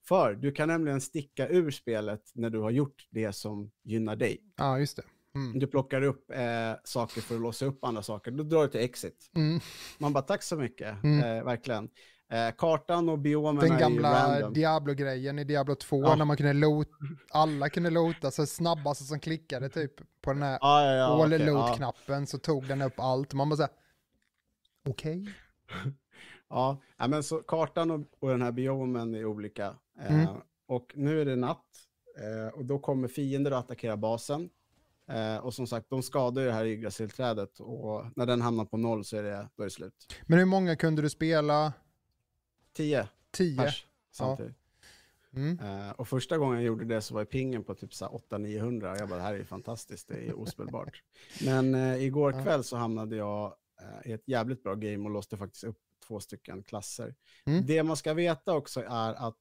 För 0.08 0.34
du 0.36 0.51
kan 0.51 0.68
nämligen 0.68 1.01
sticka 1.01 1.47
ur 1.49 1.72
spelet 1.72 2.32
när 2.34 2.49
du 2.49 2.60
har 2.60 2.72
gjort 2.72 3.08
det 3.10 3.34
som 3.34 3.72
gynnar 3.84 4.16
dig. 4.16 4.41
Ja, 4.58 4.80
just 4.80 4.97
det. 4.97 5.03
Mm. 5.36 5.60
Du 5.60 5.68
plockar 5.68 6.01
upp 6.01 6.32
eh, 6.32 6.74
saker 6.84 7.22
för 7.22 7.36
att 7.36 7.41
låsa 7.41 7.66
upp 7.66 7.84
andra 7.84 8.03
saker, 8.03 8.32
då 8.32 8.43
drar 8.43 8.62
du 8.62 8.68
till 8.68 8.80
exit. 8.80 9.32
Mm. 9.36 9.60
Man 9.97 10.14
bara, 10.14 10.22
tack 10.24 10.43
så 10.43 10.55
mycket, 10.55 11.03
Mm. 11.03 11.20
eh, 11.38 11.43
verkligen. 11.43 11.89
Eh, 12.30 12.51
kartan 12.57 13.09
och 13.09 13.19
biomerna 13.19 13.61
Den 13.61 13.78
gamla. 13.78 14.49
Diablo-grejen 14.49 15.39
i 15.39 15.43
Diablo 15.43 15.75
2 15.75 16.01
Ja. 16.03 16.15
när 16.15 16.25
man 16.25 16.38
kunde 16.38 16.53
loot, 16.53 16.89
alla 17.32 17.69
kunde 17.69 17.89
loota 17.89 18.32
så 18.32 18.45
snabbaste 18.45 19.03
som 19.03 19.19
klickade 19.19 19.69
typ 19.69 19.93
på 20.21 20.34
den 20.34 20.41
här 20.41 20.57
Ja, 20.61 20.86
ja, 20.86 20.93
ja, 20.93 21.23
all 21.23 21.32
ja. 21.32 21.38
loot-knappen 21.38 22.28
så 22.28 22.38
tog 22.38 22.67
den 22.67 22.82
upp 22.82 22.99
allt. 22.99 23.34
Man 23.34 23.49
bara 23.49 23.55
såhär, 23.55 23.71
okej. 24.89 25.25
Ja, 26.49 26.82
ja, 26.97 27.07
men 27.07 27.23
så 27.23 27.38
kartan 27.38 27.91
och, 27.91 28.01
och 28.19 28.30
den 28.30 28.41
här 28.41 28.51
biomen 28.51 29.15
är 29.15 29.25
olika. 29.25 29.73
Eh, 29.99 30.13
Mm. 30.13 30.28
Och 30.67 30.91
nu 30.95 31.21
är 31.21 31.25
det 31.25 31.36
natt 31.36 31.65
eh, 32.19 32.53
och 32.53 32.65
då 32.65 32.80
kommer 32.80 33.07
fiender 33.07 33.51
att 33.51 33.63
attackera 33.65 33.97
basen. 33.97 34.49
Eh, 35.09 35.38
och 35.38 35.53
som 35.53 35.67
sagt, 35.67 35.89
de 35.89 36.03
skadar 36.03 36.41
ju 36.41 36.47
det 36.47 36.53
här 36.53 36.65
Yggdrasil-trädet 36.65 37.59
och 37.59 38.05
när 38.15 38.25
den 38.25 38.41
hamnar 38.41 38.65
på 38.65 38.78
noll 38.78 39.05
så 39.05 39.17
är 39.17 39.23
det, 39.23 39.47
då 39.55 39.63
är 39.63 39.67
det 39.67 39.71
slut. 39.71 39.93
Men 40.25 40.39
hur 40.39 40.45
många 40.45 40.75
kunde 40.75 41.01
du 41.01 41.09
spela? 41.09 41.73
Tio 42.78 43.07
Tio? 43.32 43.57
pers 43.57 43.88
samtidigt. 44.11 44.55
Mm. 45.34 45.59
Eh, 45.59 45.91
och 45.91 46.07
första 46.07 46.38
gången 46.38 46.55
jag 46.55 46.65
gjorde 46.65 46.86
det 46.86 47.01
så 47.01 47.13
var 47.13 47.25
pingen 47.25 47.63
på 47.63 47.75
typ 47.75 47.93
så 47.93 48.05
här 48.05 48.11
800-900 48.11 48.91
och 48.91 48.97
jag 48.97 49.09
bara, 49.09 49.15
det 49.15 49.21
här 49.21 49.34
är 49.34 49.38
ju 49.38 49.45
fantastiskt, 49.45 50.07
det 50.07 50.28
är 50.28 50.39
ospelbart. 50.39 51.03
Men 51.45 51.75
eh, 51.75 52.03
igår 52.03 52.34
Ja. 52.34 52.43
kväll 52.43 52.63
så 52.63 52.78
hamnade 52.78 53.15
jag 53.15 53.55
eh, 53.82 54.09
i 54.11 54.13
ett 54.13 54.28
jävligt 54.28 54.63
bra 54.63 54.75
game 54.75 55.05
och 55.05 55.09
låste 55.09 55.38
faktiskt 55.38 55.63
upp 55.63 55.80
två 56.07 56.19
stycken 56.19 56.63
klasser. 56.63 57.15
Mm. 57.45 57.65
Det 57.65 57.84
man 57.84 57.97
ska 57.97 58.13
veta 58.13 58.53
också 58.53 58.82
är 58.82 59.13
att 59.13 59.38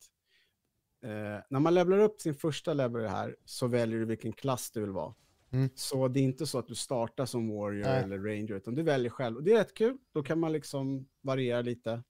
eh, 1.02 1.42
när 1.50 1.60
man 1.60 1.74
levlar 1.74 1.98
upp 1.98 2.20
sin 2.20 2.34
första 2.34 2.74
level 2.74 3.06
här 3.06 3.36
så 3.44 3.66
väljer 3.66 3.98
du 3.98 4.04
vilken 4.04 4.32
klass 4.32 4.70
du 4.70 4.80
vill 4.80 4.90
vara. 4.90 5.14
Mm. 5.50 5.68
Så 5.74 6.08
det 6.08 6.20
är 6.20 6.24
inte 6.24 6.46
så 6.46 6.58
att 6.58 6.66
du 6.66 6.74
startar 6.74 7.26
som 7.26 7.48
warrior 7.48 7.84
Nej. 7.84 8.02
eller 8.02 8.18
ranger, 8.18 8.52
utan 8.54 8.74
du 8.74 8.82
väljer 8.82 9.10
själv. 9.10 9.36
Och 9.36 9.42
det 9.42 9.52
är 9.52 9.56
rätt 9.56 9.74
kul, 9.74 9.98
då 10.12 10.22
kan 10.22 10.38
man 10.40 10.52
liksom 10.52 11.08
variera 11.20 11.60
lite. 11.60 12.02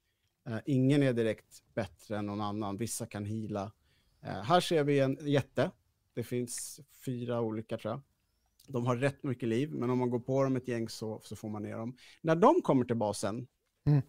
Eh, 0.46 0.58
ingen 0.66 1.02
är 1.02 1.12
direkt 1.12 1.62
bättre 1.74 2.18
än 2.18 2.26
någon 2.26 2.40
annan, 2.40 2.76
vissa 2.76 3.06
kan 3.06 3.24
hila. 3.24 3.72
Eh, 4.22 4.42
här 4.42 4.60
ser 4.60 4.84
vi 4.84 5.00
en 5.00 5.18
jätte, 5.20 5.70
det 6.14 6.22
finns 6.22 6.80
fyra 7.04 7.40
olika 7.40 7.78
tror 7.78 7.92
jag. 7.92 8.00
De 8.68 8.86
har 8.86 8.96
rätt 8.96 9.22
mycket 9.22 9.48
liv, 9.48 9.72
men 9.74 9.90
om 9.90 9.98
man 9.98 10.10
går 10.10 10.20
på 10.20 10.42
dem 10.44 10.56
ett 10.56 10.68
gäng 10.68 10.88
så, 10.88 11.20
så 11.24 11.36
får 11.36 11.48
man 11.48 11.62
ner 11.62 11.76
dem. 11.76 11.96
När 12.22 12.36
de 12.36 12.62
kommer 12.62 12.84
till 12.84 12.96
basen, 12.96 13.46
Mm. 13.86 14.02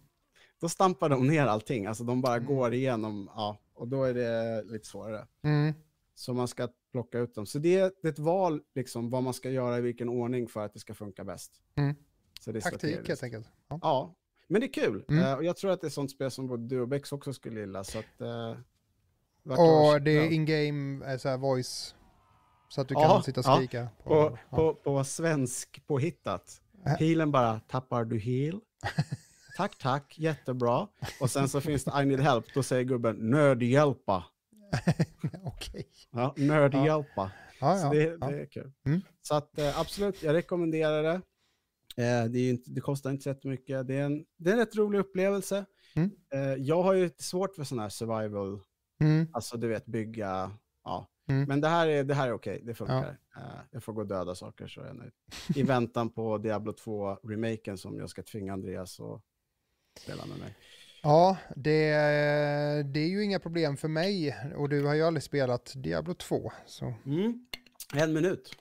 då 0.60 0.68
stampar 0.68 1.08
de 1.08 1.26
ner 1.26 1.46
allting. 1.46 1.86
Alltså 1.86 2.04
de 2.04 2.20
bara 2.20 2.34
Mm. 2.36 2.46
går 2.46 2.74
igenom, 2.74 3.30
ja, 3.34 3.58
och 3.74 3.88
då 3.88 4.04
är 4.04 4.14
det 4.14 4.62
lite 4.64 4.86
svårare. 4.86 5.26
Mm. 5.42 5.74
Så 6.14 6.34
man 6.34 6.48
ska 6.48 6.68
plocka 6.92 7.18
ut 7.18 7.34
dem. 7.34 7.46
Så 7.46 7.58
det 7.58 7.76
är, 7.76 7.92
det 8.02 8.08
är 8.08 8.12
ett 8.12 8.18
val, 8.18 8.60
liksom, 8.74 9.10
vad 9.10 9.22
man 9.22 9.34
ska 9.34 9.50
göra 9.50 9.78
i 9.78 9.80
vilken 9.80 10.08
ordning 10.08 10.48
för 10.48 10.64
att 10.64 10.72
det 10.72 10.78
ska 10.78 10.94
funka 10.94 11.24
bäst. 11.24 11.62
Mm. 11.74 11.94
Så 12.40 12.52
det 12.52 12.58
är 12.58 12.60
Taktik 12.60 13.08
helt 13.08 13.22
enkelt. 13.22 13.46
Ja. 13.68 13.78
Ja, 13.82 14.14
men 14.48 14.60
det 14.60 14.66
är 14.66 14.72
kul. 14.72 15.04
Mm. 15.08 15.24
Eh, 15.24 15.34
och 15.34 15.44
jag 15.44 15.56
tror 15.56 15.70
att 15.70 15.80
det 15.80 15.86
är 15.86 15.90
sånt 15.90 16.10
spel 16.10 16.30
som 16.30 16.46
både 16.46 16.66
du 16.66 16.80
och 16.80 16.88
Bex 16.88 17.12
också 17.12 17.32
skulle 17.32 17.60
gilla. 17.60 17.84
Så 17.84 17.98
att, 17.98 18.20
eh, 18.20 18.56
värt 19.42 19.58
att 19.58 19.94
Och 19.94 20.02
det 20.02 20.10
är 20.10 20.30
in-game 20.30 21.12
eh, 21.12 21.18
så 21.18 21.36
voice. 21.36 21.94
Så 22.68 22.80
att 22.80 22.88
du 22.88 22.94
Ja, 22.94 23.08
kan 23.08 23.22
sitta 23.22 23.40
och 23.40 23.46
ja. 23.46 23.56
skrika. 23.56 23.88
På, 24.02 24.08
på, 24.08 24.38
ja. 24.50 24.56
på, 24.56 24.74
på 24.74 25.04
svensk 25.04 25.86
påhittat. 25.86 26.60
Äh. 26.86 26.92
Healen 26.92 27.30
bara, 27.32 27.60
tappar 27.60 28.04
du 28.04 28.18
heal? 28.18 28.60
tack, 29.56 29.78
tack, 29.78 30.18
jättebra. 30.18 30.88
Och 31.20 31.30
sen 31.30 31.48
så 31.48 31.60
finns 31.60 31.84
det 31.84 32.02
I 32.02 32.06
need 32.06 32.20
help, 32.20 32.44
då 32.54 32.62
säger 32.62 32.84
gubben 32.84 33.16
nödhjälpa. 33.30 34.24
Okej. 35.44 35.86
Ja, 36.10 36.34
nödhjälpa. 36.36 37.30
Ja, 37.60 37.78
Så 37.78 37.86
ja. 37.86 37.90
det, 37.90 38.18
ja. 38.20 38.30
det 38.30 38.40
är 38.40 38.46
kul. 38.46 38.72
Mm. 38.86 39.00
Så 39.22 39.34
att 39.34 39.58
eh, 39.58 39.80
absolut, 39.80 40.22
jag 40.22 40.34
rekommenderar 40.34 41.02
det. 41.02 41.20
Eh, 41.98 42.24
det, 42.24 42.48
inte, 42.48 42.70
det 42.70 42.80
kostar 42.80 43.10
inte 43.10 43.22
så 43.22 43.28
jättemycket. 43.28 43.86
Det 43.86 43.94
är 43.94 44.02
en, 44.04 44.24
det 44.36 44.50
är 44.50 44.54
en 44.54 44.58
rätt 44.60 44.76
rolig 44.76 44.98
upplevelse. 44.98 45.64
Mm. 45.94 46.10
Eh, 46.34 46.40
jag 46.54 46.82
har 46.82 46.94
ju 46.94 47.10
svårt 47.18 47.54
för 47.56 47.64
sådana 47.64 47.82
här 47.82 47.88
survival, 47.90 48.60
Mm. 49.00 49.28
alltså 49.32 49.56
du 49.56 49.68
vet 49.68 49.86
bygga, 49.86 50.50
ja. 50.84 51.08
Mm. 51.28 51.48
Men 51.48 51.60
det 51.60 51.68
här 51.68 51.88
är, 51.88 52.04
det 52.04 52.14
här 52.14 52.28
är 52.28 52.32
okej, 52.32 52.60
det 52.64 52.74
funkar. 52.74 53.18
Eh, 53.36 53.42
jag 53.70 53.82
får 53.84 53.92
gå 53.92 54.00
och 54.00 54.06
döda 54.06 54.34
saker 54.34 54.66
så 54.66 54.80
är 54.80 54.86
jag 54.86 54.96
nöjd. 54.96 55.12
I 55.56 55.62
väntan 55.62 56.10
på 56.10 56.38
Diablo 56.38 56.72
2-remaken 56.72 57.76
som 57.76 57.98
jag 57.98 58.10
ska 58.10 58.22
tvinga 58.22 58.52
Andreas 58.52 59.00
att 59.00 59.22
spela 60.00 60.26
med 60.26 60.38
mig. 60.38 60.56
Ja, 61.02 61.36
det, 61.56 61.90
det 62.82 63.00
är 63.00 63.08
ju 63.08 63.24
inga 63.24 63.38
problem 63.40 63.76
för 63.76 63.88
mig. 63.88 64.36
Och 64.56 64.68
du 64.68 64.84
har 64.84 64.94
ju 64.94 65.02
aldrig 65.02 65.22
spelat 65.22 65.72
Diablo 65.76 66.14
2. 66.14 66.52
Så. 66.66 66.94
Mm. 67.06 67.46
En 67.94 68.12
minut. 68.12 68.56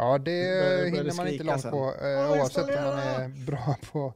Mm. 0.00 0.10
Ja, 0.12 0.18
det 0.18 0.60
börjar 0.60 0.84
hinner 0.86 1.16
man 1.16 1.28
inte 1.28 1.44
långt 1.44 1.60
sen. 1.60 1.70
på 1.70 1.94
eh, 1.94 2.30
oavsett 2.32 2.68
om 2.78 2.84
man 2.84 2.98
är 2.98 3.28
bra 3.46 3.76
på... 3.92 4.14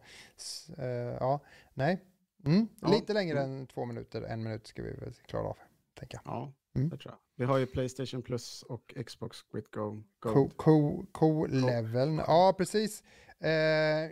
eh, 0.78 0.86
ja, 1.20 1.40
nej. 1.74 2.00
Mm. 2.46 2.68
Ja. 2.80 2.88
Lite 2.88 3.12
längre 3.12 3.40
än 3.42 3.66
två 3.66 3.84
minuter, 3.84 4.22
en 4.22 4.42
minut 4.42 4.66
ska 4.66 4.82
vi 4.82 4.90
väl 4.92 5.14
klara 5.26 5.44
av, 5.48 5.58
tänker 5.98 6.20
jag. 6.24 6.34
Ja, 6.34 6.52
Mm. 6.76 6.88
det 6.88 6.96
tror 6.96 7.12
jag. 7.12 7.18
Vi 7.36 7.44
har 7.44 7.58
ju 7.58 7.66
Playstation 7.66 8.22
Plus 8.22 8.62
och 8.62 8.94
Xbox 9.06 9.42
Quit 9.42 9.70
Go. 9.70 10.02
Co- 10.20 10.32
Gold. 10.34 10.56
co- 10.56 11.06
Co-leveln, 11.12 12.20
ja 12.26 12.54
precis. 12.58 13.02
Eh, 13.40 13.50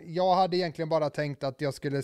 jag 0.05 0.35
hade 0.35 0.57
egentligen 0.57 0.89
bara 0.89 1.09
tänkt 1.09 1.43
att 1.43 1.61
jag 1.61 1.73
skulle 1.73 2.01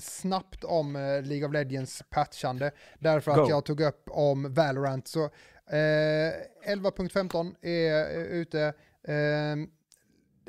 snabbt 0.00 0.64
om 0.64 0.96
eh, 0.96 1.22
League 1.22 1.46
of 1.46 1.52
Legends 1.52 2.02
patchande, 2.10 2.70
därför 2.98 3.30
att 3.30 3.36
Go. 3.36 3.46
jag 3.48 3.64
tog 3.64 3.80
upp 3.80 4.08
om 4.10 4.54
Valorant. 4.54 5.08
Så 5.08 5.30
eh, 5.70 6.74
11.15 6.74 7.54
är 7.62 8.18
eh, 8.18 8.22
ute. 8.22 8.62
Eh, 9.04 9.56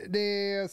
det 0.07 0.53
är 0.53 0.67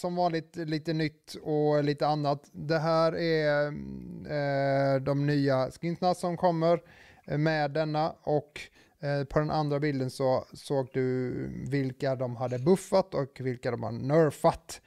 som 0.00 0.16
vanligt 0.16 0.56
lite 0.56 0.92
nytt 0.92 1.34
och 1.42 1.84
lite 1.84 2.06
annat. 2.06 2.50
Det 2.52 2.78
här 2.78 3.16
är 3.16 3.68
mm, 3.68 4.26
eh, 4.26 5.02
de 5.02 5.26
nya 5.26 5.70
skinsna 5.70 6.14
som 6.14 6.36
kommer 6.36 6.80
eh, 7.26 7.38
med 7.38 7.70
denna 7.70 8.14
och 8.22 8.60
eh, 9.00 9.24
på 9.24 9.38
den 9.38 9.50
andra 9.50 9.80
bilden 9.80 10.10
så 10.10 10.46
såg 10.52 10.88
du 10.92 11.30
vilka 11.70 12.16
de 12.16 12.36
hade 12.36 12.58
buffat 12.58 13.14
och 13.14 13.40
vilka 13.40 13.70
de 13.70 13.82
har 13.82 13.92
nerfat. 13.92 14.80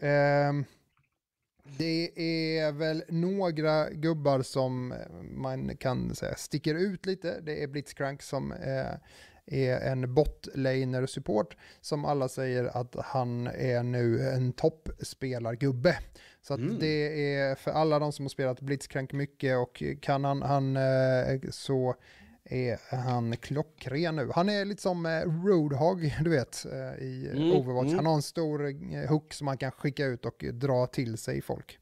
Eh, 0.00 0.75
det 1.78 2.10
är 2.58 2.72
väl 2.72 3.02
några 3.08 3.90
gubbar 3.90 4.42
som 4.42 4.94
man 5.30 5.76
kan 5.76 6.14
säga 6.14 6.34
sticker 6.34 6.74
ut 6.74 7.06
lite. 7.06 7.40
Det 7.40 7.62
är 7.62 7.66
Blitzcrank 7.66 8.22
som 8.22 8.52
eh, 8.52 8.92
är 9.46 9.80
en 9.80 10.14
botlaner 10.14 11.06
support 11.06 11.56
som 11.80 12.04
alla 12.04 12.28
säger 12.28 12.64
att 12.64 12.96
han 13.04 13.46
är 13.46 13.82
nu 13.82 14.28
en 14.28 14.52
toppspelargubbe. 14.52 15.98
Så 16.42 16.54
Mm. 16.54 16.78
det 16.80 17.34
är 17.34 17.54
för 17.54 17.70
alla 17.70 17.98
de 17.98 18.12
som 18.12 18.24
har 18.24 18.30
spelat 18.30 18.60
Blitzcrank 18.60 19.12
mycket 19.12 19.56
och 19.56 19.82
kan 20.00 20.24
han, 20.24 20.42
han 20.42 20.76
eh, 20.76 21.40
så 21.50 21.94
är 22.50 22.96
han 22.96 23.36
klockren 23.36 24.16
nu. 24.16 24.30
Han 24.34 24.48
är 24.48 24.64
lite 24.64 24.82
som 24.82 25.06
eh, 25.06 25.20
Roadhog, 25.20 26.14
du 26.24 26.30
vet, 26.30 26.66
eh, 26.72 27.04
i 27.04 27.30
Mm, 27.32 27.52
Overwatch. 27.52 27.86
mm. 27.86 27.96
Han 27.96 28.06
har 28.06 28.14
en 28.14 28.22
stor 28.22 28.66
eh, 28.66 29.08
hook 29.08 29.32
som 29.34 29.44
man 29.44 29.56
kan 29.58 29.70
skicka 29.72 30.04
ut 30.04 30.24
och 30.24 30.44
dra 30.52 30.86
till 30.86 31.18
sig 31.18 31.42
folk. 31.42 31.78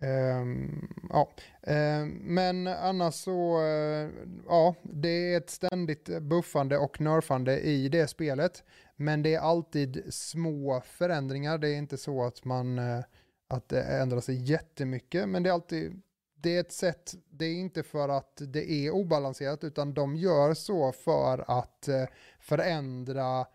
Ehm, 0.00 0.88
ja. 1.10 1.30
Ehm, 1.62 2.08
men 2.08 2.66
annars 2.66 3.14
så, 3.14 3.60
eh, 3.62 4.08
ja, 4.48 4.74
det 4.82 5.08
är 5.32 5.36
ett 5.36 5.50
ständigt 5.50 6.20
buffande 6.20 6.78
och 6.78 7.00
nerfande 7.00 7.60
i 7.60 7.88
det 7.88 8.06
spelet. 8.08 8.64
Men 8.96 9.22
det 9.22 9.34
är 9.34 9.40
alltid 9.40 10.02
små 10.14 10.82
förändringar. 10.86 11.58
Det 11.58 11.68
är 11.68 11.76
inte 11.76 11.96
så 11.96 12.24
att 12.24 12.44
man 12.44 12.78
eh, 12.78 13.00
att 13.48 13.68
det 13.68 13.82
ändrar 13.82 14.20
sig 14.20 14.34
jättemycket, 14.50 15.28
men 15.28 15.42
det 15.42 15.48
är 15.48 15.54
alltid 15.54 16.02
det 16.46 16.56
är 16.56 16.60
ett 16.60 16.72
sätt, 16.72 17.14
det 17.30 17.44
är 17.44 17.54
inte 17.54 17.82
för 17.82 18.08
att 18.08 18.42
det 18.52 18.70
är 18.70 18.90
obalanserat, 18.90 19.64
utan 19.64 19.94
de 19.94 20.16
gör 20.16 20.54
så 20.54 20.92
för 20.92 21.58
att 21.58 21.88
eh, 21.88 22.04
förändra 22.40 23.46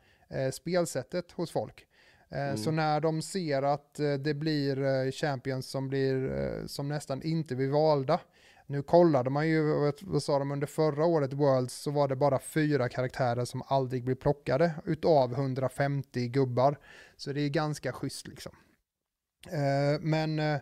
spelsättet 0.52 1.32
hos 1.32 1.52
folk. 1.52 1.86
Mm. 2.30 2.58
Så 2.58 2.72
när 2.72 3.00
de 3.00 3.22
ser 3.22 3.62
att 3.62 3.94
det 4.20 4.34
blir 4.34 5.12
champions 5.12 5.70
som, 5.70 5.88
blir, 5.88 6.68
som 6.68 6.88
nästan 6.88 7.24
inte 7.24 7.56
blir 7.56 7.70
valda, 7.70 8.20
nu 8.72 8.84
kollade 8.84 9.30
man 9.30 9.48
ju, 9.48 9.92
vad 10.02 10.24
sa 10.24 10.40
de, 10.40 10.52
under 10.52 10.68
förra 10.68 11.06
året 11.06 11.34
Worlds 11.34 11.74
så 11.74 11.92
var 11.92 12.08
det 12.08 12.16
bara 12.16 12.40
fyra 12.40 12.90
karaktärer 12.90 13.46
som 13.46 13.64
aldrig 13.68 14.04
blir 14.04 14.16
plockade 14.16 14.74
utav 14.86 15.34
150 15.34 16.28
gubbar. 16.28 16.80
Så 17.18 17.34
det 17.34 17.42
är 17.42 17.50
ganska 17.50 17.92
schysst 17.92 18.28
liksom. 18.28 18.52
Eh, 19.48 20.00
men 20.02 20.40
eh, 20.40 20.60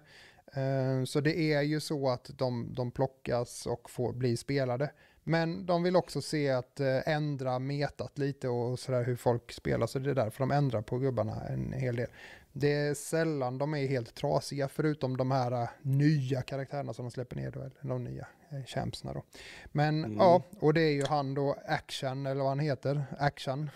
så 1.05 1.19
det 1.19 1.53
är 1.53 1.61
ju 1.61 1.79
så 1.79 2.09
att 2.09 2.29
de, 2.37 2.73
de 2.73 2.91
plockas 2.91 3.65
och 3.65 3.89
får 3.89 4.13
bli 4.13 4.37
spelade. 4.37 4.91
Men 5.23 5.65
de 5.65 5.83
vill 5.83 5.95
också 5.95 6.21
se 6.21 6.49
att 6.49 6.79
eh, 6.79 7.07
ändra 7.07 7.59
metat 7.59 8.17
lite 8.17 8.47
och 8.49 8.79
sådär 8.79 9.03
hur 9.03 9.15
folk 9.15 9.51
spelar, 9.51 9.87
så 9.87 9.99
det 9.99 10.09
är 10.09 10.15
därför 10.15 10.39
de 10.39 10.51
ändrar 10.51 10.81
på 10.81 10.97
gubbarna 10.97 11.47
en 11.49 11.73
hel 11.73 11.95
del. 11.95 12.07
Det 12.51 12.73
är 12.73 12.93
sällan 12.93 13.57
de 13.57 13.73
är 13.73 13.87
helt 13.87 14.15
trasiga, 14.15 14.67
förutom 14.67 15.17
de 15.17 15.31
här 15.31 15.61
uh, 15.61 15.69
nya 15.81 16.41
karaktärerna 16.41 16.93
som 16.93 17.05
de 17.05 17.11
släpper 17.11 17.35
ner 17.35 17.51
då, 17.51 17.59
eller 17.59 17.71
de 17.83 18.03
nya 18.03 18.27
champsna 18.67 19.13
då. 19.13 19.23
Men 19.65 20.03
mm. 20.03 20.17
ja, 20.17 20.43
och 20.59 20.73
det 20.73 20.81
är 20.81 20.91
ju 20.91 21.05
han 21.05 21.33
då, 21.33 21.55
Action, 21.65 22.25
eller 22.25 22.41
vad 22.41 22.49
han 22.49 22.59
heter, 22.59 23.03
Action, 23.19 23.69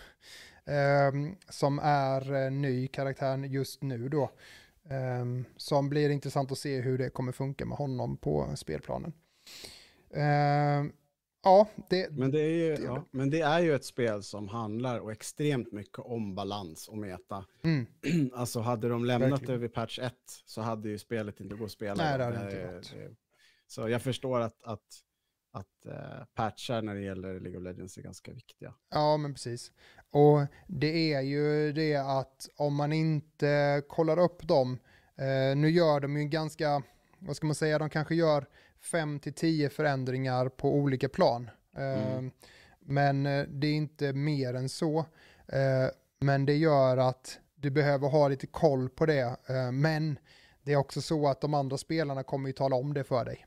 um, 0.64 1.36
som 1.48 1.78
är 1.82 2.50
ny 2.50 2.88
karaktär 2.88 3.36
just 3.36 3.82
nu 3.82 4.08
då. 4.08 4.30
Um, 4.90 5.44
som 5.56 5.88
blir 5.88 6.10
intressant 6.10 6.52
att 6.52 6.58
se 6.58 6.80
hur 6.80 6.98
det 6.98 7.10
kommer 7.10 7.32
funka 7.32 7.66
med 7.66 7.78
honom 7.78 8.16
på 8.16 8.56
spelplanen. 8.56 9.12
Um, 10.10 10.92
Ja, 11.44 11.68
det, 11.90 12.10
men, 12.10 12.30
det 12.30 12.40
är 12.40 12.50
ju, 12.50 12.76
det 12.76 12.82
ja, 12.82 13.04
men 13.10 13.30
det 13.30 13.40
är 13.40 13.60
ju 13.60 13.74
ett 13.74 13.84
spel 13.84 14.22
som 14.22 14.48
handlar 14.48 14.98
och 14.98 15.12
extremt 15.12 15.72
mycket 15.72 15.98
om 15.98 16.34
balans 16.34 16.88
och 16.88 16.98
meta. 16.98 17.44
Mm. 17.64 17.86
alltså 18.34 18.60
hade 18.60 18.88
de 18.88 19.04
lämnat 19.04 19.30
Verkligen. 19.30 19.52
det 19.52 19.58
vid 19.58 19.74
patch 19.74 19.98
1 19.98 20.14
så 20.46 20.60
hade 20.60 20.88
ju 20.88 20.98
spelet 20.98 21.40
inte 21.40 21.54
gått 21.54 21.64
att 21.64 21.70
spela. 21.70 21.94
Nej, 21.94 22.18
det 22.18 22.24
hade 22.24 22.36
det, 22.36 22.76
inte 22.76 22.96
det, 22.96 23.14
Så 23.66 23.88
jag 23.88 24.02
förstår 24.02 24.40
att, 24.40 24.62
att, 24.62 24.84
att 25.54 25.86
uh, 25.86 26.24
patchar 26.34 26.82
när 26.82 26.94
det 26.94 27.00
gäller 27.00 27.40
League 27.40 27.58
of 27.58 27.64
Legends 27.64 27.98
är 27.98 28.02
ganska 28.02 28.32
viktiga. 28.32 28.74
Ja, 28.90 29.16
men 29.16 29.34
precis. 29.34 29.72
Och 30.10 30.40
det 30.66 31.12
är 31.14 31.20
ju 31.20 31.72
det 31.72 31.96
att 31.96 32.48
om 32.56 32.74
man 32.74 32.92
inte 32.92 33.82
kollar 33.88 34.18
upp 34.18 34.48
dem, 34.48 34.72
uh, 35.20 35.56
nu 35.56 35.70
gör 35.70 36.00
de 36.00 36.16
ju 36.16 36.24
ganska, 36.24 36.82
vad 37.18 37.36
ska 37.36 37.46
man 37.46 37.54
säga, 37.54 37.78
de 37.78 37.90
kanske 37.90 38.14
gör 38.14 38.46
5 38.80 39.20
till 39.20 39.34
10 39.34 39.70
förändringar 39.70 40.48
på 40.48 40.74
olika 40.74 41.08
plan. 41.08 41.50
Mm. 41.76 41.98
Ehm, 41.98 42.30
men 42.80 43.26
eh, 43.26 43.44
det 43.48 43.66
är 43.66 43.74
inte 43.74 44.12
mer 44.12 44.54
än 44.54 44.68
så. 44.68 44.98
Eh, 45.46 45.88
men 46.20 46.46
det 46.46 46.54
gör 46.54 46.96
att 46.96 47.38
du 47.54 47.70
behöver 47.70 48.08
ha 48.08 48.28
lite 48.28 48.46
koll 48.46 48.88
på 48.88 49.06
det. 49.06 49.36
Eh, 49.48 49.72
men 49.72 50.18
det 50.64 50.72
är 50.72 50.76
också 50.76 51.00
så 51.00 51.28
att 51.28 51.40
de 51.40 51.54
andra 51.54 51.78
spelarna 51.78 52.22
kommer 52.22 52.48
ju 52.48 52.52
tala 52.52 52.76
om 52.76 52.94
det 52.94 53.04
för 53.04 53.24
dig. 53.24 53.46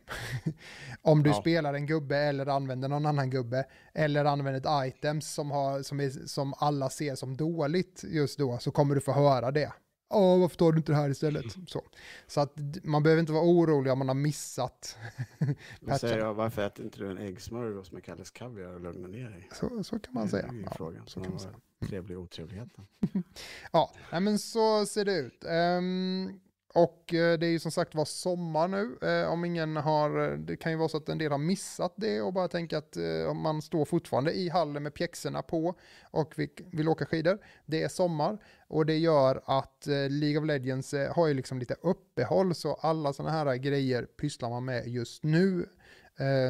om 1.02 1.24
du 1.24 1.30
ja. 1.30 1.36
spelar 1.36 1.74
en 1.74 1.86
gubbe 1.86 2.18
eller 2.18 2.46
använder 2.46 2.88
någon 2.88 3.06
annan 3.06 3.30
gubbe 3.30 3.66
eller 3.94 4.26
använder 4.26 4.82
ett 4.82 4.96
item 4.96 5.22
som, 5.22 5.52
har, 5.52 5.82
som, 5.82 6.00
är, 6.00 6.10
som 6.10 6.54
alla 6.58 6.90
ser 6.90 7.16
som 7.16 7.38
dåligt 7.38 8.04
just 8.08 8.40
då 8.40 8.58
så 8.58 8.72
kommer 8.72 8.96
du 8.96 9.02
få 9.02 9.12
höra 9.12 9.52
det. 9.52 9.74
Åh, 10.10 10.40
varför 10.40 10.58
tar 10.58 10.72
du 10.72 10.78
inte 10.78 10.92
det 10.92 10.96
här 10.96 11.10
istället? 11.10 11.56
Mm. 11.56 11.68
Så, 11.68 11.82
så 12.28 12.42
att 12.42 12.54
man 12.84 13.04
behöver 13.04 13.20
inte 13.20 13.32
vara 13.32 13.44
orolig 13.44 13.92
om 13.92 14.00
man 14.00 14.08
har 14.08 14.16
missat 14.16 14.98
Då 15.80 15.98
säger 15.98 16.18
jag, 16.18 16.34
varför 16.34 16.68
äter 16.68 16.86
inte 16.86 17.00
du 17.00 17.12
en 17.12 17.18
äggsmörgås 17.18 17.92
med 17.92 18.04
Kalles 18.04 18.32
Kaviar 18.32 18.74
och 18.74 18.82
lugnar 18.82 19.10
ner 19.10 19.30
dig? 19.30 19.50
Så, 19.52 19.84
så 19.84 20.00
kan 20.00 20.14
man 20.14 20.30
säga. 20.30 20.54
Ja, 20.66 20.72
frågan. 20.76 21.08
Så 21.08 21.22
kan 21.22 21.32
man 21.32 21.40
säga. 21.40 21.56
Trevlig 21.88 22.20
otrevligheten. 22.20 22.88
ja, 23.72 23.92
men 24.12 24.40
så 24.40 24.86
ser 24.86 25.06
det 25.06 25.18
ut. 25.18 25.46
Um, 25.46 26.40
och 26.78 27.14
eh, 27.14 27.40
det 27.40 27.46
är 27.46 27.50
ju 27.50 27.60
som 27.60 27.72
sagt 27.72 27.96
var 27.96 28.06
sommar 28.06 28.68
nu. 28.68 28.98
Eh, 29.02 29.32
om 29.32 29.46
ingen 29.46 29.76
har, 29.76 30.32
eh, 30.32 30.38
det 30.38 30.58
kan 30.58 30.72
ju 30.72 30.78
vara 30.78 30.90
så 30.90 30.98
att 30.98 31.10
en 31.10 31.18
del 31.18 31.32
har 31.32 31.38
missat 31.38 31.94
det 31.96 32.22
och 32.22 32.34
bara 32.34 32.48
tänka 32.48 32.78
att 32.78 32.98
om 33.30 33.42
man 33.42 33.62
står 33.62 33.86
fortfarande 33.86 34.34
i 34.34 34.50
hallen 34.50 34.84
med 34.84 34.94
pjäxorna 34.94 35.42
på 35.42 35.76
och 36.12 36.34
vill 36.72 36.90
åka 36.90 37.06
skidor. 37.06 37.38
Det 37.66 37.84
är 37.84 37.88
sommar 37.88 38.38
och 38.68 38.86
det 38.86 38.98
gör 38.98 39.42
att 39.46 39.86
League 40.10 40.40
of 40.40 40.46
Legends 40.46 40.94
har 41.12 41.28
ju 41.28 41.34
liksom 41.34 41.60
lite 41.60 41.76
uppehåll 41.82 42.56
så 42.56 42.74
alla 42.74 43.14
sådana 43.14 43.32
här 43.32 43.56
grejer 43.56 44.04
pysslar 44.04 44.50
man 44.50 44.66
med 44.66 44.88
just 44.88 45.24
nu. 45.24 45.66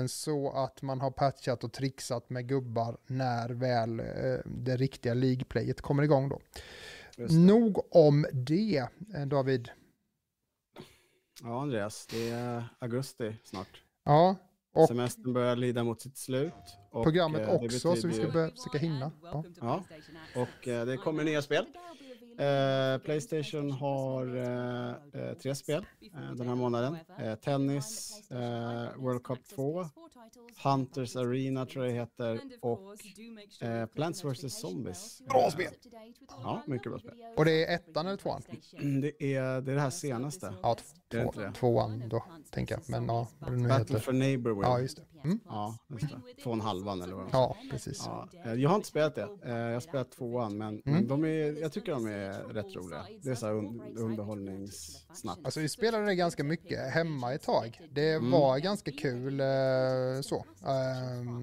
Så 0.08 0.52
att 0.52 0.82
man 0.82 1.02
har 1.02 1.12
patchat 1.12 1.64
och 1.64 1.74
trixat 1.74 2.30
med 2.30 2.48
gubbar 2.48 2.98
när 3.08 3.50
väl 3.50 3.98
det 4.46 4.78
riktiga 4.78 5.14
League-playet 5.14 5.82
kommer 5.82 6.04
igång 6.04 6.30
då. 6.30 6.40
Nog 7.18 7.96
om 7.96 8.26
det, 8.32 8.88
David. 9.26 9.70
Ja, 11.44 11.62
Andreas, 11.62 12.08
det 12.08 12.30
är 12.30 12.64
augusti 12.80 13.36
snart. 13.44 13.82
Ja. 14.06 14.36
Och 14.74 14.88
Semestern 14.88 15.34
börjar 15.34 15.56
lida 15.56 15.84
mot 15.84 16.02
sitt 16.02 16.18
slut. 16.18 16.54
Och 16.92 17.04
programmet 17.04 17.42
eh, 17.42 17.54
också, 17.54 17.96
så 17.96 18.08
vi 18.08 18.14
ska 18.14 18.28
börja 18.28 18.50
försöka 18.50 18.78
hinna. 18.78 19.12
Ja. 19.24 19.44
ja. 19.62 19.84
Och 20.36 20.68
eh, 20.68 20.86
det 20.86 20.98
kommer 20.98 21.24
nya 21.24 21.42
spel. 21.42 21.66
Eh, 22.40 22.98
Playstation 22.98 23.72
har 23.72 24.36
eh, 24.36 25.22
eh, 25.22 25.34
tre 25.34 25.56
spel 25.56 25.86
eh, 26.14 26.36
den 26.36 26.48
här 26.48 26.56
månaden. 26.56 26.98
Eh, 27.20 27.36
tennis, 27.36 28.22
World 28.96 29.24
Cup 29.24 29.48
2, 29.56 29.86
Hunters 30.64 31.16
Arena 31.16 31.66
tror 31.66 31.86
jag 31.86 31.94
heter 31.94 32.42
och 32.62 32.80
Plants 33.96 34.24
vs 34.24 34.60
Zombies. 34.60 35.22
Bra 35.30 35.52
spel! 35.52 35.74
Ja, 36.28 36.64
mycket 36.68 36.92
bra 36.92 37.00
spel. 37.00 37.14
Och 37.38 37.46
det 37.46 37.66
är 37.66 37.76
ettan 37.76 38.08
eller 38.08 38.18
tvåan? 38.18 38.42
Mm, 38.74 39.02
det 39.02 39.24
är 39.24 39.62
det, 39.62 39.72
är 39.72 39.76
det 39.76 39.82
här 39.82 39.90
senaste. 39.90 40.54
Ja, 40.62 40.78
två, 41.12 41.34
tvåan 41.54 42.10
då, 42.10 42.24
tänker 42.50 42.76
jag. 42.76 42.90
Men 42.90 43.06
ja, 43.06 43.28
vad 43.40 43.52
det 43.52 43.58
nu 43.58 43.68
Battle 43.68 43.84
heter. 43.84 44.00
for 44.00 44.14
Neighborhood. 44.14 44.66
Ja, 44.66 44.80
just 44.80 44.98
det. 44.98 45.04
Mm. 45.24 45.40
Ja, 45.46 45.78
just 45.88 46.10
det. 46.10 46.44
Två 46.44 46.50
och 46.50 46.56
en 46.56 46.62
halvan 46.62 47.02
eller 47.02 47.16
vad 47.16 47.30
Ja, 47.32 47.58
precis. 47.72 48.04
Ja, 48.06 48.30
jag 48.54 48.70
har 48.70 48.76
inte 48.76 48.88
spelat 48.88 49.16
det. 49.16 49.30
Jag 49.44 49.74
har 49.74 49.80
spelat 49.80 50.12
tvåan, 50.12 50.58
men, 50.58 50.68
mm. 50.68 50.82
men 50.84 51.08
de 51.08 51.26
är, 51.26 51.62
jag 51.62 51.72
tycker 51.72 51.92
de 51.92 52.06
är 52.06 52.54
rätt 52.54 52.76
roliga. 52.76 53.06
Det 53.22 53.30
är 53.30 53.36
så 53.36 53.46
här 53.46 53.54
un 53.54 53.98
underhållningssnack. 53.98 55.40
Alltså 55.44 55.60
vi 55.60 55.70
spelade 55.70 56.06
det 56.06 56.16
ganska 56.16 56.44
mycket 56.44 56.94
hemma 56.94 57.34
ett 57.34 57.44
tag. 57.44 57.82
Det 57.92 58.12
mm. 58.12 58.32
var 58.32 58.58
ganska 58.58 58.92
kul 58.92 59.42
uh, 59.42 60.17
så. 60.24 60.46
Uh, 60.66 61.42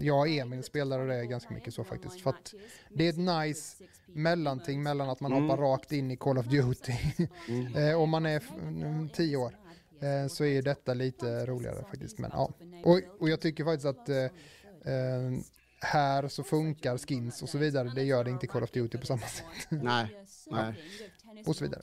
jag 0.00 0.18
och 0.18 0.28
Emil 0.28 0.62
spelade 0.62 1.06
det 1.06 1.26
ganska 1.26 1.54
mycket 1.54 1.74
så 1.74 1.84
faktiskt. 1.84 2.20
För 2.20 2.30
att 2.30 2.54
det 2.94 3.04
är 3.04 3.10
ett 3.10 3.46
nice 3.46 3.84
mellanting 4.06 4.82
mellan 4.82 5.10
att 5.10 5.20
man 5.20 5.32
mm. 5.32 5.44
hoppar 5.44 5.62
rakt 5.62 5.92
in 5.92 6.10
i 6.10 6.16
Call 6.16 6.38
of 6.38 6.46
Duty 6.46 6.92
mm. 7.48 7.76
uh, 7.76 8.00
och 8.00 8.08
man 8.08 8.26
är 8.26 8.42
tio 9.14 9.36
år. 9.36 9.56
Så 10.28 10.44
är 10.44 10.62
detta 10.62 10.94
lite 10.94 11.46
roligare 11.46 11.84
faktiskt. 11.90 12.18
Men, 12.18 12.30
ja. 12.34 12.52
och, 12.84 13.00
och 13.18 13.28
jag 13.28 13.40
tycker 13.40 13.64
faktiskt 13.64 13.86
att 13.86 14.08
här 15.80 16.28
så 16.28 16.42
funkar 16.44 16.98
skins 16.98 17.42
och 17.42 17.48
så 17.48 17.58
vidare. 17.58 17.92
Det 17.94 18.02
gör 18.02 18.24
det 18.24 18.30
inte 18.30 18.46
i 18.46 18.48
Call 18.48 18.62
of 18.62 18.70
Duty 18.70 18.98
på 18.98 19.06
samma 19.06 19.26
sätt. 19.26 19.46
Nej, 19.68 20.24
nej. 20.50 20.74
Och 21.46 21.56
så 21.56 21.64
vidare. 21.64 21.82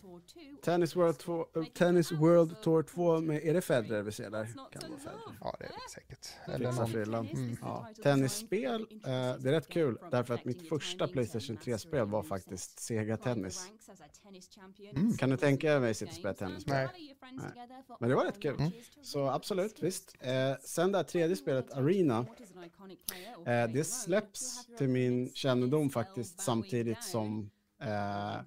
Tennis 0.64 0.96
World, 0.96 1.18
2, 1.18 1.46
Tennis 1.74 2.12
World 2.12 2.62
Tour 2.62 2.84
2 2.84 3.22
med, 3.22 3.44
är 3.44 3.54
det 3.54 3.62
Federer 3.62 4.02
vi 4.02 4.12
ser 4.12 4.30
där? 4.30 4.46
Kan 4.46 4.90
vara 4.90 5.00
Federer. 5.00 5.38
Ja, 5.42 5.56
det 5.60 5.66
är 5.66 5.70
det 5.70 5.92
säkert. 5.92 6.28
Eller 6.46 7.06
någon... 7.06 7.28
Mm. 7.28 7.58
Ja. 7.62 7.88
Tennisspel, 8.04 8.82
uh, 8.82 8.88
det 9.04 9.10
är 9.10 9.52
rätt 9.52 9.70
kul 9.70 9.98
därför 10.12 10.34
att 10.34 10.46
mitt 10.46 10.70
första 10.70 11.08
Playstation 11.08 11.58
3-spel 11.58 12.08
var 12.08 12.24
faktiskt 12.24 12.80
Sega 12.80 13.18
Tennis. 13.18 13.72
Mm. 14.96 15.14
Kan 15.14 15.30
du 15.30 15.38
tänka 15.38 15.72
dig 15.72 15.80
mig 15.80 15.94
sitta 15.94 16.10
och 16.10 16.16
spela 16.16 16.34
tennis? 16.34 16.68
Nej. 16.68 16.88
Nej. 17.32 17.68
Men 18.00 18.10
det 18.10 18.16
var 18.16 18.26
rätt 18.26 18.42
kul. 18.42 18.60
Mm. 18.60 18.72
Så 19.02 19.28
absolut, 19.28 19.84
visst. 19.84 20.16
Uh, 20.24 20.56
sen 20.64 20.92
det 20.92 20.98
här 20.98 21.04
tredje 21.04 21.36
spelet, 21.36 21.72
Arena, 21.72 22.20
uh, 22.20 23.74
det 23.74 23.88
släpps 23.88 24.68
till 24.78 24.90
min 24.90 25.30
kännedom 25.34 25.90
faktiskt 25.90 26.40
samtidigt 26.42 27.04
som 27.04 27.50
Eh, 27.84 28.42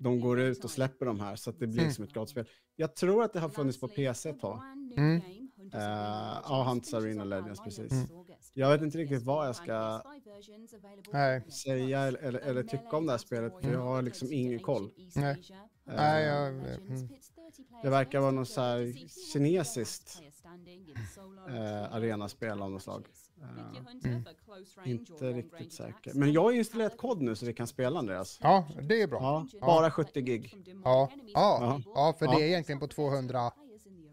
de 0.00 0.20
går 0.20 0.40
ut 0.40 0.64
och 0.64 0.70
släpper 0.70 1.06
de 1.06 1.20
här 1.20 1.36
så 1.36 1.50
att 1.50 1.58
det 1.58 1.66
blir 1.66 1.82
mm. 1.82 1.92
som 1.92 2.04
ett 2.04 2.12
gratisspel. 2.12 2.46
Jag 2.76 2.94
tror 2.94 3.22
att 3.22 3.32
det 3.32 3.40
har 3.40 3.48
funnits 3.48 3.80
på 3.80 3.88
PC 3.88 4.28
ett 4.28 4.40
tag. 4.40 4.60
Mm. 4.96 5.22
Uh, 5.74 5.80
ja, 6.44 6.64
Hunts 6.68 6.94
Arena 6.94 7.24
Legends, 7.24 7.60
precis. 7.60 7.92
Mm. 7.92 8.06
Jag 8.54 8.70
vet 8.70 8.82
inte 8.82 8.98
riktigt 8.98 9.22
vad 9.22 9.46
jag 9.48 9.56
ska 9.56 10.02
Nej. 11.12 11.50
säga 11.50 12.00
eller, 12.00 12.18
eller, 12.18 12.38
eller, 12.40 12.62
tycka 12.62 12.96
om 12.96 13.06
det 13.06 13.12
här 13.12 13.18
spelet, 13.18 13.52
för 13.62 13.72
jag 13.72 13.80
har 13.80 14.02
liksom 14.02 14.32
ingen 14.32 14.58
koll. 14.58 14.90
Nej. 15.14 15.34
Uh, 15.88 15.94
Nej, 15.96 16.24
jag, 16.24 16.48
mm. 16.48 17.08
Det 17.82 17.90
verkar 17.90 18.20
vara 18.20 18.30
något 18.30 18.48
så 18.48 18.60
här 18.60 18.92
kinesiskt 19.32 20.22
eh, 21.48 21.94
arenaspel 21.94 22.62
av 22.62 22.70
något 22.70 22.82
slag. 22.82 23.06
Eh, 23.42 23.48
Mm. 24.04 24.24
inte 24.84 25.32
riktigt 25.32 25.72
säker. 25.72 26.12
Men 26.14 26.32
jag 26.32 26.42
har 26.42 26.52
installerat 26.52 26.96
kod 26.96 27.22
nu 27.22 27.34
så 27.36 27.46
vi 27.46 27.52
kan 27.54 27.66
spela 27.66 27.98
Andreas. 27.98 28.38
Ja, 28.42 28.68
det 28.82 29.02
är 29.02 29.06
bra. 29.06 29.46
Ja, 29.52 29.66
bara 29.66 29.90
70 29.90 30.20
gig. 30.20 30.54
Ja, 30.84 31.10
ja, 31.34 31.80
ja 31.94 32.14
för 32.18 32.26
Ja. 32.26 32.32
det 32.32 32.42
är 32.44 32.46
egentligen 32.46 32.78
på 32.80 32.86
200, 32.86 33.50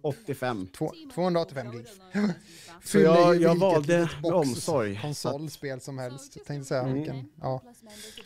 85. 0.01 0.67
två- 0.67 0.91
285 1.13 1.71
gig. 1.71 1.86
Så 2.84 2.99
jag, 2.99 3.36
ju 3.36 3.41
jag 3.41 3.55
valde 3.55 4.09
med 4.24 4.34
omsorg. 4.34 4.99
Konsolspel 5.01 5.82
som 5.82 5.97
helst. 5.97 6.45
Tänkte 6.45 6.67
säga 6.67 6.82
Mm. 6.82 6.93
vilken, 6.93 7.30
ja. 7.41 7.61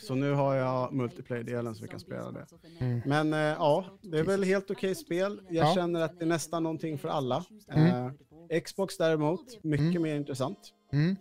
så 0.00 0.14
nu 0.14 0.32
har 0.32 0.54
jag 0.54 0.92
multiplayer-delen 0.92 1.74
så 1.74 1.82
vi 1.82 1.88
kan 1.88 2.00
spela 2.00 2.30
det. 2.32 2.46
Mm. 2.80 3.00
Men 3.06 3.32
eh, 3.32 3.38
ja, 3.38 3.84
det 4.02 4.18
är 4.18 4.22
väl 4.24 4.42
helt 4.44 4.70
okej 4.70 4.94
spel. 4.94 5.40
Jag 5.50 5.66
Ja. 5.68 5.74
känner 5.74 6.00
att 6.00 6.18
det 6.18 6.24
är 6.24 6.28
nästan 6.28 6.62
någonting 6.62 6.98
för 6.98 7.08
alla. 7.08 7.44
Mm. 7.70 8.12
Eh, 8.50 8.60
Xbox 8.60 8.96
däremot, 8.96 9.64
mycket 9.64 9.86
Mm. 9.86 10.02
mer 10.02 10.14
intressant. 10.16 10.58
Mm. 10.92 11.16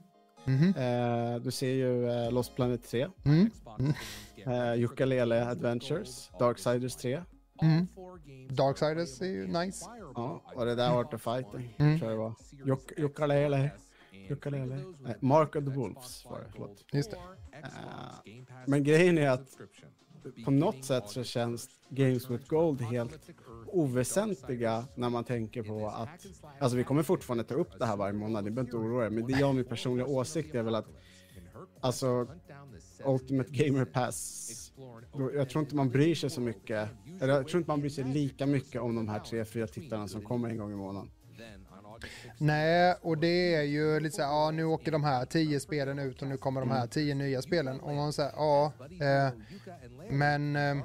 Mhm. 0.45 0.73
Eh, 0.77 1.35
du 1.41 1.51
ser 1.51 1.71
ju 1.71 2.09
eh, 2.09 2.31
Lost 2.31 2.55
Planet 2.55 2.83
3, 2.83 3.07
Mm. 3.25 3.49
eh, 4.45 4.51
Yooka-Laylee 4.75 5.47
Adventures, 5.47 6.31
Darksiders 6.39 6.95
3. 6.95 7.21
Mm. 7.61 7.87
Darksiders 8.49 9.21
är 9.21 9.25
ju 9.25 9.47
nice. 9.47 9.85
Ja, 10.15 10.41
och 10.55 10.65
det 10.65 10.75
där 10.75 10.91
Art 10.99 11.13
of 11.13 11.21
Fighting, 11.21 11.75
Mm. 11.77 11.99
tror 11.99 12.11
jag 12.11 12.19
det 12.19 12.23
var. 12.23 12.33
Yuk- 12.75 12.93
Yooka-Laylee. 12.97 13.69
Yooka-Laylee. 14.29 14.95
Nej, 14.99 15.15
Mark 15.19 15.55
of 15.55 15.63
the 15.65 15.69
Wolves 15.71 16.25
var 16.25 16.39
det, 16.39 16.45
förlåt. 16.51 16.85
Just 16.93 17.11
det. 17.11 17.17
Eh, 17.53 17.63
men 18.65 18.83
grejen 18.83 19.17
är 19.17 19.29
att 19.29 19.57
på 20.45 20.51
något 20.51 20.85
sätt 20.85 21.03
så 21.07 21.23
känns 21.23 21.69
Games 21.89 22.29
with 22.29 22.47
Gold 22.47 22.81
helt 22.81 23.29
oväsentliga 23.67 24.85
när 24.95 25.09
man 25.09 25.23
tänker 25.23 25.63
på 25.63 25.87
att, 25.87 26.09
alltså 26.59 26.77
vi 26.77 26.83
kommer 26.83 27.03
fortfarande 27.03 27.43
ta 27.43 27.55
upp 27.55 27.79
det 27.79 27.85
här 27.85 27.97
varje 27.97 28.13
månad, 28.13 28.43
ni 28.43 28.51
behöver 28.51 28.67
inte 28.67 28.77
oroa 28.77 29.05
er, 29.05 29.09
men 29.09 29.27
det 29.27 29.39
jag 29.39 29.55
min 29.55 29.65
personliga 29.65 30.07
åsikt 30.07 30.55
är 30.55 30.63
väl 30.63 30.75
att, 30.75 30.87
alltså 31.79 32.27
Ultimate 33.05 33.49
Gamer 33.51 33.85
Pass, 33.85 34.71
jag 35.33 35.49
tror 35.49 35.63
inte 35.63 35.75
man 35.75 35.89
bryr 35.89 36.15
sig 36.15 36.29
så 36.29 36.41
mycket, 36.41 36.89
eller 37.21 37.33
jag 37.33 37.47
tror 37.47 37.59
inte 37.59 37.71
man 37.71 37.79
bryr 37.79 37.89
sig 37.89 38.03
lika 38.03 38.45
mycket 38.45 38.81
om 38.81 38.95
de 38.95 39.09
här 39.09 39.19
tre, 39.19 39.45
fyra 39.45 39.67
tittarna 39.67 40.07
som 40.07 40.21
kommer 40.21 40.49
en 40.49 40.57
gång 40.57 40.71
i 40.71 40.75
månaden. 40.75 41.11
Nej, 42.37 42.95
och 43.01 43.17
det 43.17 43.55
är 43.55 43.63
ju 43.63 43.99
lite 43.99 44.15
så 44.15 44.21
här, 44.21 44.29
ja 44.29 44.51
nu 44.51 44.63
åker 44.63 44.91
de 44.91 45.03
här 45.03 45.25
tio 45.25 45.59
spelen 45.59 45.99
ut 45.99 46.21
och 46.21 46.27
nu 46.27 46.37
kommer 46.37 46.61
de 46.61 46.71
här 46.71 46.87
tio 46.87 47.15
nya 47.15 47.41
spelen. 47.41 47.79
Och 47.79 47.95
man 47.95 48.13
säger, 48.13 48.31
ja, 48.35 48.73
eh, 49.01 49.33
men 50.09 50.55
eh, 50.55 50.77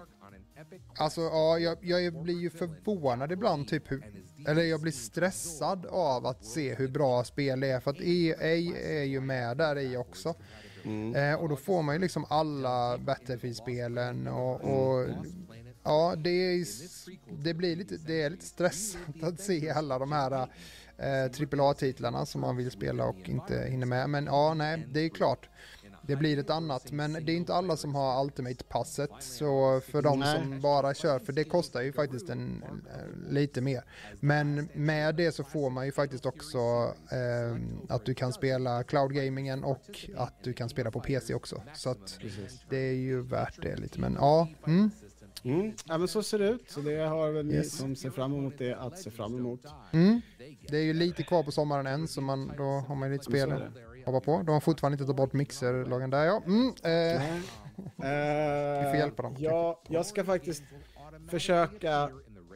alltså 0.96 1.20
ja, 1.20 1.58
jag, 1.58 1.78
jag 1.82 2.22
blir 2.22 2.40
ju 2.40 2.50
förvånad 2.50 3.32
ibland 3.32 3.68
typ 3.68 3.90
hur, 3.90 4.04
eller 4.46 4.62
jag 4.62 4.80
blir 4.80 4.92
stressad 4.92 5.86
av 5.86 6.26
att 6.26 6.44
se 6.44 6.74
hur 6.74 6.88
bra 6.88 7.24
spel 7.24 7.60
det 7.60 7.68
är 7.68 7.80
för 7.80 7.90
att 7.90 8.00
EA 8.00 8.56
är 9.00 9.04
ju 9.04 9.20
med 9.20 9.56
där 9.56 9.78
i 9.78 9.96
också. 9.96 10.34
Eh, 11.14 11.34
och 11.34 11.48
då 11.48 11.56
får 11.56 11.82
man 11.82 11.94
ju 11.94 12.00
liksom 12.00 12.26
alla 12.28 12.98
Battlefield-spelen 12.98 14.28
och, 14.28 14.60
och 14.60 15.08
ja, 15.82 16.14
det, 16.16 16.30
är, 16.30 16.66
det 17.42 17.54
blir 17.54 17.76
lite, 17.76 17.96
det 17.96 18.22
är 18.22 18.30
lite 18.30 18.46
stressat 18.46 19.22
att 19.22 19.40
se 19.40 19.70
alla 19.70 19.98
de 19.98 20.12
här 20.12 20.48
eh, 20.98 21.60
AAA-titlarna 21.60 22.26
som 22.26 22.40
man 22.40 22.56
vill 22.56 22.70
spela 22.70 23.04
och 23.04 23.28
inte 23.28 23.66
hinner 23.68 23.86
med. 23.86 24.10
Men 24.10 24.26
ja, 24.26 24.54
nej, 24.54 24.86
det 24.92 25.00
är 25.00 25.08
klart. 25.08 25.48
Det 26.06 26.16
blir 26.16 26.38
ett 26.38 26.50
annat, 26.50 26.92
men 26.92 27.12
det 27.12 27.32
är 27.32 27.36
inte 27.36 27.54
alla 27.54 27.76
som 27.76 27.94
har 27.94 28.24
Ultimate-passet. 28.24 29.10
Så 29.20 29.80
för 29.80 30.02
de 30.02 30.18
Nej. 30.18 30.38
som 30.38 30.60
bara 30.60 30.94
kör, 30.94 31.18
för 31.18 31.32
det 31.32 31.44
kostar 31.44 31.82
ju 31.82 31.92
faktiskt 31.92 32.28
en, 32.30 32.62
eh, 32.62 33.32
lite 33.32 33.60
mer. 33.60 33.84
Men 34.20 34.68
med 34.74 35.14
det 35.14 35.32
så 35.32 35.44
får 35.44 35.70
man 35.70 35.86
ju 35.86 35.92
faktiskt 35.92 36.26
också 36.26 36.58
eh, 37.10 37.56
att 37.88 38.04
du 38.04 38.14
kan 38.14 38.32
spela 38.32 38.82
cloud 38.82 39.12
gamingen 39.12 39.64
och 39.64 40.08
att 40.16 40.34
du 40.42 40.52
kan 40.52 40.68
spela 40.68 40.90
på 40.90 41.00
PC 41.00 41.34
också. 41.34 41.62
Så 41.74 41.90
att 41.90 42.18
det 42.68 42.76
är 42.76 42.94
ju 42.94 43.22
värt 43.22 43.62
det 43.62 43.76
lite. 43.76 44.00
Men 44.00 44.14
ja, 44.20 44.48
mm, 44.66 44.90
Mm. 45.44 45.72
Ja 45.84 45.98
men 45.98 46.08
så 46.08 46.22
ser 46.22 46.38
det 46.38 46.48
ut, 46.48 46.70
så 46.70 46.80
det 46.80 46.96
har 46.96 47.30
väl 47.30 47.46
ni 47.46 47.54
Yes. 47.54 47.76
som 47.78 47.96
ser 47.96 48.10
fram 48.10 48.34
emot 48.34 48.58
det 48.58 48.74
att 48.74 48.98
se 48.98 49.10
fram 49.10 49.36
emot. 49.36 49.60
mm. 49.92 50.20
det 50.68 50.76
är 50.76 50.82
ju 50.82 50.92
lite 50.92 51.22
kvar 51.22 51.42
på 51.42 51.52
sommaren 51.52 51.86
än, 51.86 52.08
så 52.08 52.20
man, 52.20 52.52
då 52.56 52.62
har 52.64 52.94
man 52.94 53.08
ju 53.08 53.12
lite 53.12 53.24
spel 53.24 53.52
att 53.52 53.62
hoppa 54.06 54.20
på. 54.20 54.42
De 54.42 54.52
har 54.52 54.60
fortfarande 54.60 54.94
inte 54.94 55.04
tagit 55.04 55.16
bort 55.16 55.32
mixerloggen 55.32 56.10
där, 56.10 56.24
ja. 56.24 56.42
Mm, 56.46 56.66
eh. 56.68 57.22
Vi 58.84 58.90
får 58.90 58.96
hjälpa 58.96 59.22
dem. 59.22 59.36
Ja, 59.38 59.82
jag 59.88 60.06
ska 60.06 60.24
faktiskt 60.24 60.62
försöka 61.30 62.02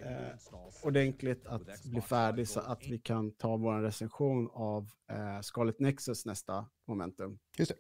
eh, 0.04 0.36
ordentligt 0.82 1.46
att 1.46 1.82
bli 1.84 2.00
färdig 2.00 2.48
så 2.48 2.60
att 2.60 2.86
vi 2.86 2.98
kan 2.98 3.30
ta 3.30 3.56
vår 3.56 3.80
recension 3.80 4.50
av 4.52 4.90
eh, 5.10 5.40
Scarlet 5.40 5.80
Nexus 5.80 6.26
nästa 6.26 6.66
momentum. 6.88 7.38
Just 7.58 7.70
det. 7.70 7.76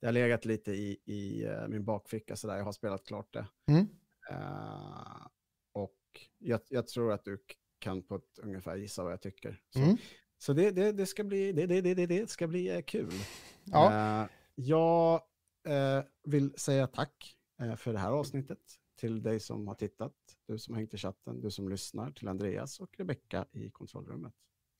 Det 0.00 0.06
har 0.06 0.12
legat 0.12 0.44
lite 0.44 0.72
i, 0.72 0.98
i 1.04 1.44
eh, 1.44 1.68
min 1.68 1.84
bakficka 1.84 2.36
sådär, 2.36 2.56
jag 2.56 2.64
har 2.64 2.72
spelat 2.72 3.04
klart 3.06 3.32
det. 3.32 3.46
Mm. 3.68 3.88
Eh, 4.30 5.26
och 5.72 5.98
jag, 6.38 6.60
jag 6.68 6.88
tror 6.88 7.12
att 7.12 7.24
du 7.24 7.38
kan 7.78 8.02
på 8.02 8.16
ett 8.16 8.38
ungefär 8.42 8.76
gissa 8.76 9.02
vad 9.04 9.12
jag 9.12 9.22
tycker. 9.22 9.60
Så, 9.68 9.78
Mm. 9.78 9.96
så 10.38 10.52
det, 10.52 10.70
det, 10.70 10.92
det 10.92 11.06
ska 11.06 11.24
bli, 11.24 11.52
det, 11.52 11.66
det, 11.66 11.80
det, 11.80 12.06
det, 12.06 12.30
ska 12.30 12.46
bli 12.46 12.68
eh, 12.76 12.82
kul. 12.82 13.12
Ja. 13.64 14.22
Eh, 14.22 14.28
jag 14.54 15.22
eh, 15.68 16.04
vill 16.24 16.54
säga 16.58 16.86
tack 16.86 17.36
för 17.76 17.92
det 17.92 17.98
här 17.98 18.10
avsnittet 18.12 18.58
till 18.96 19.22
dig 19.22 19.40
som 19.40 19.68
har 19.68 19.74
tittat, 19.74 20.14
du 20.46 20.58
som 20.58 20.74
har 20.74 20.80
hängt 20.80 20.94
i 20.94 20.98
chatten, 20.98 21.40
du 21.40 21.50
som 21.50 21.68
lyssnar, 21.68 22.10
till 22.10 22.28
Andreas 22.28 22.80
och 22.80 22.98
Rebecka 22.98 23.46
i 23.52 23.70
kontrollrummet. 23.70 24.34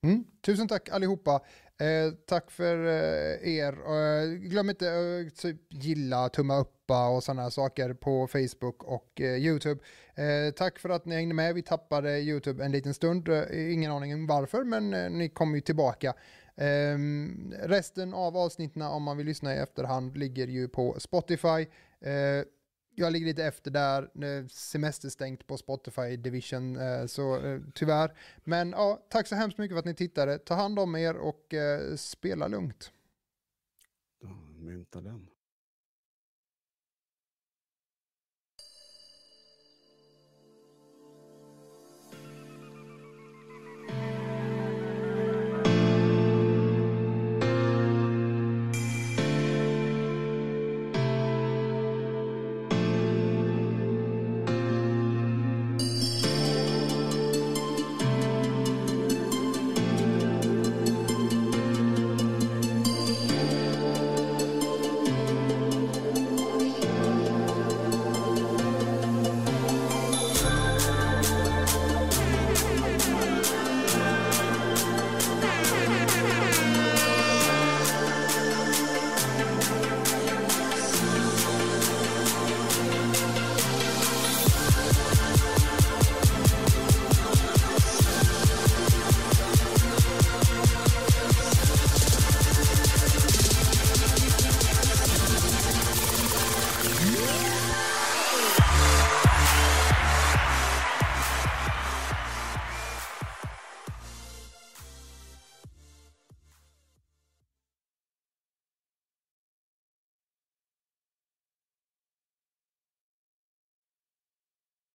Mm. 0.05 0.24
Tusen 0.40 0.68
tack 0.68 0.88
allihopa. 0.88 1.40
Eh, 1.78 2.14
tack 2.26 2.50
för 2.50 2.86
eh, 2.86 3.57
er. 3.57 3.72
Eh, 3.72 4.28
glöm 4.28 4.70
inte 4.70 4.88
att 4.88 5.26
eh, 5.26 5.32
typ 5.42 5.57
gilla, 5.70 6.28
tumma 6.28 6.59
uppa 6.59 7.09
och 7.09 7.24
sådana 7.24 7.50
saker 7.50 7.94
på 7.94 8.26
Facebook 8.26 8.84
och 8.84 9.20
eh, 9.20 9.36
YouTube. 9.36 9.80
Eh, 10.14 10.55
tack 10.57 10.78
för 10.78 10.88
att 10.88 11.05
ni 11.05 11.14
hängde 11.14 11.34
med. 11.34 11.55
Vi 11.55 11.62
tappade 11.62 12.20
YouTube 12.20 12.64
en 12.64 12.72
liten 12.72 12.94
stund. 12.94 13.28
Eh, 13.28 13.72
ingen 13.72 13.92
aning 13.92 14.14
om 14.14 14.26
varför, 14.26 14.64
men 14.64 14.94
eh, 14.94 15.11
ni 15.11 15.28
kommer 15.28 15.55
ju 15.55 15.61
tillbaka. 15.61 16.14
Ehm, 16.57 17.55
resten 17.62 18.14
av 18.14 18.36
avsnitten 18.36 18.82
om 18.82 19.02
man 19.02 19.16
vill 19.16 19.26
lyssna 19.26 19.55
i 19.55 19.59
efterhand 19.59 20.16
ligger 20.16 20.46
ju 20.46 20.68
på 20.68 21.00
Spotify. 21.00 21.66
Eh, 22.00 22.44
jag 22.97 23.12
ligger 23.12 23.26
lite 23.26 23.45
efter 23.45 23.70
där, 23.70 24.03
semester 24.03 24.49
semesterstängt 24.49 25.47
på 25.47 25.57
Spotify 25.57 26.16
Division, 26.16 26.76
eh, 26.76 27.07
så 27.07 27.47
eh, 27.47 27.61
tyvärr. 27.74 28.18
Men 28.45 28.70
ja, 28.70 29.07
tack 29.09 29.26
så 29.26 29.34
hemskt 29.34 29.59
mycket 29.59 29.74
för 29.74 29.78
att 29.78 29.84
ni 29.84 29.95
tittade. 29.95 30.38
Ta 30.38 30.55
hand 30.55 30.78
om 30.78 30.97
er 30.97 31.16
och 31.16 31.55
eh, 31.55 31.97
spela 31.97 32.49
lugnt. 32.49 32.92
Mynta 34.59 35.01
den. 35.01 35.26